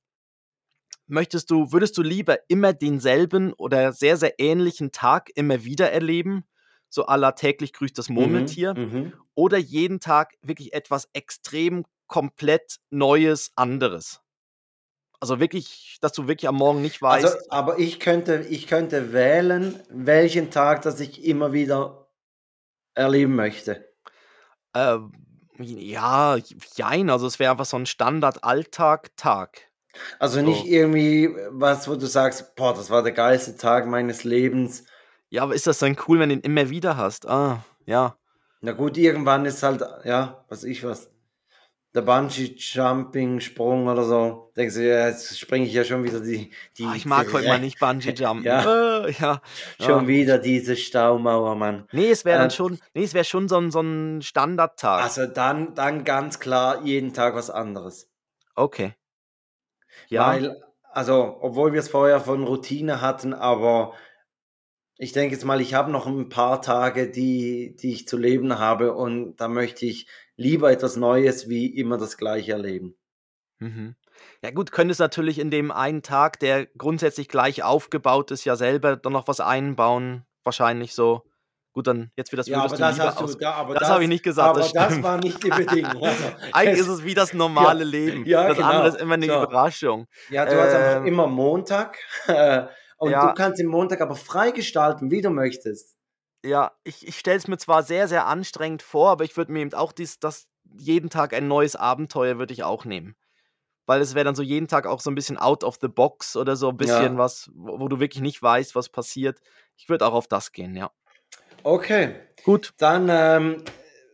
Möchtest 1.06 1.52
du 1.52 1.74
würdest 1.74 1.98
du 1.98 2.02
lieber 2.02 2.38
immer 2.48 2.72
denselben 2.72 3.52
oder 3.54 3.92
sehr, 3.92 4.16
sehr 4.16 4.40
ähnlichen 4.40 4.94
Tag 4.94 5.30
immer 5.36 5.66
wieder 5.66 5.92
erleben, 5.92 6.46
so 6.94 7.06
la 7.08 7.32
täglich 7.34 7.74
grüßt 7.74 7.98
das 7.98 8.10
Mhm, 8.18 8.64
Murmeltier, 8.70 8.76
mhm. 8.76 9.24
oder 9.36 9.58
jeden 9.58 10.00
Tag 10.02 10.36
wirklich 10.44 10.74
etwas 10.74 11.10
extrem 11.14 11.86
komplett 12.08 12.78
Neues, 12.92 13.52
anderes? 13.56 14.22
Also 15.22 15.40
wirklich, 15.40 15.98
dass 16.02 16.12
du 16.14 16.28
wirklich 16.28 16.48
am 16.50 16.56
Morgen 16.58 16.82
nicht 16.82 17.02
Also, 17.10 17.28
weißt 17.28 17.40
aber 17.50 17.80
ich 17.80 18.00
könnte 18.00 18.46
ich 18.50 18.68
könnte 18.68 19.14
wählen, 19.14 19.80
welchen 19.90 20.52
Tag, 20.52 20.82
das 20.84 21.00
ich 21.00 21.24
immer 21.26 21.54
wieder 21.54 22.08
erleben 22.96 23.36
möchte. 23.36 23.94
Ähm, 24.76 25.12
ja, 25.60 26.38
jein, 26.76 27.10
also 27.10 27.28
es 27.28 27.38
wäre 27.40 27.52
einfach 27.52 27.66
so 27.66 27.78
'n 27.78 27.86
Standard-Alltag-Tag. 27.86 29.70
Also 30.20 30.42
nicht 30.42 30.66
So. 30.66 30.68
irgendwie 30.68 31.30
was, 31.50 31.88
wo 31.88 31.96
du 31.96 32.06
sagst: 32.08 32.56
„Boah, 32.56 32.74
das 32.74 32.90
war 32.90 33.04
der 33.04 33.12
geilste 33.12 33.58
Tag 33.58 33.86
meines 33.88 34.24
Lebens.“ 34.24 34.86
Ja, 35.34 35.42
aber 35.42 35.56
ist 35.56 35.66
das 35.66 35.80
dann 35.80 35.98
cool, 36.08 36.20
wenn 36.20 36.30
du 36.30 36.36
ihn 36.36 36.42
immer 36.42 36.70
wieder 36.70 36.96
hast? 36.96 37.28
Ah, 37.28 37.66
ja. 37.88 38.16
Na 38.66 38.72
gut, 38.72 38.98
irgendwann 38.98 39.46
ist 39.46 39.62
halt, 39.62 39.82
ja, 40.06 40.46
weiß 40.48 40.64
ich 40.64 40.86
was, 40.86 41.12
der 41.96 42.02
Bungee-Jumping-Sprung 42.04 43.88
oder 43.88 44.04
so. 44.06 44.52
Denkst 44.58 44.76
du: 44.76 44.88
„Ja, 44.90 45.08
jetzt 45.10 45.40
springe 45.40 45.66
ich 45.68 45.74
ja 45.74 45.84
schon 45.86 46.04
wieder 46.04 46.22
die 46.22 46.54
die 46.78 46.86
Ah, 46.86 46.96
ich 46.96 47.06
mag 47.06 47.32
heute 47.32 47.48
mal 47.48 47.60
nicht 47.60 47.80
Bungee-Jumpen. 47.80 48.60
Ja. 48.66 48.76
Äh, 49.06 49.12
ja, 49.12 49.42
Schon 49.80 50.06
ja. 50.06 50.08
wieder 50.08 50.38
diese 50.40 50.76
Staumauer, 50.76 51.56
Mann. 51.56 51.88
Ne, 51.94 52.10
es 52.10 52.26
wäre 52.26 52.40
dann 52.40 52.50
Äh 52.50 52.52
schon 52.52 52.80
ne, 52.96 53.04
es 53.04 53.14
wäre 53.14 53.24
schon 53.24 53.48
so 53.48 53.58
'n 53.58 53.70
so 53.72 53.80
'n 53.82 54.22
Standardtag. 54.24 55.14
Also 55.16 55.26
dann 55.26 55.74
dann 55.76 56.04
ganz 56.04 56.40
klar 56.40 56.84
jeden 56.84 57.14
Tag 57.14 57.34
was 57.36 57.50
anderes. 57.50 58.08
Okay. 58.58 58.96
Ja. 60.12 60.44
Weil 60.44 60.62
also, 60.92 61.38
obwohl 61.42 61.74
wir's 61.74 61.90
vorher 61.90 62.20
von 62.20 62.44
Routine 62.44 63.02
hatten, 63.02 63.34
aber 63.34 63.94
ich 65.04 65.12
denke 65.14 65.36
jetzt 65.36 65.46
mal, 65.46 65.62
ich 65.62 65.74
habe 65.74 65.92
noch 65.92 66.08
'n 66.08 66.30
paar 66.30 66.62
Tage, 66.62 67.10
die 67.12 67.76
die 67.76 67.94
ich 67.94 68.08
zu 68.08 68.18
leben 68.18 68.58
habe 68.60 68.94
und 68.94 69.36
da 69.38 69.48
möchte 69.48 69.86
ich 69.86 70.08
lieber 70.38 70.72
etwas 70.72 70.96
Neues 70.96 71.50
wie 71.50 71.68
immer 71.68 71.98
das 71.98 72.18
Gleiche 72.18 72.54
erleben. 72.54 72.96
Mhm. 73.60 73.96
Ja 74.44 74.52
gut, 74.52 74.72
könntest 74.72 75.00
natürlich 75.00 75.40
in 75.40 75.50
dem 75.52 75.72
einen 75.72 76.02
Tag, 76.04 76.40
der 76.40 76.66
grundsätzlich 76.78 77.28
gleich 77.30 77.64
aufgebaut 77.64 78.32
ist, 78.32 78.46
ja 78.46 78.56
selber 78.56 78.98
dann 78.98 79.14
noch 79.14 79.28
was 79.28 79.40
einbauen. 79.40 80.26
Wahrscheinlich 80.44 80.94
so. 80.94 81.24
Gut, 81.72 81.88
dann 81.88 82.12
jetzt 82.16 82.32
wieder 82.32 82.42
das 82.42 82.48
Ja, 82.48 82.62
aber 82.64 82.78
das 82.78 83.00
hast 83.00 83.20
du, 83.22 83.24
aus. 83.24 83.38
da, 83.38 83.54
aber 83.54 83.74
Das 83.76 83.90
habe 83.90 84.04
ich 84.04 84.10
nicht 84.10 84.24
gesagt, 84.24 84.50
aber 84.50 84.60
das 84.60 84.74
das, 84.74 85.02
war 85.02 85.18
nicht 85.18 85.44
die 85.44 85.50
Bedingung. 85.52 86.04
Also, 86.04 86.26
Eigentlich 86.52 86.82
es- 86.82 86.88
ist 86.88 86.88
es 86.90 87.04
wie 87.04 87.14
das 87.14 87.34
normale 87.34 87.84
Leben. 87.84 88.28
ja, 88.28 88.48
das 88.48 88.58
genau. 88.58 88.70
andere 88.70 88.88
ist 88.90 88.98
immer 89.02 89.14
eine 89.16 89.26
So. 89.26 89.34
Überraschung. 89.44 90.08
Ja, 90.28 90.46
du 90.46 90.60
hast 90.62 90.74
einfach 90.76 90.96
Ähm, 90.98 91.04
immer 91.04 91.28
Montag 91.28 91.98
äh, 92.28 92.68
und 93.04 93.12
ja. 93.12 93.28
du 93.28 93.34
kannst 93.34 93.60
den 93.60 93.68
Montag 93.68 94.02
aber 94.02 94.16
freigestalten, 94.16 95.12
wie 95.12 95.22
du 95.22 95.30
möchtest. 95.30 95.96
Ja, 96.46 96.72
ich, 96.84 97.08
ich 97.08 97.18
stelle 97.18 97.38
es 97.38 97.48
mir 97.48 97.58
zwar 97.58 97.84
sehr, 97.84 98.08
sehr 98.08 98.26
anstrengend 98.26 98.82
vor, 98.82 99.12
aber 99.12 99.24
ich 99.24 99.38
würde 99.38 99.52
mir 99.52 99.62
eben 99.62 99.74
auch 99.74 99.92
dies, 99.94 100.20
das 100.20 100.48
jeden 100.78 101.10
Tag 101.10 101.34
ein 101.34 101.48
neues 101.48 101.76
Abenteuer 101.76 102.38
würde 102.38 102.54
ich 102.54 102.64
auch 102.64 102.86
nehmen. 102.86 103.16
Weil 103.86 104.02
es 104.02 104.16
wäre 104.16 104.26
dann 104.26 104.36
so 104.36 104.44
jeden 104.44 104.68
Tag 104.68 104.88
auch 104.88 105.02
so 105.02 105.12
ein 105.12 105.16
bisschen 105.16 105.38
out 105.38 105.64
of 105.64 105.78
the 105.82 105.88
box 105.88 106.36
oder 106.36 106.56
so 106.56 106.70
ein 106.70 106.78
bisschen 106.78 107.14
Ja. 107.14 107.18
was, 107.18 107.50
wo, 107.54 107.80
wo 107.80 107.88
du 107.88 108.00
wirklich 108.00 108.22
nicht 108.22 108.42
weißt, 108.42 108.76
was 108.76 108.90
passiert. 108.90 109.40
Ich 109.78 109.90
würde 109.90 110.06
auch 110.06 110.14
auf 110.14 110.28
das 110.28 110.52
gehen, 110.52 110.76
ja. 110.76 110.92
Okay, 111.64 112.16
Gut. 112.44 112.74
dann 112.78 113.08
ähm, 113.10 113.64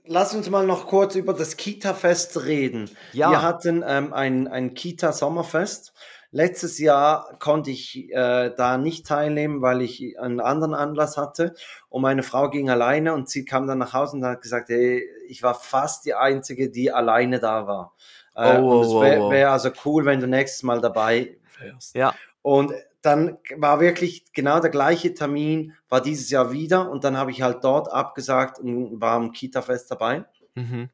lass 0.06 0.34
uns 0.36 0.50
mal 0.50 0.66
noch 0.66 0.88
kurz 0.88 1.16
über 1.16 1.34
das 1.34 1.56
Kita-Fest 1.58 2.46
reden. 2.46 2.90
Ja. 3.14 3.32
Wir 3.32 3.42
hatten 3.42 3.84
ähm, 3.86 4.14
ein, 4.14 4.48
ein 4.48 4.74
Kita-Sommerfest. 4.74 5.94
Letztes 6.32 6.78
Jahr 6.78 7.38
konnte 7.40 7.72
ich 7.72 8.12
äh, 8.12 8.52
da 8.56 8.78
nicht 8.78 9.08
teilnehmen, 9.08 9.62
weil 9.62 9.82
ich 9.82 10.20
einen 10.20 10.40
anderen 10.40 10.76
Anlass 10.76 11.18
hatte. 11.18 11.56
Und 11.90 12.04
meine 12.04 12.22
Frau 12.22 12.50
ging 12.50 12.70
alleine 12.70 13.14
und 13.14 13.30
sie 13.30 13.46
kam 13.46 13.66
dann 13.66 13.80
nach 13.80 13.94
Hause 13.94 14.18
und 14.18 14.26
hat 14.26 14.42
gesagt, 14.42 14.70
hey, 14.70 15.04
ich 15.28 15.42
war 15.42 15.56
fast 15.56 16.06
die 16.06 16.14
Einzige, 16.14 16.70
die 16.70 16.92
alleine 16.92 17.40
da 17.40 17.66
war. 17.66 17.96
Äh, 18.36 18.60
Oh, 18.60 18.80
und 18.80 18.86
es 18.86 18.94
wäre 18.94 19.30
wär 19.32 19.52
also 19.52 19.72
cool, 19.86 20.06
wenn 20.06 20.20
du 20.20 20.28
nächstes 20.28 20.64
Mal 20.64 20.82
dabei 20.82 21.38
wärst. 21.60 21.96
Ja. 21.96 22.14
Und 22.42 22.74
dann 23.02 23.38
war 23.58 23.80
wirklich 23.80 24.32
genau 24.34 24.60
der 24.60 24.70
gleiche 24.70 25.14
Termin, 25.14 25.74
war 25.88 26.02
dieses 26.02 26.30
Jahr 26.30 26.52
wieder 26.52 26.90
und 26.92 27.04
dann 27.04 27.18
habe 27.18 27.32
ich 27.32 27.42
halt 27.42 27.64
dort 27.64 27.92
abgesagt 27.92 28.60
und 28.60 29.00
war 29.02 29.14
am 29.14 29.32
Kita-Fest 29.32 29.90
dabei. 29.90 30.26
Mhm. 30.56 30.90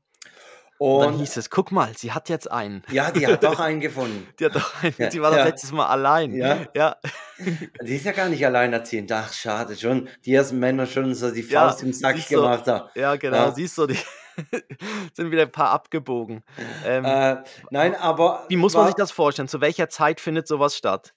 Und 0.77 1.01
dann 1.05 1.13
hieß 1.19 1.37
es, 1.37 1.49
guck 1.49 1.71
mal, 1.71 1.91
sie 1.95 2.11
hat 2.11 2.27
jetzt 2.27 2.51
einen. 2.51 2.83
ja, 2.91 3.09
die 3.09 3.25
hat 3.25 3.43
doch 3.43 3.59
einen 3.59 3.79
gefunden. 3.79 4.27
Die, 4.39 4.45
hat 4.45 4.55
doch 4.55 4.83
einen, 4.83 4.93
Ja, 4.97 5.09
die 5.09 5.21
war 5.21 5.31
doch 5.31 5.37
ja. 5.37 5.45
letztes 5.45 5.71
Mal 5.71 5.85
allein. 5.87 6.33
Ja. 6.35 6.57
ja. 6.75 6.97
Die 7.81 7.95
ist 7.95 8.05
ja 8.05 8.11
gar 8.11 8.27
nicht 8.27 8.45
alleinerziehend. 8.45 9.11
Ach, 9.11 9.31
schade, 9.31 9.75
schon. 9.77 10.09
Die 10.25 10.33
ersten 10.33 10.59
Männer 10.59 10.85
schon 10.85 11.13
so 11.15 11.31
die 11.31 11.43
Faust 11.43 11.81
im 11.83 11.93
Sack 11.93 12.27
gemacht 12.27 12.67
haben. 12.67 12.89
Ja, 12.95 13.15
genau, 13.15 13.51
siehst 13.51 13.77
du, 13.77 13.87
die 13.87 13.97
sind 15.13 15.31
wieder 15.31 15.43
ein 15.43 15.51
paar 15.51 15.69
abgebogen. 15.69 16.43
Ähm, 16.85 17.05
Äh, 17.05 17.37
nein, 17.71 17.95
aber. 17.95 18.45
wie 18.49 18.57
muss 18.57 18.73
man 18.73 18.81
war- 18.81 18.87
sich 18.87 18.95
das 18.95 19.11
vorstellen? 19.11 19.47
Zu 19.47 19.61
welcher 19.61 19.87
Zeit 19.89 20.19
findet 20.19 20.47
sowas 20.47 20.75
statt? 20.75 21.13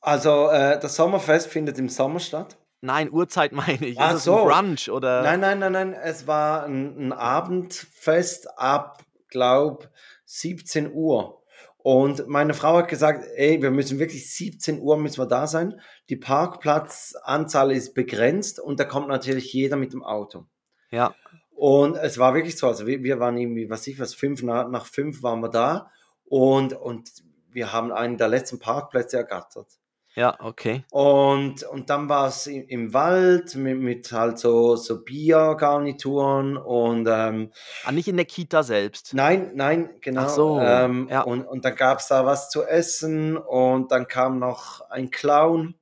Also, 0.00 0.48
äh, 0.48 0.80
das 0.80 0.96
Sommerfest 0.96 1.48
findet 1.48 1.78
im 1.78 1.88
Sommer 1.88 2.20
statt. 2.20 2.56
Nein, 2.82 3.10
Uhrzeit 3.10 3.52
meine 3.52 3.86
ich. 3.86 3.98
Ach 3.98 4.16
ist 4.16 4.24
so. 4.24 4.44
Brunch 4.44 4.90
oder? 4.90 5.22
Nein, 5.22 5.40
nein, 5.40 5.58
nein, 5.60 5.72
nein. 5.72 5.92
Es 5.94 6.26
war 6.26 6.64
ein, 6.64 7.08
ein 7.08 7.12
Abendfest 7.12 8.58
ab, 8.58 9.02
glaub, 9.28 9.88
17 10.26 10.92
Uhr. 10.92 11.42
Und 11.78 12.28
meine 12.28 12.54
Frau 12.54 12.76
hat 12.76 12.88
gesagt, 12.88 13.26
ey, 13.34 13.60
wir 13.60 13.70
müssen 13.70 13.98
wirklich 13.98 14.32
17 14.32 14.80
Uhr 14.80 14.96
müssen 14.96 15.18
wir 15.18 15.26
da 15.26 15.46
sein. 15.46 15.80
Die 16.10 16.16
Parkplatzanzahl 16.16 17.72
ist 17.72 17.94
begrenzt 17.94 18.60
und 18.60 18.78
da 18.78 18.84
kommt 18.84 19.08
natürlich 19.08 19.52
jeder 19.52 19.76
mit 19.76 19.92
dem 19.92 20.04
Auto. 20.04 20.46
Ja. 20.90 21.14
Und 21.50 21.96
es 21.96 22.18
war 22.18 22.34
wirklich 22.34 22.56
so, 22.56 22.68
also 22.68 22.86
wir, 22.86 23.02
wir 23.02 23.18
waren 23.18 23.36
irgendwie, 23.36 23.68
was 23.68 23.86
ich 23.86 23.98
was, 23.98 24.14
fünf 24.14 24.42
nach, 24.42 24.68
nach 24.68 24.86
fünf 24.86 25.22
waren 25.22 25.40
wir 25.40 25.48
da 25.48 25.90
und, 26.24 26.72
und 26.72 27.10
wir 27.50 27.72
haben 27.72 27.90
einen 27.92 28.16
der 28.16 28.28
letzten 28.28 28.60
Parkplätze 28.60 29.16
ergattert. 29.16 29.66
Ja, 30.14 30.36
okay. 30.40 30.84
Und, 30.90 31.62
und 31.62 31.88
dann 31.88 32.08
war 32.08 32.28
es 32.28 32.46
im, 32.46 32.66
im 32.68 32.92
Wald 32.92 33.54
mit, 33.54 33.78
mit 33.78 34.12
halt 34.12 34.38
so, 34.38 34.76
so 34.76 35.02
Biergarnituren 35.02 36.56
und 36.58 37.08
ähm, 37.10 37.50
Ah, 37.84 37.92
nicht 37.92 38.08
in 38.08 38.16
der 38.16 38.26
Kita 38.26 38.62
selbst. 38.62 39.14
nein, 39.14 39.52
nein, 39.54 39.88
genau. 40.02 40.22
Ach 40.22 40.28
so, 40.28 40.60
ähm, 40.60 41.08
ja. 41.10 41.22
und, 41.22 41.46
und 41.46 41.64
dann 41.64 41.76
gab 41.76 41.98
es 42.00 42.08
da 42.08 42.26
was 42.26 42.50
zu 42.50 42.62
essen 42.64 43.36
und 43.38 43.90
dann 43.90 44.06
kam 44.06 44.38
noch 44.38 44.82
ein 44.90 45.10
Clown, 45.10 45.74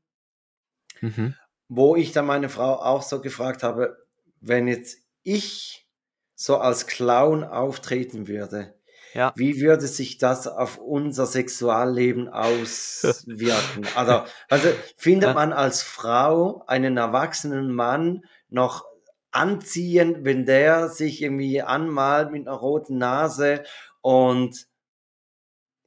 Mhm. 1.00 1.34
wo 1.68 1.96
ich 1.96 2.12
dann 2.12 2.26
meine 2.26 2.48
Frau 2.50 2.74
auch 2.74 3.02
so 3.02 3.20
gefragt 3.20 3.62
habe, 3.62 3.96
wenn 4.40 4.68
jetzt 4.68 4.98
ich 5.22 5.88
so 6.34 6.58
als 6.58 6.86
Clown 6.86 7.42
auftreten 7.42 8.28
würde, 8.28 8.74
Ja. 9.14 9.32
wie 9.36 9.60
würde 9.60 9.86
sich 9.86 10.18
das 10.18 10.46
auf 10.46 10.78
unser 10.78 11.26
Sexualleben 11.26 12.28
auswirken? 12.28 13.82
also, 13.96 14.22
also 14.48 14.68
findet 14.96 15.30
Ja. 15.30 15.34
man 15.34 15.52
als 15.52 15.82
Frau 15.82 16.64
einen 16.66 16.96
erwachsenen 16.96 17.72
Mann 17.74 18.24
noch 18.48 18.84
anziehend, 19.32 20.24
wenn 20.24 20.44
der 20.46 20.88
sich 20.88 21.22
irgendwie 21.22 21.62
anmalt 21.62 22.30
mit 22.32 22.46
einer 22.48 22.56
roten 22.56 22.98
Nase 22.98 23.62
und 24.00 24.66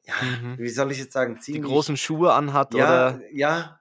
ja, 0.06 0.14
Mhm. 0.22 0.58
wie 0.58 0.70
soll 0.70 0.92
ich 0.92 1.00
jetzt 1.00 1.14
sagen, 1.14 1.36
Die 1.36 1.42
ziemlich 1.42 1.64
großen 1.72 1.96
Schuhe 1.98 2.34
anhat 2.34 2.74
ja, 2.74 3.10
oder. 3.16 3.22
ja. 3.32 3.80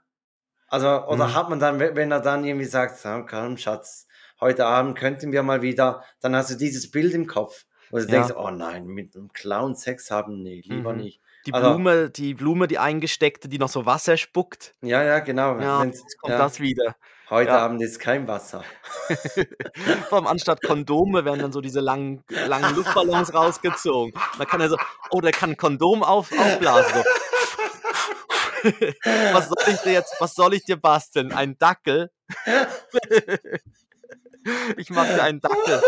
Also, 0.68 0.88
oder 1.06 1.28
Mhm. 1.28 1.34
hat 1.34 1.50
man 1.50 1.58
dann, 1.60 1.80
wenn 1.80 2.10
er 2.10 2.20
dann 2.20 2.44
irgendwie 2.44 2.64
sagt, 2.66 3.04
komm, 3.28 3.56
Schatz, 3.58 4.06
heute 4.40 4.66
Abend 4.66 4.96
könnten 4.96 5.32
wir 5.32 5.42
mal 5.42 5.62
wieder, 5.62 6.02
dann 6.20 6.34
hast 6.34 6.50
du 6.50 6.54
dieses 6.56 6.90
Bild 6.90 7.12
im 7.14 7.26
Kopf. 7.26 7.64
Wo 7.92 7.98
du 7.98 8.04
Ja. 8.04 8.10
denkst, 8.10 8.32
oh 8.36 8.50
nein, 8.50 8.86
mit 8.86 9.14
einem 9.14 9.32
Clown 9.32 9.76
Sex 9.76 10.10
haben, 10.10 10.42
nee, 10.42 10.62
lieber 10.64 10.92
Mhm. 10.94 11.00
nicht. 11.02 11.20
Die 11.46 11.52
Also- 11.52 11.70
Blume, 11.70 12.10
die 12.10 12.34
Blume, 12.34 12.66
die 12.68 12.78
eingesteckte, 12.78 13.48
die 13.48 13.58
noch 13.58 13.68
so 13.68 13.84
Wasser 13.86 14.16
spuckt. 14.16 14.74
Ja, 14.80 15.02
ja, 15.04 15.18
genau. 15.20 15.58
Ja, 15.60 15.84
jetzt 15.84 16.18
kommt 16.20 16.32
ja, 16.32 16.38
das 16.38 16.58
wieder. 16.60 16.96
heute 17.30 17.50
ja. 17.50 17.58
Abend 17.58 17.82
ist 17.82 17.98
kein 18.00 18.26
Wasser. 18.28 18.62
Vor 20.08 20.18
allem 20.18 20.26
anstatt 20.26 20.62
Kondome 20.62 21.24
werden 21.24 21.40
dann 21.40 21.52
so 21.52 21.60
diese 21.60 21.80
langen, 21.80 22.22
langen 22.46 22.74
Luftballons 22.76 23.34
rausgezogen. 23.34 24.12
Man 24.38 24.46
kann 24.46 24.60
ja 24.60 24.68
so, 24.68 24.76
oh, 25.10 25.20
der 25.20 25.32
kann 25.32 25.50
ein 25.50 25.56
Kondom 25.56 26.02
auf, 26.02 26.30
aufblasen. 26.32 26.92
So. 26.94 27.02
was 29.32 29.48
soll 29.48 29.74
ich 29.74 29.80
dir 29.80 29.92
jetzt, 29.92 30.14
was 30.20 30.34
soll 30.34 30.54
ich 30.54 30.64
dir 30.64 30.76
basteln? 30.76 31.32
Ein 31.32 31.58
Dackel? 31.58 32.10
ich 34.76 34.90
mache 34.90 35.14
dir 35.14 35.22
einen 35.24 35.40
Dackel. 35.40 35.82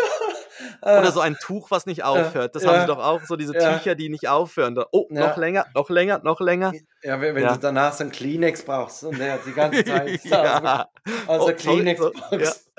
Oder 0.82 1.12
so 1.12 1.20
ein 1.20 1.36
Tuch, 1.40 1.70
was 1.70 1.86
nicht 1.86 2.04
aufhört. 2.04 2.54
Das 2.54 2.66
haben 2.66 2.74
ja, 2.74 2.80
sie 2.82 2.86
doch 2.86 2.98
auch, 2.98 3.22
so 3.22 3.36
diese 3.36 3.54
ja. 3.54 3.76
Tücher, 3.76 3.94
die 3.94 4.08
nicht 4.08 4.28
aufhören. 4.28 4.78
Oh, 4.92 5.06
Ja. 5.10 5.28
noch 5.28 5.36
länger, 5.36 5.66
noch 5.74 5.90
länger, 5.90 6.20
noch 6.22 6.40
länger. 6.40 6.72
Ja, 7.02 7.20
wenn, 7.20 7.34
wenn 7.34 7.46
du 7.46 7.58
danach 7.58 7.92
so 7.92 8.04
ein 8.04 8.12
Kleenex 8.12 8.62
brauchst 8.64 9.04
und 9.04 9.18
der 9.18 9.38
die 9.38 9.52
ganze 9.52 9.84
Zeit 9.84 10.24
ja. 10.24 10.88
also 11.26 11.28
Oh, 11.28 11.38
sorry, 11.38 11.54
Kleenex 11.54 12.00
so, 12.00 12.12
brauchst. 12.12 12.70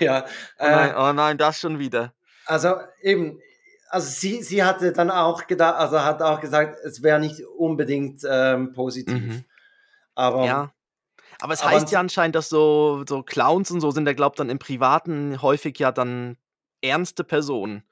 Ja, 0.00 0.24
Oh 0.58 0.64
äh, 0.64 0.70
nein, 0.70 0.94
oh 0.96 1.12
nein, 1.12 1.38
das 1.38 1.58
schon 1.60 1.78
wieder. 1.78 2.12
Also 2.46 2.76
eben, 3.00 3.40
also 3.88 4.08
sie, 4.08 4.42
sie 4.42 4.64
hatte 4.64 4.92
dann 4.92 5.10
auch 5.10 5.46
gedacht, 5.46 5.76
also 5.76 6.02
hat 6.02 6.22
auch 6.22 6.40
gesagt, 6.40 6.78
es 6.84 7.02
wäre 7.02 7.20
nicht 7.20 7.44
unbedingt 7.58 8.22
ähm, 8.28 8.72
positiv. 8.72 9.14
Mhm. 9.14 9.44
Aber 10.14 10.44
Ja. 10.44 10.72
Aber 11.40 11.54
es 11.54 11.64
heißt 11.64 11.90
ja 11.90 11.98
anscheinend, 11.98 12.36
dass 12.36 12.48
so, 12.48 13.02
so 13.08 13.24
Clowns 13.24 13.72
und 13.72 13.80
so 13.80 13.90
sind 13.90 14.06
ja, 14.06 14.12
glaubt 14.12 14.38
dann 14.38 14.48
im 14.48 14.60
Privaten 14.60 15.42
häufig 15.42 15.76
ja 15.80 15.90
dann 15.90 16.36
ernste 16.82 17.24
Personen. 17.24 17.82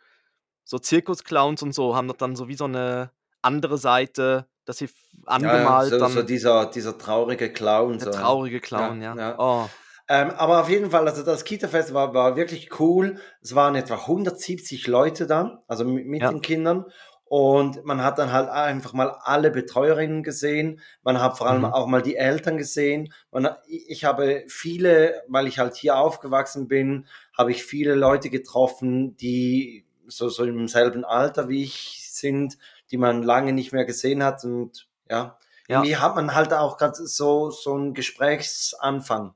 So 0.64 0.78
Zirkusclowns 0.78 1.62
und 1.62 1.74
so 1.74 1.96
haben 1.96 2.08
doch 2.08 2.16
dann 2.16 2.36
so 2.36 2.48
wie 2.48 2.54
so 2.54 2.64
eine 2.64 3.10
andere 3.42 3.78
Seite, 3.78 4.46
dass 4.66 4.78
sie 4.78 4.84
f- 4.86 4.92
ja, 5.14 5.26
angemalt 5.26 5.90
so, 5.90 5.98
dann 5.98 6.12
so 6.12 6.22
dieser, 6.22 6.66
dieser 6.66 6.96
traurige 6.98 7.52
Clown. 7.52 7.98
der 7.98 8.12
so. 8.12 8.18
traurige 8.18 8.60
Clown, 8.60 9.00
Ja, 9.02 9.14
ja. 9.14 9.20
ja. 9.30 9.38
Oh. 9.38 9.68
Ähm, 10.08 10.30
aber 10.30 10.60
auf 10.60 10.68
jeden 10.68 10.90
Fall, 10.90 11.06
also 11.06 11.22
das 11.22 11.44
Kita-Fest 11.44 11.94
war, 11.94 12.12
war 12.14 12.34
wirklich 12.34 12.80
cool. 12.80 13.20
Es 13.42 13.54
waren 13.54 13.76
etwa 13.76 13.94
170 13.94 14.86
Leute 14.88 15.26
da, 15.28 15.62
also 15.68 15.84
mit, 15.84 16.06
mit 16.06 16.20
Ja. 16.22 16.30
den 16.30 16.40
Kindern. 16.40 16.84
Und 17.32 17.84
man 17.84 18.02
hat 18.02 18.18
dann 18.18 18.32
halt 18.32 18.48
einfach 18.48 18.92
mal 18.92 19.10
alle 19.22 19.52
Betreuerinnen 19.52 20.24
gesehen. 20.24 20.80
Man 21.04 21.20
hat 21.22 21.38
vor 21.38 21.46
allem 21.46 21.60
Mhm. 21.60 21.72
auch 21.72 21.86
mal 21.86 22.02
die 22.02 22.16
Eltern 22.16 22.56
gesehen. 22.58 23.12
Man, 23.30 23.48
ich 23.68 23.88
ich 23.88 24.04
habe 24.04 24.42
viele, 24.48 25.22
weil 25.28 25.46
ich 25.46 25.60
halt 25.60 25.76
hier 25.76 25.96
aufgewachsen 25.96 26.66
bin, 26.66 27.06
habe 27.38 27.52
ich 27.52 27.62
viele 27.62 27.94
Leute 27.94 28.30
getroffen, 28.30 29.16
die 29.16 29.86
so, 30.08 30.28
so 30.28 30.42
im 30.42 30.66
selben 30.66 31.04
Alter 31.04 31.48
wie 31.48 31.62
ich 31.62 32.08
sind, 32.10 32.58
die 32.90 32.96
man 32.96 33.22
lange 33.22 33.52
nicht 33.52 33.70
mehr 33.72 33.84
gesehen 33.84 34.24
hat. 34.24 34.42
Und 34.44 34.88
ja, 35.08 35.38
Ja. 35.68 35.76
irgendwie 35.78 35.98
hat 35.98 36.16
man 36.16 36.34
halt 36.34 36.52
auch 36.52 36.78
gerade 36.78 36.96
so, 36.96 37.50
so 37.52 37.74
einen 37.74 37.94
Gesprächsanfang. 37.94 39.34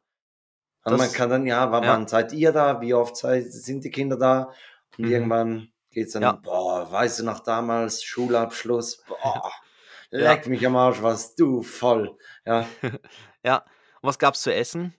Und 0.84 0.92
Das- 0.92 0.98
man 1.00 1.12
kann 1.12 1.30
dann, 1.30 1.46
ja, 1.46 1.70
wann, 1.70 1.84
ja. 1.84 1.90
wann 1.92 2.08
seid 2.08 2.32
ihr 2.32 2.50
da? 2.50 2.80
Wie 2.80 2.92
oft 2.92 3.16
seid, 3.16 3.44
sind 3.52 3.84
die 3.84 3.90
Kinder 3.92 4.16
da? 4.16 4.50
Und 4.98 5.04
Mhm. 5.06 5.12
irgendwann 5.12 5.68
geht's 5.94 6.12
dann, 6.12 6.22
Ja. 6.22 6.32
boah, 6.32 6.90
weißt 6.92 7.20
du 7.20 7.24
noch 7.24 7.40
damals, 7.40 8.02
Schulabschluss, 8.02 9.02
boah, 9.06 9.50
Ja. 10.10 10.30
leck 10.32 10.46
mich 10.46 10.64
am 10.66 10.76
Arsch, 10.76 11.00
warst 11.02 11.40
du 11.40 11.62
voll. 11.62 12.16
Ja, 12.44 12.66
Ja. 13.44 13.56
Und 14.02 14.08
was 14.08 14.18
gab's 14.18 14.42
zu 14.42 14.52
essen? 14.54 14.94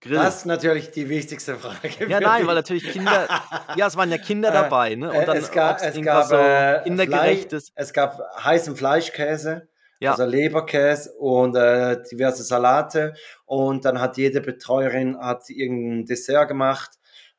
Grill. 0.00 0.14
Das 0.14 0.36
ist 0.38 0.46
natürlich 0.46 0.92
die 0.92 1.08
wichtigste 1.08 1.56
Frage. 1.56 2.06
Ja, 2.08 2.20
nein, 2.20 2.40
mich. 2.42 2.46
weil 2.48 2.54
natürlich 2.54 2.84
Kinder, 2.84 3.26
ja, 3.74 3.86
es 3.88 3.96
waren 3.96 4.10
ja 4.12 4.18
Kinder 4.18 4.48
Äh, 4.50 4.52
dabei, 4.52 4.94
ne? 4.94 5.12
Äh, 5.12 5.18
Und 5.18 5.26
dann 5.26 5.36
es 5.36 5.50
gab, 5.50 5.82
es 5.82 6.00
gab, 6.02 6.24
so 6.26 6.36
äh, 6.36 6.80
kindergerechtes. 6.84 7.72
es 7.74 7.92
gab 7.92 8.20
heißen 8.44 8.76
Fleischkäse, 8.76 9.68
Ja. 9.98 10.12
also 10.12 10.24
Leberkäse 10.24 11.12
und 11.14 11.56
äh, 11.56 12.00
diverse 12.12 12.44
Salate. 12.44 13.14
Und 13.44 13.84
dann 13.84 14.00
hat 14.00 14.16
jede 14.18 14.40
Betreuerin 14.40 15.18
hat 15.18 15.50
irgendein 15.50 16.06
Dessert 16.06 16.46
gemacht. 16.46 16.92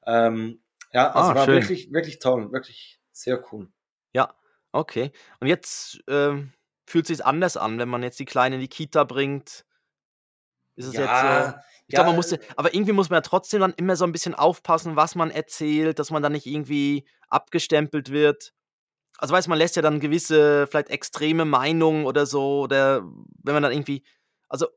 Ähm, 0.06 0.60
ja, 0.94 1.12
also 1.14 1.34
Ah, 1.34 1.36
war 1.36 1.52
schön. 1.52 1.52
wirklich, 1.52 1.92
wirklich 1.92 2.20
toll, 2.20 2.52
wirklich 2.52 3.00
sehr 3.12 3.44
cool. 3.52 3.72
Ja, 4.14 4.36
okay. 4.72 5.12
Und 5.40 5.48
jetzt 5.48 6.00
ähm, 6.08 6.54
fühlt 6.88 7.08
sich 7.08 7.26
anders 7.26 7.58
an, 7.58 7.78
wenn 7.80 7.90
man 7.90 8.04
jetzt 8.04 8.20
die 8.20 8.26
Kleine 8.26 8.56
in 8.56 8.62
die 8.62 8.68
Kita 8.68 9.04
bringt. 9.04 9.66
Ist 10.76 10.86
es 10.88 10.98
jetzt 10.98 11.20
so? 11.20 11.54
Ja, 11.54 11.62
Ich 11.88 11.96
glaube, 11.96 12.10
man 12.10 12.16
ja, 12.16 12.16
musste, 12.16 12.40
aber 12.56 12.74
irgendwie 12.74 12.94
muss 12.94 13.10
man 13.10 13.18
ja 13.18 13.22
trotzdem 13.22 13.60
dann 13.62 13.74
immer 13.74 13.96
so 13.96 14.06
ein 14.06 14.12
bisschen 14.12 14.36
aufpassen, 14.36 14.96
was 14.96 15.16
man 15.16 15.32
erzählt, 15.32 16.00
dass 16.00 16.12
man 16.12 16.24
dann 16.24 16.32
nicht 16.32 16.46
irgendwie 16.46 17.06
abgestempelt 17.28 18.12
wird. 18.12 18.54
Also 19.20 19.34
weiß 19.34 19.48
man 19.50 19.58
lässt 19.60 19.76
ja 19.78 19.82
dann 19.84 20.00
gewisse, 20.02 20.68
vielleicht 20.68 20.90
extreme 20.90 21.46
Meinungen 21.46 22.06
oder 22.06 22.26
so, 22.26 22.62
oder 22.62 23.04
wenn 23.44 23.54
man 23.56 23.64
dann 23.64 23.74
irgendwie, 23.74 24.04
also, 24.50 24.68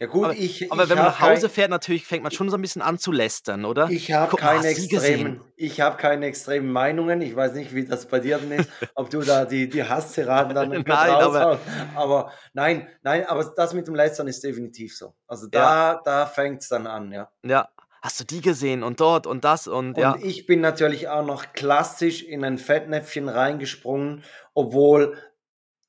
ja 0.00 0.06
gut, 0.06 0.26
aber, 0.26 0.34
ich, 0.34 0.70
aber 0.70 0.84
ich 0.84 0.88
wenn 0.90 0.96
man 0.96 1.06
nach 1.06 1.20
Hause 1.20 1.42
kein, 1.42 1.50
fährt, 1.50 1.70
natürlich 1.70 2.06
fängt 2.06 2.22
man 2.22 2.30
schon 2.30 2.48
so 2.50 2.56
ein 2.56 2.62
bisschen 2.62 2.82
an 2.82 2.98
zu 2.98 3.10
lästern, 3.10 3.64
oder? 3.64 3.90
ich 3.90 4.12
habe 4.12 4.36
keine 4.36 4.66
extremen, 4.68 5.40
ich 5.56 5.80
habe 5.80 5.96
keine 5.96 6.26
extremen 6.26 6.70
Meinungen. 6.70 7.20
Ich 7.20 7.34
weiß 7.34 7.54
nicht, 7.54 7.74
wie 7.74 7.84
das 7.84 8.06
bei 8.06 8.20
dir 8.20 8.38
denn 8.38 8.60
ist, 8.60 8.70
ob 8.94 9.10
du 9.10 9.22
da 9.22 9.44
die, 9.44 9.68
die 9.68 9.82
Hasstiraden 9.82 10.54
dann 10.54 10.70
Nein, 10.86 11.10
aber. 11.10 11.58
Aber 11.96 12.32
nein, 12.52 12.86
nein, 13.02 13.26
aber 13.26 13.44
das 13.56 13.74
mit 13.74 13.88
dem 13.88 13.96
Lästern 13.96 14.28
ist 14.28 14.44
definitiv 14.44 14.96
so. 14.96 15.14
Also 15.26 15.46
ja, 15.52 15.94
da, 15.94 16.00
da 16.04 16.26
fängt 16.26 16.62
es 16.62 16.68
dann 16.68 16.86
an, 16.86 17.10
ja. 17.10 17.28
ja. 17.42 17.68
Hast 18.00 18.20
du 18.20 18.24
die 18.24 18.40
gesehen 18.40 18.84
und 18.84 19.00
dort 19.00 19.26
und 19.26 19.44
das 19.44 19.66
und 19.66 19.96
Und 19.96 19.98
ja. 19.98 20.16
ich 20.22 20.46
bin 20.46 20.60
natürlich 20.60 21.08
auch 21.08 21.24
noch 21.24 21.52
klassisch 21.52 22.22
in 22.22 22.44
ein 22.44 22.56
Fettnäpfchen 22.56 23.28
reingesprungen, 23.28 24.22
obwohl 24.54 25.16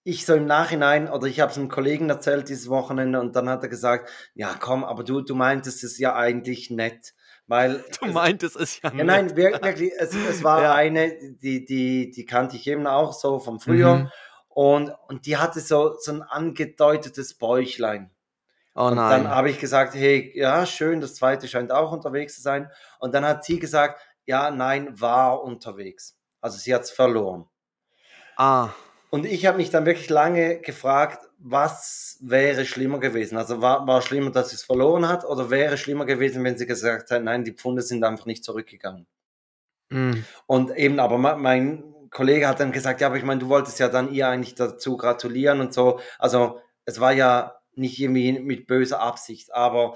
ich 0.03 0.25
so 0.25 0.33
im 0.33 0.45
Nachhinein, 0.45 1.09
oder 1.09 1.27
ich 1.27 1.39
habe 1.39 1.51
es 1.51 1.57
einem 1.57 1.69
Kollegen 1.69 2.09
erzählt 2.09 2.49
dieses 2.49 2.69
Wochenende 2.69 3.19
und 3.19 3.35
dann 3.35 3.49
hat 3.49 3.63
er 3.63 3.69
gesagt, 3.69 4.09
ja 4.33 4.55
komm, 4.59 4.83
aber 4.83 5.03
du, 5.03 5.21
du 5.21 5.35
meintest 5.35 5.83
es 5.83 5.97
ja 5.99 6.15
eigentlich 6.15 6.69
nett, 6.71 7.13
weil 7.47 7.83
Du 7.99 8.07
es, 8.07 8.13
meintest 8.13 8.55
es 8.55 8.81
ja 8.81 8.89
ja 8.89 8.95
nett. 8.95 9.05
nein, 9.05 9.35
wir- 9.35 9.51
wirklich, 9.61 9.91
es, 9.97 10.15
es 10.15 10.43
war 10.43 10.61
Ja. 10.63 10.73
eine, 10.73 11.11
die, 11.41 11.65
die, 11.65 12.11
die 12.11 12.25
kannte 12.25 12.55
ich 12.55 12.65
eben 12.67 12.87
auch 12.87 13.13
so 13.13 13.39
vom 13.39 13.59
Frühjahr 13.59 13.97
Mhm. 13.97 14.11
und, 14.49 14.91
und 15.07 15.25
die 15.25 15.37
hatte 15.37 15.59
so, 15.59 15.95
so 15.99 16.13
ein 16.13 16.21
angedeutetes 16.23 17.33
Bäuchlein. 17.35 18.09
Oh 18.75 18.83
Und 18.87 18.95
dann 18.95 19.23
nein. 19.23 19.27
habe 19.31 19.49
ich 19.49 19.59
gesagt, 19.59 19.93
hey, 19.95 20.31
ja, 20.35 20.65
schön, 20.65 21.01
das 21.01 21.15
zweite 21.15 21.47
scheint 21.49 21.71
auch 21.71 21.91
unterwegs 21.91 22.35
zu 22.35 22.41
sein. 22.41 22.71
Und 22.99 23.13
dann 23.13 23.25
hat 23.25 23.43
sie 23.43 23.59
gesagt, 23.59 23.99
ja, 24.25 24.51
nein, 24.51 24.99
war 25.01 25.43
unterwegs. 25.43 26.15
Also 26.39 26.57
sie 26.57 26.73
hat 26.73 26.83
es 26.83 26.91
verloren. 26.91 27.45
Ah, 28.37 28.69
Und 29.11 29.25
ich 29.25 29.45
habe 29.47 29.57
mich 29.57 29.71
dann 29.71 29.85
wirklich 29.85 30.09
lange 30.09 30.59
gefragt, 30.59 31.27
was 31.39 32.17
wäre 32.21 32.65
schlimmer 32.65 32.99
gewesen? 32.99 33.37
Also 33.37 33.61
war, 33.61 33.87
war 33.87 34.01
schlimmer, 34.01 34.29
dass 34.31 34.49
sie 34.49 34.55
es 34.55 34.63
verloren 34.63 35.07
hat 35.07 35.25
oder 35.25 35.49
wäre 35.49 35.77
schlimmer 35.77 36.05
gewesen, 36.05 36.43
wenn 36.43 36.57
sie 36.57 36.67
gesagt 36.67 37.09
hat, 37.09 37.23
nein, 37.23 37.43
die 37.43 37.53
Pfunde 37.53 37.81
sind 37.81 38.03
einfach 38.03 38.25
nicht 38.25 38.43
zurückgegangen. 38.43 39.07
mm. 39.89 40.23
Und 40.47 40.75
eben, 40.77 40.99
aber 40.99 41.17
me- 41.17 41.37
mein 41.37 41.83
Kollege 42.11 42.47
hat 42.47 42.59
dann 42.59 42.71
gesagt, 42.71 43.01
ja, 43.01 43.07
aber 43.07 43.17
ich 43.17 43.23
meine, 43.23 43.39
du 43.39 43.49
wolltest 43.49 43.79
ja 43.79 43.87
dann 43.87 44.11
ihr 44.13 44.27
eigentlich 44.27 44.55
dazu 44.55 44.97
gratulieren 44.97 45.59
und 45.61 45.73
so. 45.73 45.99
Also 46.19 46.59
es 46.85 46.99
war 46.99 47.13
ja 47.13 47.55
nicht 47.75 47.99
irgendwie 47.99 48.39
mit 48.39 48.67
böser 48.67 48.99
Absicht, 48.99 49.53
aber 49.53 49.95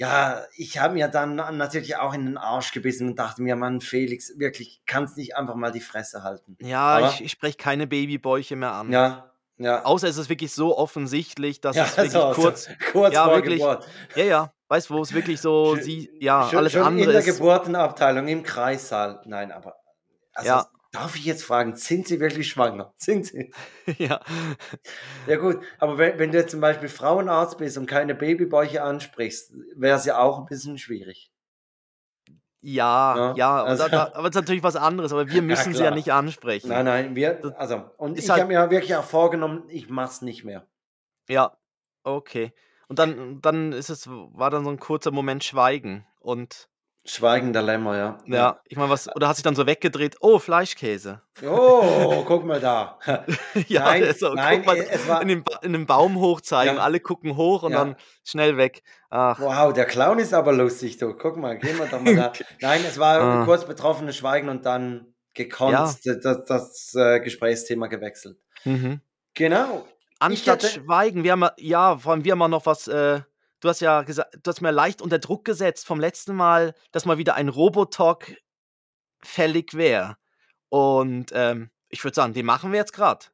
ja, 0.00 0.46
ich 0.56 0.78
habe 0.78 0.94
mir 0.94 1.08
dann 1.08 1.34
natürlich 1.34 1.96
auch 1.96 2.14
in 2.14 2.24
den 2.24 2.38
Arsch 2.38 2.72
gebissen 2.72 3.10
und 3.10 3.18
dachte 3.18 3.42
mir, 3.42 3.54
Mann, 3.54 3.82
Felix, 3.82 4.32
wirklich, 4.38 4.80
kannst 4.86 5.18
nicht 5.18 5.36
einfach 5.36 5.56
mal 5.56 5.72
die 5.72 5.82
Fresse 5.82 6.22
halten. 6.22 6.56
Ja, 6.62 7.00
ich, 7.00 7.04
Aber 7.04 7.20
ich 7.20 7.30
spreche 7.30 7.58
keine 7.58 7.86
Babybäuche 7.86 8.56
mehr 8.56 8.72
an. 8.72 8.90
ja, 8.90 9.30
ja, 9.58 9.84
Außer 9.84 10.08
es 10.08 10.16
ist 10.16 10.30
wirklich 10.30 10.54
so 10.54 10.78
offensichtlich, 10.78 11.60
dass 11.60 11.76
ja, 11.76 11.84
es 11.84 11.94
wirklich 11.98 12.12
so, 12.12 12.32
so 12.32 12.40
kurz, 12.40 12.70
kurz 12.92 13.12
ja, 13.12 13.26
vor 13.26 13.34
wirklich, 13.34 13.58
Geburt. 13.60 13.86
ja, 14.16 14.24
ja, 14.24 14.52
weißt 14.68 14.88
du, 14.88 14.94
wo 14.94 15.02
es 15.02 15.12
wirklich 15.12 15.38
so, 15.38 15.76
sie, 15.76 16.10
ja, 16.18 16.48
schon, 16.48 16.60
alles 16.60 16.72
schon 16.72 16.80
in 16.80 16.86
andere 16.86 17.12
der 17.12 17.20
ist, 17.20 17.36
Geburtenabteilung 17.36 18.26
im 18.26 18.42
Kreissaal. 18.42 19.20
Nein, 19.26 19.52
aber 19.52 19.76
also 20.32 20.48
ja, 20.48 20.66
darf 20.90 21.16
ich 21.16 21.24
jetzt 21.24 21.44
fragen, 21.44 21.76
sind 21.76 22.08
Sie 22.08 22.20
wirklich 22.20 22.48
schwanger? 22.48 22.92
Sind 22.98 23.26
Sie? 23.26 23.52
ja, 23.98 24.20
Ja 25.26 25.36
gut, 25.36 25.60
aber 25.78 25.98
wenn, 25.98 26.18
wenn 26.18 26.32
du 26.32 26.38
jetzt 26.38 26.50
zum 26.50 26.60
Beispiel 26.60 26.88
Frauenarzt 26.88 27.58
bist 27.58 27.78
und 27.78 27.86
keine 27.86 28.14
Babybäuche 28.14 28.82
ansprichst, 28.82 29.52
wäre 29.76 29.96
es 29.96 30.04
ja 30.04 30.18
auch 30.18 30.38
ein 30.38 30.46
bisschen 30.46 30.78
schwierig. 30.78 31.32
ja, 32.62 33.16
Ja, 33.16 33.34
ja, 33.36 33.64
also, 33.64 33.84
da, 33.84 33.88
da, 33.88 34.12
aber 34.14 34.28
es 34.28 34.30
ist 34.30 34.40
natürlich 34.40 34.62
was 34.62 34.76
anderes, 34.76 35.12
aber 35.12 35.28
wir 35.28 35.36
ja 35.36 35.42
müssen 35.42 35.74
sie 35.74 35.82
ja 35.82 35.94
nicht 35.94 36.12
ansprechen. 36.12 36.68
Nein, 36.68 36.84
nein, 36.84 37.16
wir, 37.16 37.54
also, 37.56 37.84
und 37.96 38.18
ist 38.18 38.24
ich 38.24 38.30
habe 38.30 38.40
halt, 38.40 38.48
mir 38.48 38.70
wirklich 38.70 38.96
auch 38.96 39.04
vorgenommen, 39.04 39.64
ich 39.68 39.88
mach's 39.88 40.22
nicht 40.22 40.44
mehr. 40.44 40.66
ja, 41.28 41.56
okay. 42.02 42.52
Und 42.88 42.98
dann, 42.98 43.40
dann 43.40 43.72
ist 43.72 43.88
es, 43.88 44.08
war 44.08 44.50
dann 44.50 44.64
so 44.64 44.70
ein 44.70 44.80
kurzer 44.80 45.12
Moment 45.12 45.44
Schweigen 45.44 46.06
und 46.18 46.68
Schweigender 47.06 47.62
Lämmer, 47.62 47.96
ja. 47.96 48.18
Ja. 48.26 48.60
ich 48.66 48.76
meine, 48.76 48.90
was, 48.90 49.14
oder 49.16 49.26
hat 49.28 49.36
sich 49.36 49.42
dann 49.42 49.54
so 49.56 49.66
weggedreht, 49.66 50.16
oh, 50.20 50.38
Fleischkäse. 50.38 51.22
Oh, 51.42 52.24
guck 52.26 52.44
mal 52.44 52.60
da. 52.60 52.98
Ja, 53.68 53.84
Nein, 53.84 54.14
so, 54.18 54.34
nein, 54.34 54.58
guck 54.58 54.66
mal, 54.66 54.76
es 54.76 55.02
in 55.02 55.08
war, 55.08 55.24
den, 55.24 55.42
Ba- 55.42 55.60
in 55.62 55.72
den 55.72 55.86
Baum 55.86 56.20
hochzeigen, 56.20 56.76
ja, 56.76 56.82
alle 56.82 57.00
gucken 57.00 57.36
hoch 57.36 57.62
und 57.62 57.72
dann 57.72 57.90
ja. 57.90 57.96
schnell 58.22 58.56
weg. 58.58 58.82
Ach, 59.08 59.40
Wow, 59.40 59.72
der 59.72 59.86
Clown 59.86 60.18
ist 60.18 60.34
aber 60.34 60.52
lustig, 60.52 60.98
du. 60.98 61.14
Guck 61.14 61.38
mal, 61.38 61.58
gehen 61.58 61.78
wir 61.78 61.86
doch 61.86 62.00
mal 62.02 62.14
da. 62.14 62.32
Nein, 62.60 62.82
es 62.86 62.98
war 62.98 63.20
ah, 63.20 63.44
kurz 63.46 63.64
betroffenes 63.64 64.16
Schweigen 64.16 64.50
und 64.50 64.66
dann 64.66 65.14
gekonnt 65.32 65.72
ja, 65.72 66.14
das, 66.22 66.44
das 66.44 66.94
äh, 66.94 67.20
Gesprächsthema 67.20 67.86
gewechselt. 67.86 68.36
mhm. 68.64 69.00
Genau. 69.34 69.86
Anstatt 70.18 70.64
hätte, 70.64 70.80
Schweigen, 70.82 71.24
wir 71.24 71.32
haben 71.32 71.48
ja, 71.56 71.96
vor 71.96 72.12
allem 72.12 72.24
wir 72.24 72.32
haben 72.32 72.50
noch 72.50 72.66
was, 72.66 72.88
äh, 72.88 73.20
du 73.60 73.68
hast 73.68 73.80
ja 73.80 74.02
gesagt, 74.02 74.38
du 74.42 74.48
hast 74.48 74.60
mir 74.60 74.72
leicht 74.72 75.00
unter 75.00 75.18
Druck 75.18 75.44
gesetzt 75.44 75.86
vom 75.86 76.00
letzten 76.00 76.34
Mal, 76.34 76.74
dass 76.92 77.04
mal 77.04 77.18
wieder 77.18 77.34
ein 77.34 77.48
Robotalk 77.48 78.36
fällig 79.22 79.74
wäre. 79.74 80.16
Und 80.68 81.30
ähm, 81.34 81.70
ich 81.88 82.02
würde 82.02 82.14
sagen, 82.14 82.32
den 82.32 82.46
machen 82.46 82.72
wir 82.72 82.78
jetzt 82.78 82.92
gerade. 82.92 83.26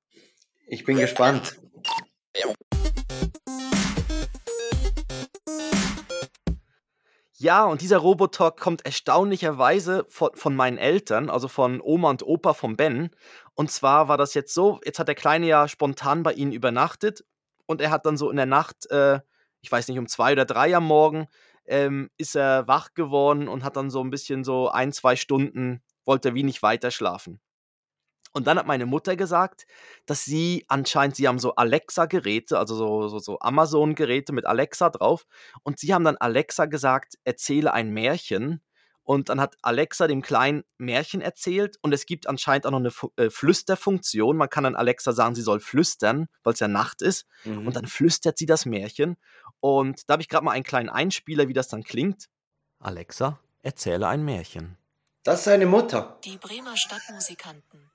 ich 0.66 0.84
bin 0.84 0.98
gespannt. 0.98 1.60
Ja, 7.38 7.64
und 7.64 7.82
dieser 7.82 7.98
Robotalk 7.98 8.58
kommt 8.58 8.86
erstaunlicherweise 8.86 10.06
von, 10.08 10.30
von 10.34 10.56
meinen 10.56 10.78
Eltern, 10.78 11.28
also 11.28 11.48
von 11.48 11.82
Oma 11.82 12.08
und 12.08 12.22
Opa 12.22 12.54
von 12.54 12.76
Ben. 12.76 13.10
Und 13.54 13.70
zwar 13.70 14.08
war 14.08 14.16
das 14.16 14.32
jetzt 14.32 14.54
so, 14.54 14.80
jetzt 14.84 14.98
hat 14.98 15.08
der 15.08 15.14
Kleine 15.14 15.46
ja 15.46 15.68
spontan 15.68 16.22
bei 16.22 16.32
ihnen 16.32 16.52
übernachtet 16.52 17.24
und 17.66 17.82
er 17.82 17.90
hat 17.90 18.06
dann 18.06 18.16
so 18.16 18.30
in 18.30 18.38
der 18.38 18.46
Nacht, 18.46 18.90
äh, 18.90 19.20
ich 19.66 19.72
weiß 19.72 19.88
nicht, 19.88 19.98
um 19.98 20.06
zwei 20.06 20.32
oder 20.32 20.44
drei 20.44 20.76
am 20.76 20.86
Morgen, 20.86 21.26
ähm, 21.66 22.08
ist 22.18 22.36
er 22.36 22.68
wach 22.68 22.94
geworden 22.94 23.48
und 23.48 23.64
hat 23.64 23.76
dann 23.76 23.90
so 23.90 24.00
ein 24.00 24.10
bisschen 24.10 24.44
so 24.44 24.68
ein, 24.70 24.92
zwei 24.92 25.16
Stunden, 25.16 25.82
wollte 26.04 26.28
er 26.28 26.34
wie 26.36 26.44
nicht 26.44 26.62
weiter 26.62 26.92
schlafen. 26.92 27.40
Und 28.32 28.46
dann 28.46 28.58
hat 28.58 28.66
meine 28.66 28.86
Mutter 28.86 29.16
gesagt, 29.16 29.66
dass 30.04 30.24
sie 30.24 30.64
anscheinend, 30.68 31.16
sie 31.16 31.26
haben 31.26 31.40
so 31.40 31.56
Alexa-Geräte, 31.56 32.58
also 32.58 32.76
so, 32.76 33.08
so, 33.08 33.18
so 33.18 33.38
Amazon-Geräte 33.40 34.32
mit 34.32 34.46
Alexa 34.46 34.90
drauf. 34.90 35.26
Und 35.64 35.80
sie 35.80 35.92
haben 35.92 36.04
dann 36.04 36.16
Alexa 36.18 36.66
gesagt, 36.66 37.14
erzähle 37.24 37.72
ein 37.72 37.90
Märchen. 37.90 38.62
Und 39.06 39.28
dann 39.28 39.40
hat 39.40 39.56
Alexa 39.62 40.08
dem 40.08 40.20
Kleinen 40.20 40.64
Märchen 40.78 41.20
erzählt. 41.20 41.76
Und 41.80 41.92
es 41.92 42.06
gibt 42.06 42.26
anscheinend 42.26 42.66
auch 42.66 42.72
noch 42.72 42.80
eine 42.80 42.90
Fu 42.90 43.12
äh, 43.16 43.30
Flüsterfunktion. 43.30 44.36
Man 44.36 44.50
kann 44.50 44.64
dann 44.64 44.74
Alexa 44.74 45.12
sagen, 45.12 45.36
sie 45.36 45.42
soll 45.42 45.60
flüstern, 45.60 46.26
weil 46.42 46.54
es 46.54 46.58
ja 46.60 46.66
Nacht 46.66 47.02
ist. 47.02 47.24
Und 47.44 47.64
Mhm. 47.66 47.72
dann 47.72 47.86
flüstert 47.86 48.36
sie 48.36 48.46
das 48.46 48.66
Märchen. 48.66 49.16
Und 49.60 50.02
da 50.10 50.14
habe 50.14 50.22
ich 50.22 50.28
gerade 50.28 50.44
mal 50.44 50.50
einen 50.50 50.64
kleinen 50.64 50.88
Einspieler, 50.88 51.46
wie 51.46 51.52
das 51.52 51.68
dann 51.68 51.84
klingt. 51.84 52.26
Alexa, 52.80 53.38
erzähle 53.62 54.08
ein 54.08 54.24
Märchen. 54.24 54.76
Das 55.22 55.38
ist 55.38 55.44
seine 55.44 55.66
Mutter. 55.66 56.18
Die 56.24 56.36
Bremer 56.36 56.76
Stadtmusikanten. 56.76 57.88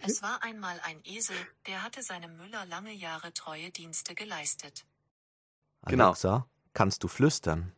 Es 0.00 0.22
war 0.22 0.42
einmal 0.42 0.80
ein 0.82 0.98
Esel, 1.04 1.36
der 1.66 1.82
hatte 1.82 2.02
seinem 2.02 2.38
Müller 2.38 2.64
lange 2.66 2.92
Jahre 2.92 3.34
treue 3.34 3.70
Dienste 3.70 4.14
geleistet. 4.14 4.86
Genau. 5.86 6.06
Alexa, 6.06 6.48
kannst 6.72 7.04
du 7.04 7.08
flüstern? 7.08 7.72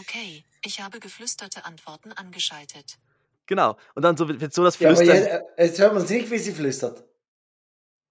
Okay, 0.00 0.44
ich 0.64 0.80
habe 0.80 1.00
geflüsterte 1.00 1.64
Antworten 1.64 2.12
angeschaltet. 2.12 2.98
Genau. 3.46 3.76
Und 3.94 4.02
dann 4.02 4.16
so 4.16 4.28
wird 4.28 4.52
so 4.52 4.62
das 4.62 4.78
Ja, 4.78 4.88
aber 4.90 4.96
Flüstern. 4.96 5.16
jetzt, 5.16 5.28
äh, 5.56 5.64
jetzt 5.64 5.78
hört 5.78 5.94
man 5.94 6.02
es 6.02 6.10
nicht, 6.10 6.30
wie 6.30 6.38
sie 6.38 6.52
flüstert. 6.52 7.04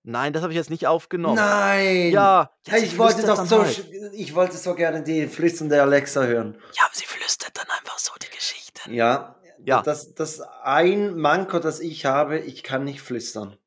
Nein, 0.04 0.32
das 0.34 0.42
habe 0.42 0.54
ich 0.54 0.58
jetzt 0.58 0.70
nicht 0.70 0.88
aufgenommen. 0.88 1.36
Nein. 1.36 2.12
Ja, 2.12 2.52
ja 2.66 2.74
Hey, 2.74 2.84
ich 2.84 2.98
wollte 2.98 3.26
doch 3.26 3.46
so, 3.46 3.62
halt. 3.64 3.86
ich 4.14 4.34
wollte 4.36 4.58
so 4.58 4.74
gerne 4.74 5.04
die 5.04 5.28
flüsternde 5.28 5.82
Alexa 5.82 6.24
hören. 6.24 6.58
Ja, 6.74 6.86
aber 6.86 6.96
sie 6.96 7.06
flüstert 7.06 7.58
dann 7.58 7.68
einfach 7.78 8.00
so 8.00 8.12
die 8.22 8.30
Geschichten. 8.36 8.94
Ja, 8.94 9.36
Ja, 9.66 9.82
das, 9.82 10.14
das 10.16 10.40
ein 10.64 11.18
Manko, 11.18 11.60
das 11.60 11.80
ich 11.82 12.06
habe, 12.06 12.40
ich 12.40 12.64
kann 12.64 12.84
nicht 12.86 13.02
flüstern. 13.02 13.58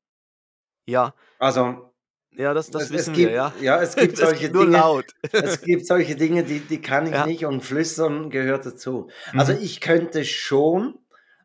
ja, 0.87 1.15
Also, 1.39 1.90
Ja, 2.41 2.55
das, 2.55 2.71
das 2.71 2.83
Es, 2.85 2.89
es 2.91 2.97
wissen 2.97 3.15
gibt, 3.15 3.29
wir, 3.31 3.37
ja. 3.37 3.53
ja, 3.61 3.83
es 3.83 3.95
gibt 3.97 4.15
Es 4.19 4.21
solche 4.21 4.41
gibt 4.45 4.55
nur 4.55 4.65
Dinge, 4.65 4.79
laut. 4.79 5.07
es 5.33 5.61
gibt 5.61 5.87
solche 5.87 6.17
Dinge, 6.17 6.43
die, 6.45 6.61
die 6.61 6.81
kann 6.81 7.07
ich 7.07 7.13
Ja. 7.13 7.27
nicht 7.27 7.45
und 7.45 7.61
Flüstern 7.63 8.31
gehört 8.31 8.65
dazu. 8.67 9.09
Also 9.35 9.53
Mhm. 9.53 9.59
ich 9.63 9.81
könnte 9.81 10.25
schon, 10.25 10.99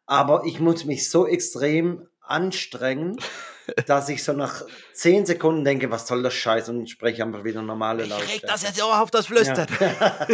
aber 0.06 0.44
ich 0.46 0.60
muss 0.60 0.86
mich 0.86 1.10
so 1.10 1.28
extrem 1.28 2.08
anstrengen, 2.22 3.18
dass 3.88 4.10
ich 4.10 4.24
so 4.24 4.34
nach 4.34 4.62
zehn 4.94 5.26
Sekunden 5.26 5.64
denke, 5.66 5.90
was 5.92 6.08
soll 6.08 6.22
das 6.24 6.34
Scheiß 6.36 6.70
und 6.70 6.88
spreche 6.90 7.24
einfach 7.24 7.44
wieder 7.44 7.62
normale 7.64 8.04
Ich 8.04 8.12
reg 8.12 8.18
Lautstärke. 8.20 8.48
das 8.48 8.64
jetzt 8.64 8.82
auch 8.84 9.00
auf 9.00 9.12
das 9.12 9.26
Flüstern. 9.26 9.68
Ja. 9.80 10.28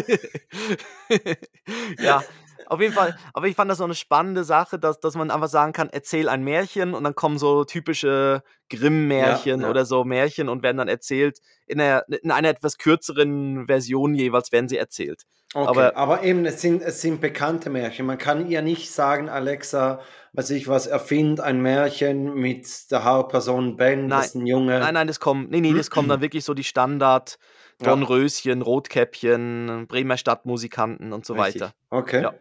ja, 2.00 2.24
auf 2.72 2.80
jeden 2.82 2.94
Fall. 2.94 3.18
Aber 3.34 3.48
ich 3.48 3.56
fand 3.56 3.70
das 3.70 3.80
so 3.80 3.84
eine 3.84 3.96
spannende 3.96 4.44
Sache, 4.44 4.80
dass, 4.80 5.00
dass 5.00 5.16
man 5.16 5.30
einfach 5.30 5.50
sagen 5.50 5.74
kann, 5.74 5.90
erzähl 5.92 6.30
ein 6.30 6.44
Märchen 6.44 6.94
und 6.94 7.04
dann 7.04 7.16
kommen 7.16 7.38
so 7.38 7.64
typische 7.66 8.44
Grimm-Märchen 8.70 9.60
Ja, 9.60 9.66
ja. 9.66 9.70
oder 9.70 9.86
so 9.86 10.04
Märchen 10.04 10.50
und 10.50 10.64
werden 10.64 10.78
dann 10.78 10.88
erzählt 10.88 11.40
in 11.68 11.80
einer, 11.82 12.04
in 12.08 12.32
einer 12.32 12.50
etwas 12.50 12.78
kürzeren 12.78 13.68
Version 13.68 14.14
jeweils 14.16 14.52
werden 14.52 14.70
sie 14.70 14.78
erzählt. 14.78 15.24
Okay, 15.54 15.68
Aber- 15.68 15.98
aber, 15.98 16.24
eben, 16.24 16.46
es 16.46 16.62
sind, 16.62 16.82
es 16.82 17.02
sind 17.02 17.20
bekannte 17.20 17.70
Märchen. 17.70 18.06
Man 18.06 18.18
kann 18.18 18.48
ihr 18.50 18.62
nicht 18.62 18.90
sagen, 18.90 19.28
Alexa, 19.28 20.00
was 20.32 20.50
ich 20.50 20.70
was, 20.70 20.88
erfind 20.88 21.42
ein 21.42 21.62
Märchen 21.62 22.34
mit 22.36 22.90
der 22.90 23.04
Hauptperson 23.04 23.76
Ben, 23.76 24.08
das 24.08 24.28
ist 24.28 24.36
ein 24.36 24.46
Junge. 24.48 24.80
Nein, 24.80 24.94
nein, 24.94 25.08
das 25.08 25.20
kommt, 25.20 25.52
nee, 25.52 25.60
nee, 25.60 25.74
das 25.74 25.90
kommen 25.92 26.08
dann 26.08 26.22
wirklich 26.22 26.46
so 26.46 26.54
die 26.54 26.64
Standard 26.64 27.38
Ja. 27.82 27.88
Dornröschen, 27.88 28.62
Rotkäppchen, 28.62 29.88
Bremer 29.90 30.16
Stadtmusikanten 30.16 31.12
und 31.12 31.26
so 31.26 31.34
Richtig. 31.34 31.62
weiter. 31.64 31.74
Okay. 31.90 32.22
Ja. 32.24 32.34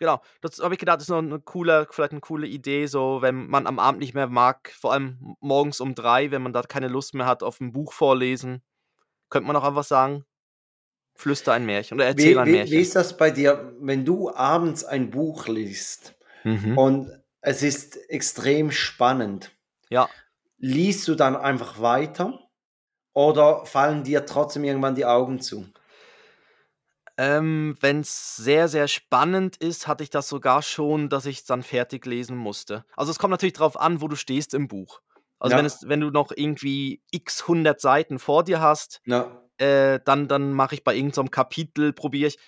Genau, 0.00 0.22
das 0.40 0.58
habe 0.60 0.74
ich 0.74 0.80
gedacht, 0.80 0.96
das 0.96 1.04
ist 1.04 1.08
noch 1.10 1.18
eine 1.18 1.40
coole, 1.40 1.86
vielleicht 1.90 2.12
eine 2.12 2.22
coole 2.22 2.46
Idee, 2.46 2.86
so 2.86 3.20
wenn 3.20 3.48
man 3.48 3.66
am 3.66 3.78
Abend 3.78 4.00
nicht 4.00 4.14
mehr 4.14 4.28
mag, 4.28 4.72
vor 4.72 4.94
allem 4.94 5.36
morgens 5.40 5.78
um 5.78 5.94
drei, 5.94 6.30
wenn 6.30 6.40
man 6.40 6.54
da 6.54 6.62
keine 6.62 6.88
Lust 6.88 7.12
mehr 7.12 7.26
hat 7.26 7.42
auf 7.42 7.60
ein 7.60 7.70
Buch 7.72 7.92
vorlesen, 7.92 8.62
könnte 9.28 9.46
man 9.46 9.56
auch 9.56 9.64
einfach 9.64 9.84
sagen, 9.84 10.24
flüster 11.14 11.52
ein 11.52 11.66
Märchen 11.66 11.98
oder 11.98 12.06
erzähl 12.06 12.34
Wie, 12.34 12.38
ein 12.38 12.46
wie, 12.46 12.52
Märchen. 12.52 12.72
wie 12.72 12.80
ist 12.80 12.96
das 12.96 13.14
bei 13.14 13.30
dir, 13.30 13.74
wenn 13.78 14.06
du 14.06 14.34
abends 14.34 14.86
ein 14.86 15.10
Buch 15.10 15.48
liest 15.48 16.16
mhm. 16.44 16.78
und 16.78 17.22
es 17.42 17.62
ist 17.62 17.96
extrem 18.08 18.70
spannend? 18.70 19.52
Ja. 19.90 20.08
Liest 20.56 21.06
du 21.08 21.14
dann 21.14 21.36
einfach 21.36 21.82
weiter 21.82 22.40
oder 23.12 23.66
fallen 23.66 24.02
dir 24.02 24.24
trotzdem 24.24 24.64
irgendwann 24.64 24.94
die 24.94 25.04
Augen 25.04 25.42
zu? 25.42 25.66
Ähm, 27.22 27.76
Wenn 27.80 28.00
es 28.00 28.36
sehr, 28.36 28.66
sehr 28.68 28.88
spannend 28.88 29.58
ist, 29.58 29.86
hatte 29.86 30.02
ich 30.02 30.08
das 30.08 30.26
sogar 30.26 30.62
schon, 30.62 31.10
dass 31.10 31.26
ich 31.26 31.40
es 31.40 31.44
dann 31.44 31.62
fertig 31.62 32.06
lesen 32.06 32.34
musste. 32.34 32.86
Also 32.96 33.10
es 33.12 33.18
kommt 33.18 33.32
natürlich 33.32 33.52
darauf 33.52 33.78
an, 33.78 34.00
wo 34.00 34.08
du 34.08 34.16
stehst 34.16 34.54
im 34.54 34.68
Buch. 34.68 35.02
Also 35.38 35.52
Ja. 35.52 35.58
wenn, 35.58 35.66
es, 35.66 35.86
wenn 35.86 36.00
du 36.00 36.08
noch 36.10 36.32
irgendwie 36.34 37.02
x 37.10 37.42
100 37.42 37.78
Seiten 37.78 38.18
vor 38.18 38.42
dir 38.42 38.62
hast, 38.62 39.02
Ja. 39.04 39.38
äh, 39.58 40.00
dann, 40.02 40.28
dann 40.28 40.54
mache 40.54 40.74
ich 40.74 40.82
bei 40.82 40.96
irgendeinem 40.96 41.30
Kapitel, 41.30 41.92
probiere 41.92 42.28
ich. 42.28 42.38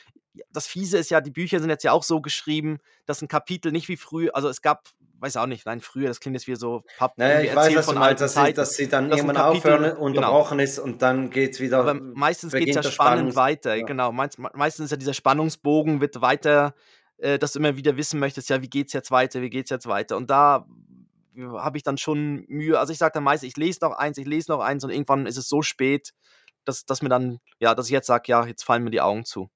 Das 0.49 0.67
Fiese 0.67 0.97
ist 0.97 1.11
ja, 1.11 1.21
die 1.21 1.31
Bücher 1.31 1.61
sind 1.61 1.69
jetzt 1.69 1.85
ja 1.85 1.93
auch 1.93 2.03
so 2.03 2.23
geschrieben, 2.23 2.79
dass 3.05 3.21
ein 3.21 3.29
Kapitel 3.29 3.73
nicht 3.73 3.89
wie 3.89 3.99
früher, 3.99 4.35
also 4.35 4.49
es 4.49 4.63
gab, 4.63 4.89
weiß 5.23 5.37
auch 5.39 5.47
nicht, 5.47 5.65
nein, 5.67 5.81
früher, 5.81 6.09
das 6.09 6.21
klingt 6.21 6.35
jetzt 6.35 6.47
wie 6.49 6.57
so 6.57 6.83
Papp, 6.99 7.17
Naja, 7.17 7.41
ich 7.41 7.55
weiß, 7.55 7.75
was 7.77 7.87
du 7.87 7.93
von 7.93 8.01
meinst, 8.01 8.09
alten 8.11 8.21
dass 8.23 8.33
sie, 8.35 8.41
Zeiten. 8.41 8.57
dass 8.57 8.75
sie 8.75 8.89
dann 8.89 9.09
Dass 9.09 9.19
irgendwann 9.19 9.37
Kapitel- 9.37 9.59
aufhören, 9.73 9.83
genau. 9.85 10.01
unterbrochen 10.05 10.59
ist 10.59 10.79
und 10.79 11.01
dann 11.01 11.31
geht 11.31 11.53
es 11.55 11.61
wieder. 11.61 11.79
Aber 11.79 11.95
meistens 11.95 12.53
geht 12.53 12.69
es 12.69 12.75
ja 12.75 12.83
spannend 12.83 13.31
Spannungs- 13.33 13.37
weiter, 13.37 13.75
ja. 13.77 13.87
genau. 13.87 14.13
Meist, 14.13 14.39
me- 14.39 14.51
meistens 14.55 14.87
ist 14.87 14.91
ja 14.91 14.97
dieser 14.99 15.15
Spannungsbogen, 15.15 16.01
wird 16.01 16.21
weiter, 16.21 16.75
äh, 17.19 17.39
dass 17.39 17.53
du 17.53 17.61
immer 17.61 17.77
wieder 17.77 17.97
wissen 17.97 18.19
möchtest, 18.21 18.51
ja, 18.51 18.61
wie 18.63 18.69
geht's 18.69 18.93
jetzt 18.93 19.11
weiter, 19.11 19.41
wie 19.41 19.51
geht's 19.51 19.71
jetzt 19.71 19.87
weiter? 19.87 20.17
Und 20.17 20.29
da 20.31 20.67
habe 21.57 21.79
ich 21.79 21.83
dann 21.83 21.97
schon 21.97 22.45
Mühe. 22.49 22.79
Also 22.79 22.93
ich 22.93 22.99
sage 22.99 23.13
dann 23.15 23.25
meist, 23.25 23.43
ich 23.43 23.57
lese 23.57 23.79
noch 23.83 23.93
eins, 23.97 24.19
ich 24.19 24.27
lese 24.27 24.51
noch 24.53 24.61
eins 24.61 24.85
und 24.85 24.91
irgendwann 24.91 25.25
ist 25.27 25.39
es 25.39 25.49
so 25.49 25.63
spät, 25.63 26.13
dass, 26.67 26.85
dass 26.85 27.01
mir 27.01 27.09
dann, 27.09 27.39
ja, 27.59 27.75
dass 27.75 27.87
ich 27.87 27.93
jetzt 27.93 28.07
sage, 28.07 28.25
ja, 28.27 28.45
jetzt 28.45 28.65
fallen 28.65 28.85
mir 28.85 28.91
die 28.91 29.01
Augen 29.01 29.25
zu. 29.25 29.49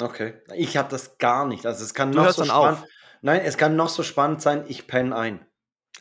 Okay. 0.00 0.34
Ich 0.54 0.76
habe 0.76 0.90
das 0.90 1.16
gar 1.18 1.46
nicht. 1.46 1.64
Also 1.64 1.84
es 1.84 1.94
kann 1.94 2.12
Du 2.12 2.18
noch 2.18 2.24
hörst 2.26 2.36
so 2.36 2.42
dann 2.44 2.50
spannend. 2.50 2.78
auf. 2.82 2.88
Nein, 3.22 3.40
es 3.44 3.56
kann 3.56 3.76
noch 3.76 3.88
so 3.88 4.02
spannend 4.02 4.42
sein, 4.42 4.64
ich 4.68 4.86
penne 4.86 5.16
ein. 5.16 5.46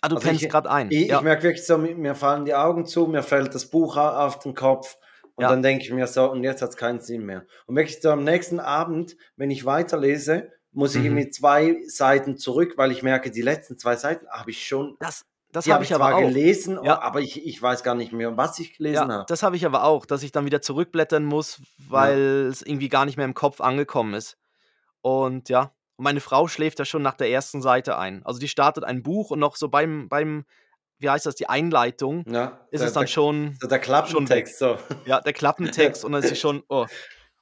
Ah, 0.02 0.10
du 0.10 0.16
Also 0.16 0.28
pennst 0.28 0.50
gerade 0.50 0.70
ein. 0.72 0.90
Ich, 0.92 1.08
ja. 1.08 1.18
ich 1.18 1.24
merke 1.24 1.44
wirklich 1.44 1.66
so, 1.66 1.78
mir 1.78 2.16
fallen 2.16 2.46
die 2.46 2.56
Augen 2.56 2.86
zu, 2.86 3.06
mir 3.08 3.24
fällt 3.24 3.54
das 3.54 3.70
Buch 3.70 3.96
au- 3.98 4.26
auf 4.26 4.40
den 4.40 4.56
Kopf 4.56 4.98
und 5.36 5.44
Ja. 5.44 5.50
dann 5.50 5.62
denke 5.62 5.84
ich 5.86 5.92
mir 5.92 6.08
so, 6.08 6.32
und 6.32 6.44
jetzt 6.44 6.62
hat 6.62 6.70
es 6.72 6.78
keinen 6.78 7.00
Sinn 7.00 7.24
mehr. 7.26 7.46
Und 7.68 7.76
wirklich 7.76 8.02
so 8.02 8.10
am 8.10 8.24
nächsten 8.24 8.60
Abend, 8.60 9.16
wenn 9.36 9.52
ich 9.52 9.66
weiterlese, 9.66 10.50
muss 10.72 10.96
ich 10.96 11.04
Mhm. 11.04 11.14
mit 11.16 11.36
zwei 11.36 11.78
Seiten 11.86 12.38
zurück, 12.38 12.74
weil 12.78 12.92
ich 12.92 13.04
merke, 13.04 13.30
die 13.30 13.42
letzten 13.42 13.78
zwei 13.78 13.96
Seiten 13.96 14.26
habe 14.30 14.50
ich 14.52 14.66
schon, 14.66 14.96
das 15.00 15.26
das 15.52 15.68
habe 15.70 15.84
ich 15.84 15.94
aber 15.94 16.06
zwar 16.06 16.16
auch. 16.16 16.22
gelesen, 16.22 16.80
Ja. 16.82 17.02
aber 17.02 17.20
ich, 17.20 17.46
ich 17.46 17.62
weiß 17.62 17.84
gar 17.84 17.94
nicht 17.94 18.14
mehr, 18.14 18.38
was 18.38 18.58
ich 18.58 18.78
gelesen 18.78 19.10
Ja, 19.10 19.16
habe. 19.16 19.26
das 19.28 19.44
habe 19.44 19.58
ich 19.58 19.66
aber 19.66 19.84
auch, 19.84 20.06
dass 20.06 20.24
ich 20.24 20.32
dann 20.32 20.46
wieder 20.46 20.62
zurückblättern 20.62 21.26
muss, 21.26 21.62
weil 21.90 22.48
es 22.50 22.62
irgendwie 22.62 22.88
gar 22.90 23.06
nicht 23.06 23.18
mehr 23.18 23.26
im 23.26 23.34
Kopf 23.34 23.60
angekommen 23.62 24.14
ist. 24.14 24.38
Und 25.02 25.50
ja, 25.50 25.74
und 26.02 26.06
meine 26.06 26.20
Frau 26.20 26.48
schläft 26.48 26.80
ja 26.80 26.86
schon 26.86 27.04
nach 27.04 27.14
der 27.14 27.30
ersten 27.30 27.62
Seite 27.62 27.96
ein. 27.96 28.26
Also 28.26 28.40
die 28.40 28.48
startet 28.48 28.84
ein 28.84 29.04
Buch 29.04 29.30
und 29.30 29.38
noch 29.38 29.56
so 29.56 29.70
beim, 29.70 30.10
beim 30.10 30.46
wie 30.98 31.08
heißt 31.08 31.28
das, 31.28 31.36
die 31.36 31.48
Einleitung, 31.48 32.26
Ja, 32.28 32.66
ist 32.72 32.80
der, 32.80 32.88
es 32.88 32.94
dann 32.94 33.08
schon, 33.08 33.56
der, 33.62 33.70
der 33.70 33.78
Klappentext, 33.80 34.58
so. 34.58 34.80
ja, 35.06 35.22
der 35.22 35.34
Klappentext 35.34 36.04
und 36.06 36.14
dann 36.14 36.24
ist 36.24 36.30
sie 36.30 36.36
schon, 36.36 36.64
oh. 36.70 36.88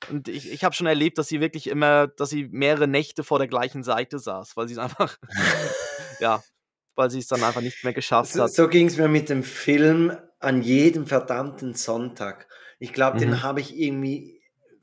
Und 0.10 0.28
ich, 0.28 0.52
ich 0.52 0.66
habe 0.66 0.76
schon 0.76 0.88
erlebt, 0.88 1.18
dass 1.18 1.30
sie 1.30 1.40
wirklich 1.40 1.68
immer, 1.68 2.08
dass 2.08 2.30
sie 2.32 2.50
mehrere 2.52 2.88
Nächte 2.90 3.24
vor 3.24 3.38
der 3.40 3.48
gleichen 3.48 3.82
Seite 3.84 4.20
saß, 4.20 4.58
weil 4.58 4.68
sie 4.68 4.74
es 4.74 4.78
einfach, 4.80 5.18
ja, 6.20 6.44
weil 6.96 7.10
sie 7.10 7.20
es 7.20 7.28
dann 7.28 7.42
einfach 7.44 7.62
nicht 7.62 7.82
mehr 7.86 7.94
geschafft 7.94 8.34
So, 8.34 8.44
hat. 8.44 8.52
so 8.52 8.68
ging 8.68 8.88
es 8.88 8.98
mir 8.98 9.08
mit 9.08 9.30
dem 9.30 9.44
Film 9.44 10.18
an 10.40 10.62
jedem 10.62 11.08
verdammten 11.08 11.76
Sonntag. 11.76 12.48
Ich 12.80 12.92
glaube, 12.92 13.16
Mhm. 13.16 13.22
den 13.22 13.44
habe 13.44 13.62
ich 13.62 13.78
irgendwie 13.80 14.39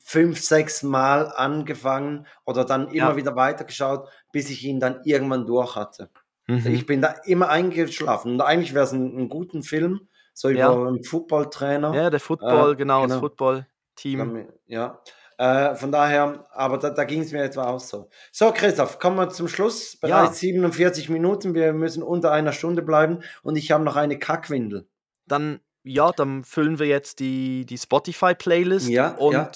fünf, 0.09 0.41
sechs 0.41 0.85
Mal 0.85 1.33
angefangen 1.35 2.29
oder 2.45 2.65
dann 2.65 2.87
immer 2.89 3.11
Ja. 3.11 3.17
wieder 3.17 3.35
weitergeschaut, 3.35 4.09
bis 4.31 4.51
ich 4.51 4.63
ihn 4.65 4.79
dann 4.79 5.01
irgendwann 5.05 5.47
durch 5.47 5.75
hatte. 5.75 6.11
Mhm. 6.47 6.65
Ich 6.69 6.87
bin 6.87 7.03
da 7.03 7.17
immer 7.25 7.49
eingeschlafen. 7.49 8.35
Und 8.35 8.41
eigentlich 8.41 8.73
wäre 8.73 8.85
es 8.85 8.93
ein, 8.93 9.19
ein 9.19 9.29
guter 9.29 9.63
Film, 9.63 10.07
so 10.33 10.49
über 10.49 10.59
Ja. 10.61 10.73
einen 10.73 11.03
Footballtrainer. 11.03 11.93
Ja, 11.93 12.09
der 12.09 12.21
Football, 12.21 12.73
Äh, 12.75 12.77
genau, 12.77 13.03
das 13.03 13.11
genau. 13.11 13.21
Football-Team. 13.21 14.19
Damit- 14.21 14.53
Ja. 14.67 15.01
Äh, 15.39 15.75
von 15.75 15.91
daher, 15.91 16.47
aber 16.53 16.79
da, 16.79 16.91
da 16.91 17.03
ging 17.05 17.23
es 17.23 17.33
mir 17.33 17.43
etwa 17.43 17.65
auch 17.67 17.81
so. 17.81 18.09
So, 18.31 18.53
Christoph, 18.53 19.01
kommen 19.01 19.17
wir 19.17 19.29
zum 19.31 19.49
Schluss. 19.49 19.97
Bereits 20.01 20.39
47 20.39 21.09
Minuten. 21.11 21.53
Wir 21.53 21.73
müssen 21.73 22.03
unter 22.05 22.31
einer 22.31 22.53
Stunde 22.53 22.81
bleiben 22.83 23.23
und 23.43 23.57
ich 23.57 23.73
habe 23.73 23.83
noch 23.83 23.97
eine 23.97 24.19
Kackwindel. 24.21 24.89
Dann, 25.27 25.59
ja, 25.83 26.13
dann 26.13 26.45
füllen 26.45 26.79
wir 26.79 26.87
jetzt 26.87 27.19
die, 27.19 27.67
die 27.67 27.77
Spotify-Playlist 27.77 28.89
Ja, 28.89 29.17
und 29.17 29.33
ja. 29.33 29.51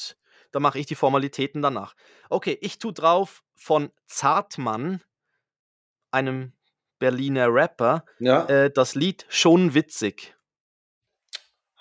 Dann 0.52 0.62
mache 0.62 0.78
ich 0.78 0.86
die 0.86 0.94
Formalitäten 0.94 1.62
danach. 1.62 1.94
Okay, 2.28 2.58
ich 2.60 2.78
tue 2.78 2.92
drauf 2.92 3.42
von 3.54 3.90
Zartmann, 4.06 5.02
einem 6.10 6.52
Berliner 6.98 7.48
Rapper, 7.52 8.04
Ja. 8.18 8.44
äh, 8.46 8.70
das 8.70 8.94
Lied 8.94 9.26
Schon 9.28 9.74
witzig. 9.74 10.34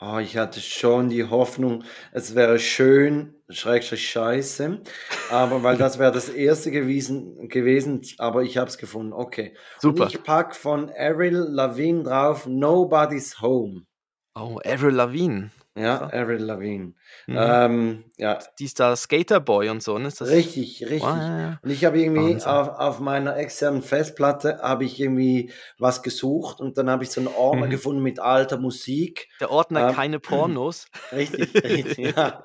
Oh, 0.01 0.17
ich 0.17 0.37
hatte 0.37 0.61
schon 0.61 1.09
die 1.09 1.25
Hoffnung, 1.25 1.83
es 2.13 2.33
wäre 2.33 2.57
schön, 2.57 3.35
schrägstrich 3.49 4.09
scheiße, 4.09 4.81
aber 5.29 5.61
weil 5.61 5.75
das 5.75 5.99
wäre 5.99 6.13
das 6.13 6.29
erste 6.29 6.71
gewesen, 6.71 7.49
gewesen 7.49 8.01
aber 8.17 8.43
ich 8.43 8.57
habe 8.57 8.69
es 8.69 8.77
gefunden. 8.77 9.11
Okay. 9.11 9.57
Super. 9.79 10.03
Und 10.03 10.13
ich 10.13 10.23
pack 10.23 10.55
von 10.55 10.89
Avril 10.89 11.35
Lavigne 11.49 12.03
drauf, 12.03 12.45
Nobody's 12.45 13.41
Home. 13.41 13.87
Oh, 14.35 14.61
Avril 14.63 14.95
Lavigne. 14.95 15.51
Ja. 15.75 16.01
Avril 16.07 16.41
Lavigne. 16.43 16.93
Mhm. 17.27 17.37
Ähm, 17.37 18.03
ja, 18.17 18.39
Die 18.57 18.65
ist 18.65 18.79
da 18.79 18.95
Skaterboy 18.95 19.69
und 19.69 19.81
so, 19.83 19.97
ne? 19.97 20.07
Ist 20.09 20.19
das 20.19 20.29
richtig, 20.29 20.81
richtig. 20.89 21.03
Ah, 21.03 21.17
ja, 21.17 21.39
ja. 21.39 21.59
Und 21.61 21.69
ich 21.69 21.85
habe 21.85 21.99
irgendwie 22.01 22.33
Wahnsinn. 22.33 22.49
auf, 22.51 22.67
auf 22.69 22.99
meiner 22.99 23.37
externen 23.37 23.81
Festplatte 23.81 24.59
habe 24.61 24.83
ich 24.85 24.99
irgendwie 24.99 25.53
was 25.77 26.01
gesucht 26.03 26.59
und 26.59 26.77
dann 26.77 26.89
habe 26.89 27.03
ich 27.03 27.11
so 27.11 27.21
einen 27.21 27.27
Ordner 27.27 27.67
Mhm. 27.67 27.71
gefunden 27.71 28.01
mit 28.01 28.19
alter 28.19 28.57
Musik. 28.57 29.29
Der 29.39 29.51
Ordner 29.51 29.89
Ähm, 29.89 29.95
keine 29.95 30.19
Pornos. 30.19 30.87
Richtig, 31.13 31.53
richtig, 31.63 32.15
ja. 32.17 32.43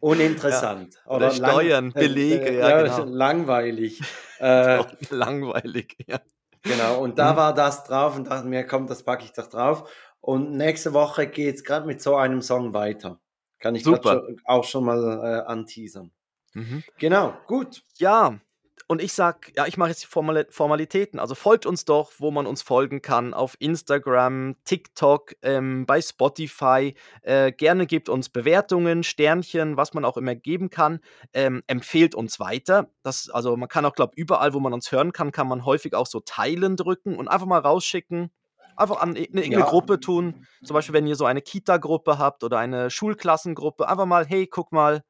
Uninteressant. 0.00 0.96
Oder 1.06 1.30
Steuern, 1.30 1.92
Belege, 1.92 2.58
ja, 2.58 2.82
genau. 2.82 3.04
Langweilig. 3.04 4.00
Äh, 4.38 4.84
Langweilig, 5.08 5.96
ja. 6.06 6.20
genau, 6.62 7.00
und 7.00 7.18
da 7.18 7.32
Mhm. 7.32 7.36
war 7.38 7.54
das 7.54 7.84
drauf 7.84 8.16
und 8.16 8.26
dachte 8.28 8.46
mir, 8.46 8.66
komm, 8.66 8.86
das 8.86 9.02
packe 9.02 9.24
ich 9.24 9.32
doch 9.32 9.46
drauf. 9.46 9.90
Und 10.26 10.50
nächste 10.50 10.92
Woche 10.92 11.28
geht 11.28 11.54
es 11.54 11.62
gerade 11.62 11.86
mit 11.86 12.02
so 12.02 12.16
einem 12.16 12.42
Song 12.42 12.74
weiter. 12.74 13.20
Kann 13.60 13.76
ich 13.76 13.84
schon, 13.84 14.00
auch 14.44 14.64
schon 14.64 14.84
mal 14.84 14.98
äh, 15.22 15.46
anteasern. 15.46 16.10
Mhm. 16.52 16.82
Genau, 16.98 17.32
gut. 17.46 17.84
Ja, 17.98 18.40
und 18.88 19.00
ich 19.00 19.12
sag, 19.12 19.52
ja, 19.56 19.66
ich 19.66 19.76
mache 19.76 19.90
jetzt 19.90 20.02
die 20.02 20.08
Formali 20.08 20.44
Formalitäten. 20.50 21.20
Also 21.20 21.36
folgt 21.36 21.64
uns 21.64 21.84
doch, 21.84 22.10
wo 22.18 22.32
man 22.32 22.46
uns 22.46 22.62
folgen 22.62 23.02
kann, 23.02 23.34
auf 23.34 23.54
Instagram, 23.60 24.56
TikTok, 24.64 25.36
ähm, 25.42 25.86
bei 25.86 26.02
Spotify. 26.02 26.96
Äh, 27.22 27.52
gerne 27.52 27.86
gebt 27.86 28.08
uns 28.08 28.28
Bewertungen, 28.28 29.04
Sternchen, 29.04 29.76
was 29.76 29.94
man 29.94 30.04
auch 30.04 30.16
immer 30.16 30.34
geben 30.34 30.70
kann. 30.70 30.98
Ähm, 31.34 31.62
empfehlt 31.68 32.16
uns 32.16 32.40
weiter. 32.40 32.90
Das, 33.04 33.30
also 33.30 33.56
man 33.56 33.68
kann 33.68 33.84
auch, 33.84 33.94
glaube 33.94 34.14
überall, 34.16 34.54
wo 34.54 34.58
man 34.58 34.72
uns 34.72 34.90
hören 34.90 35.12
kann, 35.12 35.30
kann 35.30 35.46
man 35.46 35.64
häufig 35.64 35.94
auch 35.94 36.08
so 36.08 36.18
Teilen 36.18 36.76
drücken 36.76 37.14
und 37.14 37.28
einfach 37.28 37.46
mal 37.46 37.60
rausschicken. 37.60 38.32
Einfach 38.76 39.00
an 39.00 39.16
e- 39.16 39.28
eine, 39.32 39.42
eine 39.42 39.54
Ja. 39.58 39.64
Gruppe 39.64 40.00
tun. 40.00 40.46
Zum 40.64 40.74
Beispiel, 40.74 40.94
wenn 40.94 41.06
ihr 41.06 41.16
so 41.16 41.24
eine 41.24 41.42
Kita-Gruppe 41.42 42.18
habt 42.18 42.44
oder 42.44 42.58
eine 42.58 42.90
Schulklassengruppe, 42.90 43.88
einfach 43.88 44.06
mal, 44.06 44.24
hey, 44.26 44.46
guck 44.46 44.72
mal, 44.72 45.02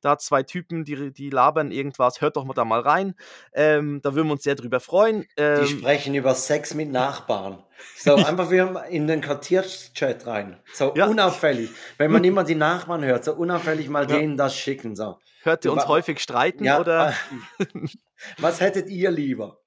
da 0.00 0.18
zwei 0.18 0.42
Typen, 0.42 0.84
die, 0.84 1.12
die 1.14 1.30
labern 1.30 1.70
irgendwas, 1.70 2.20
hört 2.20 2.36
doch 2.36 2.44
mal 2.44 2.52
da 2.52 2.66
mal 2.66 2.80
rein. 2.80 3.14
Ähm, 3.54 4.00
da 4.02 4.14
würden 4.14 4.26
wir 4.28 4.32
uns 4.32 4.42
sehr 4.42 4.54
drüber 4.54 4.78
freuen. 4.80 5.22
Die 5.38 5.42
Ähm, 5.42 5.66
sprechen 5.66 6.14
über 6.14 6.34
Sex 6.34 6.74
mit 6.74 6.92
Nachbarn. 6.92 7.62
So, 7.96 8.14
einfach 8.16 8.50
wieder 8.50 8.84
in 8.88 9.06
den 9.06 9.22
Quartierchat 9.22 10.26
rein. 10.26 10.60
So 10.74 10.92
Ja. 10.94 11.06
unauffällig. 11.06 11.70
Wenn 11.96 12.12
man 12.12 12.22
immer 12.22 12.44
die 12.44 12.54
Nachbarn 12.54 13.02
hört, 13.02 13.24
so 13.24 13.32
unauffällig 13.32 13.88
mal 13.88 14.02
Ja. 14.10 14.18
denen 14.18 14.36
das 14.36 14.54
schicken. 14.54 14.94
So. 14.94 15.18
hört 15.42 15.64
ihr 15.64 15.72
uns 15.72 15.86
häufig 15.88 16.20
streiten 16.20 16.64
Ja, 16.64 16.80
oder? 16.80 17.14
was 18.38 18.60
hättet 18.60 18.88
ihr 18.90 19.10
lieber? 19.10 19.58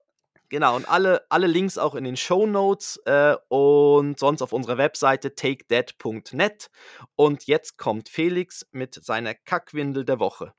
Genau, 0.50 0.76
und 0.78 0.88
alle, 0.88 1.26
alle 1.30 1.48
Links 1.48 1.78
auch 1.78 1.94
in 1.96 2.06
den 2.06 2.16
Show 2.16 2.48
Notes 2.48 2.98
äh, 3.06 3.36
und 3.50 4.18
sonst 4.18 4.42
auf 4.42 4.54
unserer 4.54 4.78
Webseite 4.78 5.36
takedead.net. 5.36 6.70
Und 7.16 7.48
jetzt 7.48 7.78
kommt 7.78 8.08
Felix 8.08 8.66
mit 8.72 8.96
seiner 9.04 9.34
Kackwindel 9.34 10.06
der 10.06 10.20
Woche. 10.20 10.54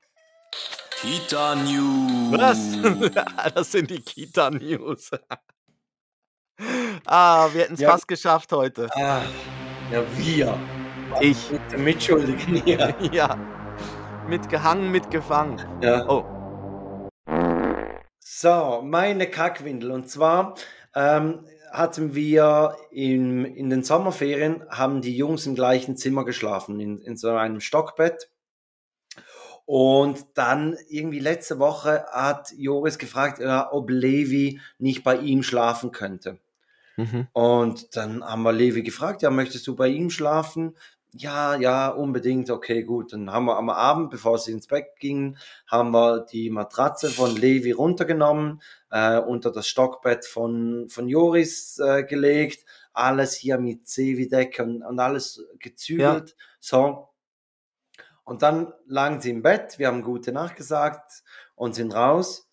Kita 1.01 1.55
News. 1.55 2.31
Was? 2.39 3.53
das 3.55 3.71
sind 3.71 3.89
die 3.89 4.01
Kita-News. 4.01 5.11
ah, 7.05 7.47
wir 7.53 7.61
hätten 7.61 7.73
es 7.75 7.79
Ja. 7.79 7.91
fast 7.91 8.07
geschafft 8.07 8.51
heute. 8.51 8.89
Ah, 8.95 9.21
ja, 9.91 10.03
wir. 10.17 10.59
Ich. 11.21 11.37
Mitschuldigen 11.77 12.61
hier. 12.63 12.93
Ja. 13.11 13.37
Mitgehangen, 14.27 14.91
mitgefangen. 14.91 15.59
Ja. 15.81 16.07
Oh, 16.07 16.23
So, 18.19 18.81
meine 18.83 19.27
Kackwindel. 19.27 19.91
Und 19.91 20.09
zwar 20.09 20.55
ähm, 20.95 21.45
hatten 21.71 22.15
wir 22.15 22.75
in, 22.91 23.45
in 23.45 23.69
den 23.69 23.83
Sommerferien, 23.83 24.63
haben 24.69 25.01
die 25.01 25.15
Jungs 25.15 25.45
im 25.45 25.55
gleichen 25.55 25.97
Zimmer 25.97 26.25
geschlafen, 26.25 26.79
in, 26.79 26.99
in 27.01 27.17
so 27.17 27.31
einem 27.31 27.59
Stockbett. 27.59 28.29
Und 29.65 30.25
dann 30.33 30.77
irgendwie 30.89 31.19
letzte 31.19 31.59
Woche 31.59 32.05
hat 32.11 32.51
Joris 32.57 32.97
gefragt, 32.97 33.39
ja, 33.39 33.71
ob 33.71 33.91
Levi 33.91 34.59
nicht 34.79 35.03
bei 35.03 35.17
ihm 35.17 35.43
schlafen 35.43 35.91
könnte. 35.91 36.39
mhm. 36.97 37.27
Und 37.33 37.95
dann 37.95 38.23
haben 38.23 38.41
wir 38.41 38.51
Levi 38.51 38.81
gefragt, 38.81 39.21
ja, 39.21 39.29
möchtest 39.29 39.67
du 39.67 39.75
bei 39.75 39.87
ihm 39.87 40.09
schlafen? 40.09 40.75
Ja, 41.13 41.55
ja, 41.55 41.89
unbedingt, 41.89 42.51
okay, 42.51 42.83
gut. 42.83 43.13
Dann 43.13 43.31
haben 43.31 43.45
wir 43.45 43.57
am 43.57 43.69
Abend, 43.71 44.11
bevor 44.11 44.37
sie 44.37 44.51
ins 44.51 44.67
Bett 44.67 44.85
gingen, 44.99 45.37
haben 45.65 45.91
wir 45.91 46.25
die 46.31 46.51
Matratze 46.51 47.09
von 47.09 47.35
Levi 47.35 47.71
runtergenommen, 47.71 48.61
äh, 48.91 49.17
unter 49.17 49.51
das 49.51 49.67
Stockbett 49.67 50.25
von, 50.25 50.87
von 50.89 51.09
Joris 51.09 51.79
äh, 51.79 52.03
gelegt, 52.03 52.63
alles 52.93 53.33
hier 53.33 53.57
mit 53.57 53.87
Sevidecke 53.87 54.63
und, 54.63 54.83
und 54.83 54.99
alles 54.99 55.43
gezügelt. 55.59 56.35
So. 56.59 57.09
Und 58.23 58.43
dann 58.43 58.71
lagen 58.85 59.19
sie 59.19 59.31
im 59.31 59.41
Bett, 59.41 59.79
wir 59.79 59.87
haben 59.87 60.03
gute 60.03 60.31
Nacht 60.31 60.55
gesagt 60.55 61.23
und 61.55 61.73
sind 61.73 61.95
raus. 61.95 62.47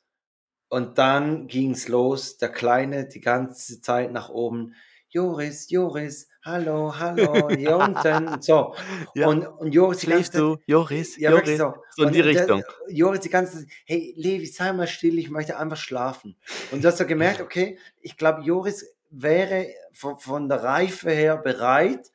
Und 0.69 0.97
dann 0.97 1.47
ging's 1.47 1.89
los, 1.89 2.39
der 2.39 2.49
Kleine 2.49 3.07
die 3.07 3.21
ganze 3.21 3.83
Zeit 3.83 4.13
nach 4.13 4.31
oben. 4.31 4.75
Joris, 5.11 5.71
Joris, 5.71 6.29
hallo, 6.47 6.95
hallo, 6.99 7.51
hier 7.51 7.77
unten. 7.87 8.29
Und 8.29 8.45
so. 8.45 8.75
Ja. 9.15 9.27
Und, 9.29 9.47
und 9.47 9.73
Joris 9.75 9.99
die 9.99 10.07
ganze 10.07 10.39
du, 10.39 10.57
Joris? 10.67 11.17
ja, 11.19 11.31
Joris? 11.33 11.59
so. 11.59 11.75
So 11.91 12.03
in 12.03 12.09
Und 12.09 12.15
die 12.15 12.23
der- 12.23 12.27
Richtung. 12.41 12.63
Joris 12.89 13.21
die 13.21 13.29
ganze 13.31 13.59
Zeit, 13.59 13.67
hey, 13.85 14.15
Levi, 14.17 14.47
sei 14.47 14.73
mal 14.73 14.87
still, 14.87 15.19
ich 15.19 15.29
möchte 15.31 15.59
einfach 15.59 15.77
schlafen. 15.77 16.37
Und 16.71 16.83
du 16.83 16.89
hast 16.89 16.99
so 16.99 17.07
gemerkt, 17.07 17.41
okay, 17.43 17.79
ich 18.01 18.17
glaube, 18.17 18.43
Joris 18.43 18.87
wäre 19.11 19.67
von, 19.93 20.19
von 20.19 20.49
der 20.49 20.63
Reife 20.63 21.11
her 21.11 21.37
bereit, 21.37 22.11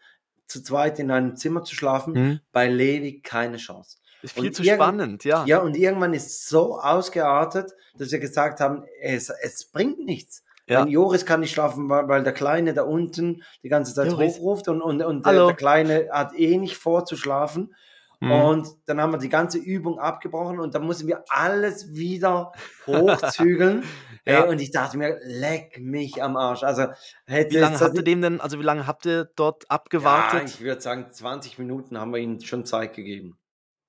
zu 0.48 0.62
zweit 0.64 1.00
in 1.00 1.12
einem 1.12 1.36
Zimmer 1.36 1.64
zu 1.64 1.76
schlafen. 1.76 2.16
Hm? 2.16 2.40
Bei 2.52 2.68
Levi 2.68 3.22
keine 3.22 3.58
Chance. 3.58 3.98
Ist 4.22 4.34
viel 4.36 4.48
Und 4.48 4.56
zu 4.56 4.64
spannend, 4.64 5.24
ja. 5.24 5.46
Ja, 5.46 5.60
und 5.60 5.76
irgendwann 5.76 6.14
ist 6.14 6.28
es 6.28 6.48
so 6.48 6.80
ausgeartet, 6.80 7.72
dass 7.98 8.12
wir 8.12 8.20
gesagt 8.20 8.60
haben, 8.60 8.84
es, 9.02 9.30
es 9.42 9.66
bringt 9.66 10.00
nichts. 10.06 10.44
Ja. 10.72 10.86
Wenn 10.86 10.88
Joris 10.88 11.26
kann 11.26 11.42
nicht 11.42 11.52
schlafen, 11.52 11.90
weil, 11.90 12.08
weil 12.08 12.24
der 12.24 12.32
Kleine 12.32 12.74
da 12.74 12.84
unten 12.84 13.44
die 13.62 13.68
ganze 13.68 13.94
Zeit 13.94 14.10
Joris. 14.10 14.38
hochruft 14.38 14.70
und, 14.70 14.82
und, 14.82 15.04
und 15.04 15.26
der, 15.26 15.48
der 15.48 15.54
Kleine 15.56 16.08
hat 16.12 16.34
eh 16.34 16.58
nicht 16.58 16.78
vor 16.78 17.04
zu 17.04 17.18
schlafen. 17.18 17.76
Mhm. 18.22 18.32
Und 18.32 18.68
dann 18.86 19.02
haben 19.02 19.12
wir 19.12 19.18
die 19.18 19.28
ganze 19.28 19.58
Übung 19.58 20.00
abgebrochen 20.00 20.60
und 20.62 20.74
dann 20.74 20.84
mussten 20.84 21.08
wir 21.08 21.26
alles 21.28 21.94
wieder 21.94 22.54
hochzügeln. 22.88 23.84
Ja. 24.24 24.44
Ey, 24.44 24.50
und 24.52 24.62
ich 24.62 24.70
dachte 24.70 25.00
mir, 25.00 25.18
leck 25.24 25.80
mich 25.80 26.22
am 26.22 26.38
Arsch. 26.38 26.62
Also 26.62 26.86
Wie 27.26 27.58
lange 27.58 27.80
habt 27.80 27.98
ihr 27.98 28.04
dem 28.04 28.22
denn, 28.22 28.40
also 28.40 28.60
wie 28.60 28.64
lange 28.64 28.86
habt 28.86 29.08
ihr 29.08 29.26
dort 29.36 29.64
ja, 29.64 29.70
abgewartet? 29.72 30.44
ich 30.46 30.62
würde 30.62 30.80
sagen, 30.80 31.08
20 31.10 31.58
Minuten 31.58 31.98
haben 31.98 32.14
wir 32.14 32.20
ihnen 32.20 32.40
schon 32.40 32.64
Zeit 32.64 32.94
gegeben. 32.94 33.40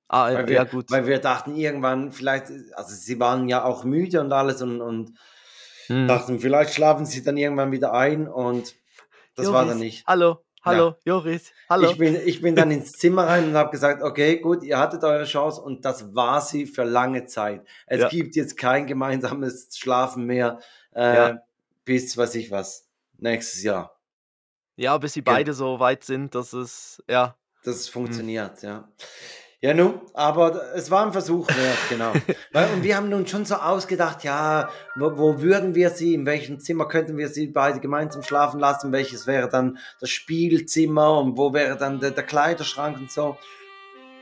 ah, 0.09 0.33
Weil 0.33 0.47
wir, 0.49 0.55
ja, 0.55 0.65
gut. 0.65 0.91
weil 0.91 1.07
wir 1.07 1.19
dachten 1.19 1.55
irgendwann, 1.55 2.13
vielleicht, 2.13 2.47
also 2.73 2.95
sie 2.95 3.21
waren 3.21 3.47
ja 3.47 3.63
auch 3.63 3.85
müde 3.85 4.23
und 4.23 4.33
alles 4.33 4.63
und, 4.63 4.81
und 4.81 5.13
Hm. 5.93 6.09
dachten, 6.09 6.41
vielleicht 6.41 6.75
schlafen 6.75 7.07
sie 7.07 7.23
dann 7.23 7.37
irgendwann 7.37 7.73
wieder 7.73 7.93
ein 7.93 8.27
und 8.29 8.75
das 9.35 9.47
war 9.47 9.61
dann 9.65 9.69
Joris, 9.79 9.81
nicht. 9.83 10.07
Hallo, 10.07 10.45
hallo, 10.63 10.95
Joris, 11.05 11.53
hallo. 11.69 11.91
Ich 11.91 11.99
bin, 11.99 12.15
ich 12.27 12.41
bin 12.43 12.55
dann 12.57 12.71
ins 12.71 12.93
Zimmer 12.93 13.27
rein 13.27 13.49
und 13.49 13.55
habe 13.55 13.71
gesagt, 13.71 14.03
okay, 14.03 14.39
gut, 14.39 14.63
ihr 14.63 14.79
hattet 14.79 15.05
eure 15.05 15.25
Chance 15.25 15.61
und 15.63 15.85
das 15.85 16.15
war 16.15 16.41
sie 16.41 16.67
für 16.67 16.85
lange 16.85 17.27
Zeit. 17.27 17.67
Es 17.87 18.01
Ja. 18.01 18.09
gibt 18.09 18.37
jetzt 18.37 18.57
kein 18.57 18.87
gemeinsames 18.87 19.69
Schlafen 19.77 20.25
mehr 20.27 20.59
äh, 20.95 21.15
Ja. 21.17 21.39
bis, 21.85 22.17
weiß 22.17 22.35
ich 22.37 22.51
was, 22.51 22.89
nächstes 23.19 23.63
Jahr. 23.63 23.99
ja, 24.77 24.97
bis 24.99 25.13
sie 25.15 25.23
beide 25.23 25.53
so 25.55 25.79
weit 25.81 26.05
sind, 26.05 26.35
dass 26.35 26.53
es, 26.53 27.03
ja. 27.09 27.37
Das 27.65 27.89
funktioniert, 27.89 28.63
ja. 28.63 28.89
Ja, 29.63 29.75
nun, 29.75 30.01
aber 30.13 30.75
es 30.75 30.91
war 30.91 31.07
ein 31.07 31.13
Versuch 31.13 31.47
wert, 31.47 31.79
genau. 31.89 32.11
Und 32.75 32.83
wir 32.83 32.97
haben 32.97 33.09
nun 33.09 33.29
schon 33.29 33.45
so 33.45 33.55
ausgedacht, 33.55 34.25
ja, 34.25 34.69
wo, 34.97 35.17
wo 35.17 35.41
würden 35.41 35.77
wir 35.77 35.91
sie, 35.91 36.15
in 36.15 36.27
welchem 36.27 36.59
Zimmer 36.59 36.89
könnten 36.89 37.17
wir 37.17 37.29
sie 37.29 37.47
beide 37.47 37.79
gemeinsam 37.79 38.25
schlafen 38.25 38.59
lassen, 38.59 38.91
welches 38.91 39.29
wäre 39.29 39.49
dann 39.49 39.79
das 40.01 40.11
Spielzimmer 40.11 41.17
und 41.21 41.39
wo 41.39 41.55
wäre 41.55 41.77
dann 41.77 42.01
der, 42.01 42.11
der 42.11 42.25
Kleiderschrank 42.25 42.99
und 42.99 43.13
so. 43.13 43.37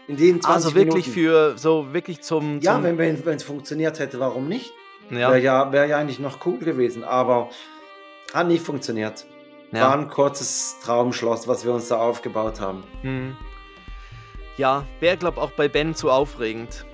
In 0.09 0.19
den 0.19 0.43
20 0.43 0.49
Also 0.51 0.75
wirklich 0.75 1.07
Minuten. 1.07 1.55
für, 1.55 1.57
so 1.59 1.95
wirklich 1.95 2.21
zum, 2.21 2.61
Ja, 2.61 2.75
zum 2.75 2.83
wenn 2.83 3.15
es 3.15 3.25
wenn, 3.25 3.37
es 3.37 3.43
funktioniert 3.43 3.99
hätte, 3.99 4.21
warum 4.21 4.47
nicht? 4.47 4.75
ja, 5.09 5.31
Wäre 5.31 5.41
ja, 5.41 5.73
wär 5.73 5.87
ja 5.87 5.97
eigentlich 5.97 6.19
noch 6.19 6.45
cool 6.45 6.59
gewesen, 6.59 7.03
aber 7.03 7.49
hat 8.35 8.47
nicht 8.47 8.63
funktioniert. 8.63 9.25
War 9.71 9.81
ja. 9.81 9.93
ein 9.93 10.09
kurzes 10.09 10.77
Traumschloss, 10.85 11.49
was 11.49 11.65
wir 11.65 11.73
uns 11.73 11.89
da 11.89 11.97
aufgebaut 11.99 12.61
haben. 12.61 12.85
Hm. 13.01 13.37
Ja, 14.61 14.85
wäre, 15.01 15.17
glaube 15.17 15.41
auch 15.41 15.53
bei 15.53 15.69
Ben 15.69 15.95
zu 15.95 16.11
aufregend. 16.11 16.85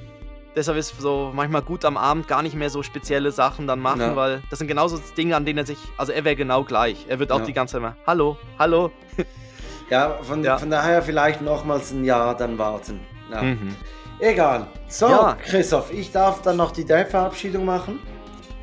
Deshalb 0.55 0.79
ist 0.79 0.95
so 1.01 1.33
manchmal 1.35 1.63
gut 1.63 1.85
am 1.85 1.97
Abend 1.97 2.29
gar 2.29 2.41
nicht 2.43 2.55
mehr 2.55 2.71
so 2.71 2.85
spezielle 2.85 3.33
Sachen 3.33 3.67
dann 3.67 3.81
machen, 3.81 4.01
Ja. 4.03 4.15
weil 4.15 4.41
das 4.51 4.61
sind 4.61 4.69
genauso 4.69 5.01
Dinge, 5.19 5.35
an 5.35 5.45
denen 5.45 5.59
er 5.59 5.67
sich, 5.67 5.79
also 5.99 6.13
er 6.13 6.23
wäre 6.23 6.37
genau 6.37 6.63
gleich. 6.63 7.07
Er 7.09 7.19
wird 7.19 7.33
auch 7.33 7.41
Ja. 7.41 7.45
die 7.47 7.53
ganze 7.53 7.73
Zeit 7.73 7.81
immer, 7.81 7.97
hallo, 8.07 8.39
hallo. 8.57 8.93
Ja, 9.91 10.19
von, 10.23 10.45
Ja. 10.45 10.59
von 10.59 10.71
daher 10.71 11.03
vielleicht 11.03 11.43
nochmals 11.43 11.91
ein 11.91 12.05
Jahr 12.05 12.37
dann 12.37 12.57
warten. 12.57 13.01
Mhm. 13.31 13.75
Egal. 14.21 14.69
So. 14.87 15.09
Christoph, 15.45 15.93
ich 15.93 16.13
darf 16.13 16.43
dann 16.43 16.57
noch 16.59 16.71
die 16.71 16.85
Dave-Verabschiedung 16.85 17.65
machen. 17.65 17.99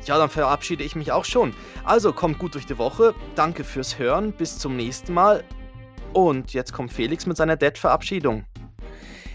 Ja, 0.06 0.16
dann 0.16 0.30
verabschiede 0.30 0.82
ich 0.82 0.96
mich 0.96 1.12
auch 1.12 1.26
schon. 1.26 1.54
Also 1.84 2.14
kommt 2.14 2.38
gut 2.38 2.54
durch 2.54 2.64
die 2.66 2.78
Woche. 2.78 3.14
Danke 3.34 3.64
fürs 3.64 3.98
Hören. 3.98 4.32
Bis 4.32 4.58
zum 4.58 4.76
nächsten 4.76 5.12
Mal. 5.12 5.44
Und 6.14 6.54
jetzt 6.54 6.72
kommt 6.72 6.90
Felix 6.92 7.26
mit 7.26 7.36
seiner 7.36 7.56
Dead-Verabschiedung. 7.56 8.44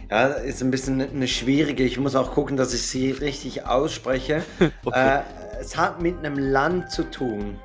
Ja, 0.10 0.26
ist 0.26 0.62
ein 0.64 0.72
bisschen 0.72 1.02
eine 1.02 1.28
schwierige. 1.28 1.84
Ich 1.84 2.00
muss 2.00 2.16
auch 2.16 2.32
gucken, 2.32 2.58
dass 2.58 2.74
ich 2.74 2.88
sie 2.88 3.12
richtig 3.12 3.66
ausspreche. 3.66 4.44
Okay. 4.86 5.20
äh, 5.20 5.22
es 5.60 5.76
hat 5.78 6.02
mit 6.02 6.18
einem 6.18 6.38
Land 6.38 6.90
zu 6.92 7.04
tun. 7.04 7.60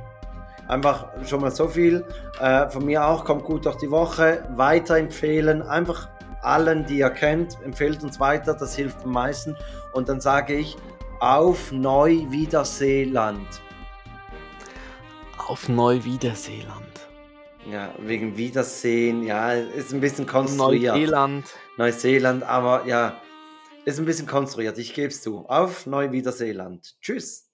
Einfach 0.68 1.08
schon 1.26 1.40
mal 1.40 1.50
so 1.50 1.68
viel. 1.68 2.04
Äh, 2.40 2.68
von 2.68 2.84
mir 2.84 3.06
auch, 3.06 3.24
kommt 3.24 3.44
gut 3.44 3.64
durch 3.64 3.76
die 3.76 3.90
Woche. 3.90 4.46
Weiterempfehlen. 4.56 5.62
Einfach 5.62 6.08
allen, 6.42 6.84
die 6.86 6.98
ihr 6.98 7.10
kennt, 7.10 7.56
empfehlt 7.64 8.02
uns 8.02 8.20
weiter. 8.20 8.54
Das 8.54 8.74
hilft 8.76 9.04
am 9.04 9.12
meisten. 9.12 9.56
Und 9.92 10.08
dann 10.08 10.20
sage 10.20 10.54
ich, 10.54 10.76
auf 11.20 11.72
Neu-Wiederseeland. 11.72 13.46
Auf 15.46 15.68
Neuwiederseeland. 15.68 16.84
Ja, 17.70 17.90
wegen 17.98 18.36
Wiedersehen, 18.36 19.22
ja, 19.22 19.52
ist 19.52 19.94
ein 19.94 20.00
bisschen 20.00 20.26
konstruiert. 20.26 20.94
Neuseeland. 20.94 21.44
Neuseeland, 21.76 22.42
aber 22.42 22.86
ja, 22.86 23.20
ist 23.84 23.98
ein 23.98 24.04
bisschen 24.04 24.26
konstruiert, 24.26 24.78
ich 24.78 24.94
gebe 24.94 25.08
es 25.08 25.22
zu. 25.22 25.46
Auf 25.46 25.86
Neuwiederseeland. 25.86 26.96
Tschüss. 27.00 27.50